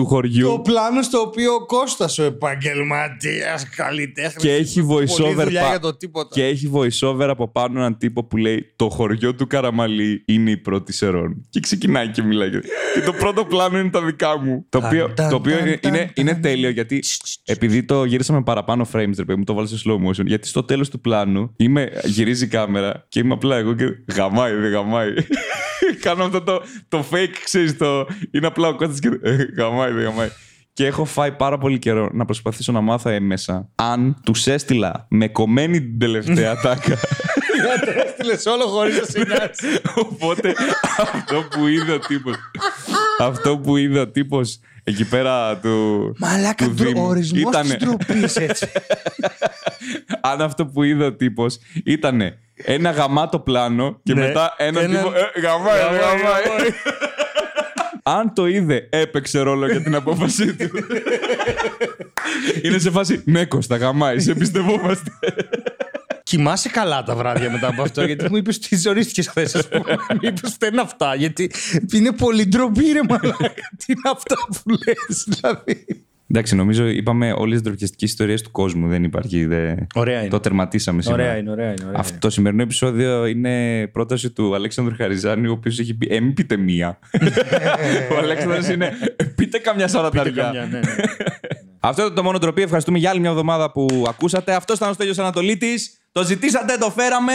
του 0.00 0.06
χωριού. 0.06 0.48
Το 0.48 0.58
πλάνο 0.58 1.02
στο 1.02 1.18
οποίο 1.20 1.52
ο 1.54 1.66
Κώστας 1.66 2.18
ο 2.18 2.22
επαγγελματίας 2.22 3.68
καλλιτέχνης. 3.68 4.42
Και 4.42 4.52
έχει 4.54 4.86
voice-over 4.90 5.42
δουλειά 5.44 5.60
πα- 5.60 5.68
για 5.68 5.80
το 5.80 5.96
τίποτα. 5.96 6.28
Και 6.32 6.44
έχει 6.44 6.70
voice-over 6.74 7.26
από 7.28 7.48
πάνω 7.48 7.78
έναν 7.78 7.98
τύπο 7.98 8.24
που 8.24 8.36
λέει 8.36 8.72
Το 8.76 8.88
χωριό 8.88 9.34
του 9.34 9.46
Καραμαλή 9.46 10.22
είναι 10.26 10.50
η 10.50 10.56
πρώτη 10.56 10.92
σερών. 10.92 11.46
Και 11.50 11.60
ξεκινάει 11.60 12.08
και 12.08 12.22
μιλάει. 12.22 12.50
Και 12.50 13.00
το 13.04 13.12
πρώτο 13.12 13.44
πλάνο 13.44 13.78
είναι 13.78 13.90
τα 13.90 14.02
δικά 14.04 14.38
μου. 14.38 14.66
Το 14.68 14.78
οποίο, 14.84 15.12
ταν, 15.14 15.28
το 15.28 15.36
οποίο 15.36 15.56
ταν, 15.56 15.66
είναι, 15.66 15.76
ταν, 15.76 15.94
είναι, 15.94 16.04
ταν. 16.04 16.12
είναι 16.14 16.34
τέλειο 16.34 16.70
γιατί 16.70 17.02
επειδή 17.44 17.82
το 17.82 18.04
γύρισαμε 18.04 18.42
παραπάνω 18.42 18.86
frames, 18.92 19.12
ρε 19.16 19.24
παιδί 19.24 19.34
μου, 19.38 19.44
το 19.44 19.54
βάλω 19.54 19.66
σε 19.66 19.82
slow 19.86 20.08
motion. 20.08 20.24
Γιατί 20.26 20.46
στο 20.48 20.62
τέλος 20.64 20.88
του 20.90 21.00
πλάνου 21.00 21.54
είμαι, 21.56 21.90
γυρίζει 22.04 22.44
η 22.44 22.48
κάμερα 22.48 23.06
και 23.08 23.18
είμαι 23.18 23.32
απλά 23.32 23.56
εγώ 23.56 23.74
και 23.74 23.84
γαμάει, 24.14 24.54
δεν 24.54 24.70
γαμάει. 24.70 25.12
Κάνω 26.00 26.24
αυτό 26.24 26.42
το, 26.42 26.62
το 26.88 27.04
fake, 27.10 27.34
ξέρεις 27.44 27.76
το. 27.76 28.06
Είναι 28.30 28.46
απλά 28.46 28.68
ο 28.68 28.74
Κώστας 28.76 28.98
και 28.98 29.08
ε, 29.22 29.36
γαμάει, 29.56 29.92
δεν 29.92 30.02
γαμάει. 30.04 30.28
Και 30.72 30.86
έχω 30.86 31.04
φάει 31.04 31.32
πάρα 31.32 31.58
πολύ 31.58 31.78
καιρό 31.78 32.10
να 32.12 32.24
προσπαθήσω 32.24 32.72
να 32.72 32.80
μάθω 32.80 33.08
έμεσα 33.10 33.68
αν 33.74 34.20
τους 34.24 34.46
έστειλα 34.46 35.06
με 35.10 35.28
κομμένη 35.28 35.80
την 35.80 35.98
τελευταία 35.98 36.56
τάκα. 36.62 36.98
Το 37.84 37.90
έστειλες 38.06 38.46
όλο 38.46 38.64
χωρίς 38.66 38.98
να 39.00 39.04
σε 39.04 39.18
νοιάζει. 39.24 39.80
Οπότε 39.96 40.54
αυτό 40.98 41.46
που 41.50 41.66
είδε 41.66 41.92
ο 41.92 41.98
τύπος 41.98 42.34
Αυτό 43.18 43.58
που 43.58 43.76
είδε 43.76 43.98
ο 44.00 44.08
τύπος 44.08 44.60
εκεί 44.84 45.04
πέρα 45.08 45.56
του. 45.58 46.14
Μαλάκα, 46.18 46.64
του 46.64 46.72
Δήμου 46.74 47.02
ο 47.04 47.06
ορισμός 47.08 47.40
ήτανε- 47.54 47.76
της 47.78 47.86
ντροπής 47.88 48.36
έτσι. 48.36 48.66
Αν 50.30 50.40
αυτό 50.42 50.66
που 50.66 50.82
είδε 50.82 51.04
ο 51.04 51.14
τύπος 51.14 51.58
ήταν 51.84 52.22
ένα 52.64 52.90
γαμάτο 52.90 53.38
πλάνο 53.38 54.00
και 54.02 54.14
Ναι. 54.14 54.20
μετά 54.26 54.54
ένα 54.56 54.80
Ένα- 54.80 54.98
τύπο. 54.98 55.12
Ε, 55.34 55.40
γαμάει, 55.40 55.80
Γαμάει, 55.80 55.98
γαμάει. 56.00 56.42
γαμάει. 56.42 56.68
Αν 58.02 58.34
το 58.34 58.46
είδε, 58.46 58.88
έπαιξε 58.90 59.38
ρόλο 59.40 59.66
για 59.70 59.82
την 59.82 59.94
απόφασή 59.94 60.54
του. 60.56 60.70
Είναι 62.62 62.78
σε 62.78 62.90
φάση. 62.90 63.22
Ναι, 63.26 63.44
Κώστα, 63.44 63.76
γαμάει, 63.76 64.18
σε 64.20 64.30
εμπιστευόμαστε. 64.30 65.10
Κοιμάσαι 66.22 66.68
καλά 66.68 67.02
τα 67.02 67.14
βράδια 67.14 67.50
μετά 67.50 67.66
από 67.68 67.82
αυτό, 67.82 68.04
γιατί 68.04 68.30
μου 68.30 68.36
είπες 68.36 68.56
ότι 68.56 68.76
ζορίστηκες 68.76 69.28
χθες. 69.28 69.68
Μου 70.10 70.18
είπες 70.20 70.52
φταίνουν 70.52 70.78
αυτά, 70.78 71.14
γιατί 71.14 71.50
είναι 71.92 72.12
πολύ 72.12 72.46
ντροπή, 72.46 72.92
ρε 72.92 73.00
μαλάκα. 73.08 73.48
Τι 73.76 73.84
είναι 73.86 74.10
αυτά 74.14 74.34
που 74.48 74.70
λες, 74.70 75.26
δηλαδή. 75.26 76.04
Εντάξει, 76.30 76.54
νομίζω 76.54 76.86
είπαμε 76.86 77.32
όλες 77.32 77.52
τις 77.52 77.62
ντροπιαστικές 77.62 78.10
ιστορίες 78.10 78.42
του 78.42 78.50
κόσμου. 78.50 78.88
Δεν 78.88 79.04
υπάρχει. 79.04 79.46
Δε... 79.46 79.74
Ωραία 79.94 80.20
είναι. 80.20 80.28
Το 80.28 80.40
τερματίσαμε 80.40 81.02
σήμερα. 81.02 81.22
Ωραία 81.22 81.36
είναι, 81.36 81.50
ωραία 81.50 81.66
είναι. 81.66 81.84
Ωραία 81.84 81.98
Αυτό 81.98 82.18
το 82.18 82.30
σημερινό 82.30 82.62
επεισόδιο 82.62 83.26
είναι 83.26 83.86
πρόταση 83.86 84.30
του 84.30 84.54
Αλέξανδρου 84.54 84.94
Χαριζάνη, 84.96 85.46
ο 85.46 85.52
οποίος 85.52 85.78
έχει 85.78 85.94
πει: 85.94 86.06
Ε, 86.10 86.20
μην 86.20 86.34
πείτε 86.34 86.56
μία. 86.56 86.98
ο 88.14 88.16
Αλέξανδρος 88.18 88.68
είναι: 88.68 88.92
«Ε, 89.16 89.24
Πείτε 89.24 89.58
καμιά 89.58 89.82
είναι. 89.82 89.90
σαραταριά. 89.90 90.42
Καμιά, 90.42 90.66
ναι, 90.66 90.78
ναι. 90.78 90.80
Αυτό 91.80 92.02
ήταν 92.02 92.14
το 92.14 92.22
μόνο 92.22 92.38
τροπή. 92.38 92.62
Ευχαριστούμε 92.62 92.98
για 92.98 93.10
άλλη 93.10 93.20
μια 93.20 93.30
εβδομάδα 93.30 93.72
που 93.72 94.04
ακούσατε. 94.08 94.54
Αυτός 94.54 94.76
ήταν 94.76 94.88
ο 94.90 94.92
Στέλιος 94.92 95.18
Ανατολίτης. 95.18 96.00
Το 96.12 96.24
ζητήσατε, 96.24 96.76
το 96.76 96.90
φέραμε. 96.90 97.32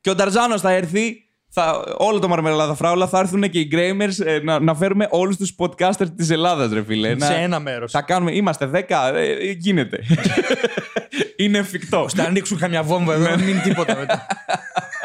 Και 0.00 0.10
ο 0.10 0.14
Νταρζάνος 0.14 0.60
θα 0.60 0.72
έρθει. 0.72 1.23
Θα, 1.56 1.84
όλο 1.96 2.18
το 2.18 2.28
Μαρμελάδα 2.28 2.74
Φράουλα 2.74 3.06
θα 3.08 3.18
έρθουν 3.18 3.50
και 3.50 3.58
οι 3.58 3.64
Γκρέιμερς 3.64 4.18
ε, 4.18 4.40
να, 4.44 4.60
να 4.60 4.74
φέρουμε 4.74 5.06
όλους 5.10 5.36
τους 5.36 5.54
podcasters 5.58 6.10
της 6.16 6.30
Ελλάδας, 6.30 6.72
ρε 6.72 6.82
φίλε. 6.84 7.14
Να- 7.14 7.26
Σε 7.26 7.34
ένα 7.34 7.60
μέρος. 7.60 7.90
Θα 7.90 8.02
κάνουμε, 8.02 8.32
είμαστε 8.34 8.66
10, 8.66 9.12
ε, 9.14 9.50
γίνεται. 9.50 9.98
Είναι 11.36 11.58
εφικτό. 11.58 12.06
Θα 12.16 12.22
ανοίξουν 12.24 12.58
καμιά 12.58 12.82
βόμβα 12.82 13.14
εδώ, 13.14 13.28
να 13.28 13.36
μην 13.36 13.44
μείνει 13.44 13.60
τίποτα 13.60 13.96
μετά. 13.96 14.26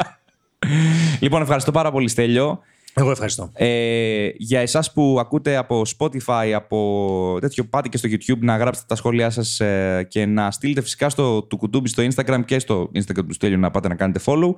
λοιπόν, 1.20 1.42
ευχαριστώ 1.42 1.70
πάρα 1.72 1.90
πολύ, 1.90 2.08
Στέλιο. 2.08 2.60
Εγώ 2.94 3.10
ευχαριστώ. 3.10 3.50
Ε, 3.54 4.28
για 4.36 4.60
εσάς 4.60 4.92
που 4.92 5.16
ακούτε 5.20 5.56
από 5.56 5.82
Spotify, 5.98 6.50
από 6.54 7.38
τέτοιο, 7.40 7.64
πάτε 7.64 7.88
και 7.88 7.96
στο 7.96 8.08
YouTube 8.12 8.38
να 8.40 8.56
γράψετε 8.56 8.86
τα 8.88 8.94
σχόλιά 8.96 9.30
σας 9.30 9.60
ε, 9.60 10.06
και 10.08 10.26
να 10.26 10.50
στείλετε 10.50 10.80
φυσικά 10.80 11.08
στο 11.08 11.42
του 11.42 11.56
κουτούμπι 11.56 11.88
στο 11.88 12.02
Instagram 12.14 12.40
και 12.44 12.58
στο 12.58 12.90
Instagram 12.94 13.24
του 13.28 13.34
Στέλιου 13.34 13.58
να 13.58 13.70
πάτε 13.70 13.88
να 13.88 13.94
κάνετε 13.94 14.20
follow 14.24 14.50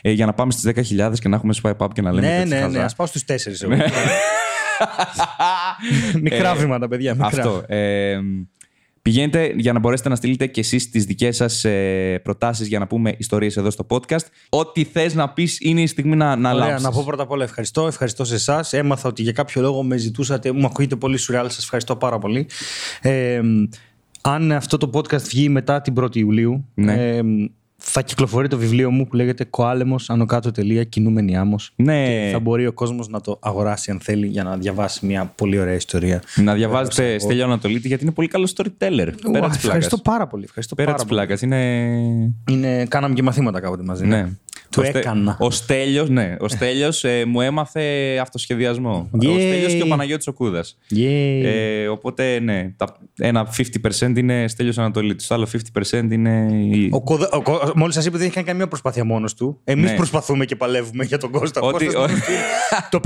ε, 0.00 0.10
για 0.10 0.26
να 0.26 0.32
πάμε 0.34 0.52
στις 0.52 0.94
10.000 0.98 1.12
και 1.20 1.28
να 1.28 1.36
έχουμε 1.36 1.54
swipe 1.62 1.76
up 1.76 1.88
και 1.92 2.02
να 2.02 2.12
λέμε 2.12 2.26
Ναι, 2.26 2.36
τέτοια 2.42 2.56
ναι, 2.56 2.62
χαζά. 2.62 2.78
ναι. 2.78 2.84
Α 2.84 2.90
πάω 2.96 3.06
στους 3.06 3.24
τέσσερις. 3.24 3.66
Μικρά 6.22 6.54
βήματα, 6.54 6.88
παιδιά. 6.88 7.12
Μικρά. 7.14 7.26
Αυτό. 7.26 7.64
Ε, 9.10 9.12
πηγαίνετε 9.12 9.52
για 9.56 9.72
να 9.72 9.78
μπορέσετε 9.78 10.08
να 10.08 10.14
στείλετε 10.16 10.46
και 10.46 10.60
εσείς 10.60 10.90
τις 10.90 11.04
δικές 11.04 11.36
σας 11.36 11.64
ε, 11.64 12.20
προτάσεις 12.22 12.66
για 12.66 12.78
να 12.78 12.86
πούμε 12.86 13.14
ιστορίες 13.18 13.56
εδώ 13.56 13.70
στο 13.70 13.86
podcast. 13.88 14.24
Ό,τι 14.48 14.84
θες 14.84 15.14
να 15.14 15.28
πεις 15.30 15.58
είναι 15.60 15.80
η 15.80 15.86
στιγμή 15.86 16.16
να, 16.16 16.36
να 16.36 16.50
Ωραία, 16.52 16.66
λάμψεις. 16.66 16.86
να 16.86 16.90
πω 16.92 17.02
πρώτα 17.06 17.22
απ' 17.22 17.30
όλα 17.30 17.44
ευχαριστώ. 17.44 17.86
Ευχαριστώ 17.86 18.24
σε 18.24 18.34
εσάς. 18.34 18.72
Έμαθα 18.72 19.08
ότι 19.08 19.22
για 19.22 19.32
κάποιο 19.32 19.62
λόγο 19.62 19.82
με 19.82 19.96
ζητούσατε. 19.96 20.52
Μου 20.52 20.66
ακούγεται 20.66 20.96
πολύ 20.96 21.16
σουρεάλ. 21.16 21.50
Σας 21.50 21.62
ευχαριστώ 21.64 21.96
πάρα 21.96 22.18
πολύ. 22.18 22.46
Ε, 23.00 23.40
αν 24.22 24.52
αυτό 24.52 24.76
το 24.76 24.90
podcast 24.94 25.22
βγει 25.22 25.48
μετά 25.48 25.80
την 25.80 25.94
1η 26.00 26.16
Ιουλίου, 26.16 26.68
Ναι. 26.74 27.16
ε, 27.16 27.22
θα 27.82 28.02
κυκλοφορεί 28.02 28.48
το 28.48 28.58
βιβλίο 28.58 28.90
μου 28.90 29.06
που 29.06 29.16
λέγεται 29.16 29.44
Κοάλεμος 29.44 30.10
άνω 30.10 30.26
κάτω 30.26 30.50
τελεία 30.50 30.84
κινούμενη 30.84 31.36
άμμος. 31.36 31.72
Ναι. 31.76 32.28
Θα 32.32 32.38
μπορεί 32.38 32.66
ο 32.66 32.72
κόσμος 32.72 33.08
να 33.08 33.20
το 33.20 33.38
αγοράσει 33.42 33.90
αν 33.90 34.00
θέλει 34.00 34.26
για 34.26 34.42
να 34.42 34.56
διαβάσει 34.56 35.06
μια 35.06 35.32
πολύ 35.36 35.58
ωραία 35.58 35.74
ιστορία. 35.74 36.22
Να 36.36 36.54
διαβάζετε 36.54 37.18
Στέλιο 37.18 37.44
Ανατολίτη 37.44 37.88
γιατί 37.88 38.02
είναι 38.02 38.12
πολύ 38.12 38.28
καλό 38.28 38.52
storyteller. 38.56 38.68
Πέρα 38.78 38.96
Ουα, 38.96 39.12
της 39.14 39.30
πλάκας. 39.30 39.64
ευχαριστώ 39.64 39.96
πάρα 39.98 40.26
πολύ. 40.26 40.44
Ευχαριστώ 40.44 40.74
Πέρα 40.74 40.88
πάρα 40.90 40.98
της 41.02 41.08
πολύ. 41.08 41.20
πλάκας. 41.20 41.42
Είναι. 41.42 41.84
Είναι, 42.50 42.84
κάναμε 42.84 43.14
και 43.14 43.22
μαθήματα 43.22 43.60
κάποτε 43.60 43.82
μαζί. 43.82 44.06
Ναι. 44.06 44.28
Του 44.70 44.80
Ο 44.82 44.84
Στε- 44.84 44.96
έκανα. 44.96 45.36
Ο 45.40 45.50
Στέλιος, 45.50 46.08
ναι. 46.08 46.36
Ο 46.40 46.48
Στέλιος 46.48 47.04
ε, 47.04 47.24
μου 47.24 47.40
έμαθε 47.40 48.16
αυτοσχεδιασμό. 48.20 49.08
Ο 49.12 49.16
Yay. 49.16 49.24
Στέλιος 49.40 49.74
και 49.74 49.82
ο 49.82 49.86
Παναγιώτης 49.86 50.26
ο 50.26 50.32
Κούδας. 50.32 50.78
Yeah. 50.94 51.42
Ε, 51.44 51.88
οπότε, 51.88 52.38
ναι. 52.40 52.72
Τα, 52.76 52.96
ένα 53.18 53.48
50% 53.92 54.16
είναι 54.16 54.48
Στέλιος 54.48 54.78
Ανατολίτης. 54.78 55.26
Το 55.26 55.34
άλλο 55.34 55.46
50% 55.90 56.12
είναι. 56.12 56.48
Η... 56.72 56.88
Ο 56.92 57.02
Κοδα... 57.02 57.28
ο 57.32 57.42
Κο... 57.42 57.72
Μόλις 57.74 57.94
σας 57.94 58.04
είπε 58.04 58.14
ότι 58.16 58.18
δεν 58.18 58.26
έχει 58.26 58.34
κάνει 58.34 58.46
καμία 58.46 58.68
προσπάθεια 58.68 59.04
μόνος 59.04 59.34
του. 59.34 59.60
Εμείς 59.64 59.90
Ναι. 59.90 59.96
προσπαθούμε 59.96 60.44
και 60.44 60.56
παλεύουμε 60.56 61.04
για 61.04 61.18
τον 61.18 61.30
Κώστα. 61.30 61.60
Ο 61.60 61.66
Ότι- 61.66 61.84
Κώστας 61.84 62.04
ο- 62.04 62.12
μας 62.12 62.18
στείλει. 62.22 62.36
το 62.90 63.00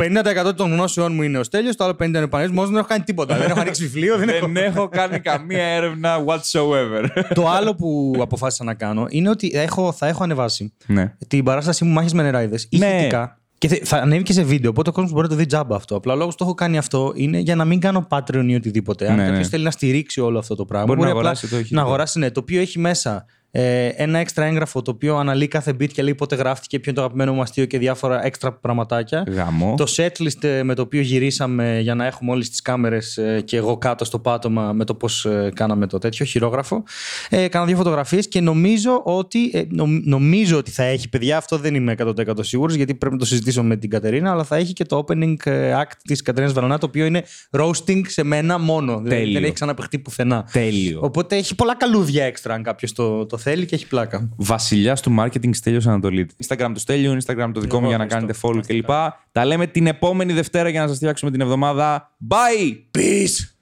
50% 0.50 0.54
των 0.56 0.72
γνώσεών 0.72 1.14
μου 1.14 1.22
είναι 1.22 1.38
ο 1.38 1.42
Στέλιος, 1.42 1.76
το 1.76 1.84
άλλο 1.84 1.92
50% 1.98 2.04
είναι 2.06 2.22
ο 2.22 2.28
Παναγιώτης. 2.28 2.56
Μόνος 2.56 2.70
δεν 2.70 2.78
έχω 2.78 2.88
κάνει 2.88 3.02
τίποτα. 3.04 3.36
δεν 3.36 3.50
έχω 3.50 3.60
ανοίξει 3.60 3.82
βιβλίο. 3.82 4.16
Δεν 4.18 4.28
έχω... 4.28 4.46
Δεν 4.46 4.64
έχω 4.64 4.88
κάνει 4.88 5.18
καμία 5.20 5.64
έρευνα 5.64 6.24
whatsoever. 6.26 7.08
το 7.34 7.48
άλλο 7.48 7.74
που 7.74 8.14
αποφάσισα 8.20 8.64
να 8.64 8.74
κάνω 8.74 9.06
είναι 9.08 9.28
ότι 9.28 9.50
έχω, 9.54 9.92
θα 9.92 10.06
έχω 10.08 10.22
ανεβάσει 10.22 10.72
ναι. 10.86 11.12
την 11.28 11.44
παράστασή 11.54 11.84
μου 11.84 11.92
Μάχε 11.92 12.14
με 12.14 12.22
νεράιδες 12.22 12.68
Ναι. 12.70 12.86
ηχητικά. 12.86 13.38
Και 13.58 13.68
θε- 13.68 13.86
θα 13.86 13.96
ανέβει 13.96 14.22
και 14.22 14.32
σε 14.32 14.42
βίντεο, 14.42 14.70
οπότε 14.70 14.88
ο 14.90 14.92
κόσμος 14.92 15.12
μπορεί 15.12 15.24
να 15.24 15.32
το 15.32 15.38
δει 15.38 15.46
τζάμπα 15.46 15.76
αυτό. 15.76 15.96
Απλά 15.96 16.12
ο 16.12 16.16
λόγος 16.16 16.32
που 16.34 16.38
το 16.38 16.44
έχω 16.44 16.54
κάνει 16.54 16.78
αυτό 16.78 17.12
είναι 17.14 17.38
για 17.38 17.54
να 17.56 17.64
μην 17.64 17.80
κάνω 17.80 18.06
Patreon 18.10 18.44
ή 18.46 18.54
οτιδήποτε. 18.54 19.08
Αν 19.08 19.16
Ναι, 19.16 19.22
κάποιος 19.22 19.38
ναι. 19.38 19.44
θέλει 19.48 19.64
να 19.64 19.70
στηρίξει 19.70 20.20
όλο 20.20 20.38
αυτό 20.38 20.54
το 20.54 20.64
πράγμα, 20.64 20.86
Μπορεί 20.86 21.00
να 21.00 21.06
απλά 21.06 21.18
αγοράσει 21.18 21.48
το 21.48 21.56
ηχητικό. 21.56 21.80
να 21.80 21.86
αγοράσει 21.86 22.18
ναι, 22.18 22.30
το 22.30 22.40
οποίο 22.40 22.60
έχει 22.60 22.78
μέσα 22.78 23.24
ε, 23.56 23.86
ένα 23.86 24.18
έξτρα 24.18 24.44
έγγραφο 24.44 24.82
το 24.82 24.90
οποίο 24.90 25.16
αναλύει 25.16 25.48
κάθε 25.48 25.70
beat 25.80 25.88
και 25.92 26.02
λέει 26.02 26.14
πότε 26.14 26.34
γράφτηκε, 26.36 26.78
ποιο 26.78 26.90
είναι 26.90 27.00
το 27.00 27.04
αγαπημένο 27.06 27.32
μου 27.32 27.40
αστείο 27.42 27.64
και 27.64 27.78
διάφορα 27.78 28.24
έξτρα 28.24 28.52
πραγματάκια. 28.52 29.24
Γαμό. 29.28 29.74
Το 29.76 29.84
setlist 29.96 30.44
ε, 30.44 30.62
με 30.62 30.74
το 30.74 30.82
οποίο 30.82 31.00
γυρίσαμε 31.00 31.78
για 31.80 31.94
να 31.94 32.06
έχουμε 32.06 32.30
όλες 32.30 32.50
τις 32.50 32.62
κάμερες 32.62 33.16
ε, 33.18 33.40
και 33.44 33.56
εγώ 33.56 33.76
κάτω 33.78 34.04
στο 34.04 34.18
πάτωμα 34.18 34.72
με 34.72 34.84
το 34.84 34.94
πώς 34.94 35.24
ε, 35.24 35.50
κάναμε 35.54 35.86
το 35.86 35.98
τέτοιο 35.98 36.24
χειρόγραφο. 36.24 36.82
Ε, 37.28 37.48
κάνα 37.48 37.64
δύο 37.64 37.76
φωτογραφίες 37.76 38.28
και 38.28 38.40
νομίζω 38.40 39.00
ότι, 39.04 39.50
ε, 39.52 39.62
νομ- 39.68 40.06
νομίζω 40.06 40.56
ότι 40.58 40.70
θα 40.70 40.82
έχει, 40.84 41.08
παιδιά, 41.08 41.36
αυτό 41.36 41.58
δεν 41.58 41.74
είμαι 41.74 41.94
100% 41.98 42.12
σίγουρος 42.40 42.74
γιατί 42.74 42.94
πρέπει 42.94 43.14
να 43.14 43.20
το 43.20 43.26
συζητήσω 43.26 43.62
με 43.62 43.76
την 43.76 43.90
Κατερίνα, 43.90 44.30
αλλά 44.30 44.44
θα 44.44 44.56
έχει 44.56 44.72
και 44.72 44.84
το 44.84 45.04
opening 45.08 45.34
ε, 45.44 45.72
act 45.82 45.92
της 46.04 46.22
Κατερίνας 46.22 46.54
Βαλανά 46.54 46.78
το 46.78 46.86
οποίο 46.86 47.04
είναι 47.04 47.22
roasting 47.50 48.00
σε 48.06 48.22
μένα 48.24 48.58
μόνο. 48.58 48.92
Δηλαδή 49.00 49.08
Τέλειο. 49.16 49.32
δεν 49.32 49.42
έχει 49.44 49.52
ξαναπαιχτεί 49.52 49.98
πουθενά. 49.98 50.48
Τέλειο. 50.52 50.98
Οπότε 51.02 51.36
έχει 51.36 51.54
πολλά 51.54 51.76
καλούδια 51.76 52.24
έξτρα 52.24 52.54
αν 52.54 52.62
κάποιος 52.62 52.92
το, 52.92 53.26
το 53.26 53.36
θέλει 53.44 53.66
και 53.66 53.74
έχει 53.74 53.86
πλάκα. 53.86 54.28
Βασιλιά 54.36 54.94
του 54.94 55.16
marketing 55.18 55.50
Στέλιος 55.54 55.86
Ανατολίτη. 55.86 56.34
Instagram 56.46 56.70
του 56.74 56.80
Στέλιου, 56.80 57.16
Instagram 57.24 57.50
το 57.54 57.60
δικό 57.60 57.80
μου 57.80 57.86
Εγώ 57.86 57.88
για 57.88 57.98
να 57.98 58.04
ευχαριστώ. 58.04 58.16
κάνετε 58.16 58.38
follow 58.42 58.66
κλπ. 58.66 58.90
Τα 59.32 59.44
λέμε 59.44 59.66
την 59.66 59.86
επόμενη 59.86 60.32
Δευτέρα 60.32 60.68
για 60.68 60.80
να 60.80 60.86
σας 60.88 60.96
φτιάξουμε 60.96 61.30
την 61.30 61.40
εβδομάδα. 61.40 62.16
Bye! 62.28 62.98
Peace! 62.98 63.53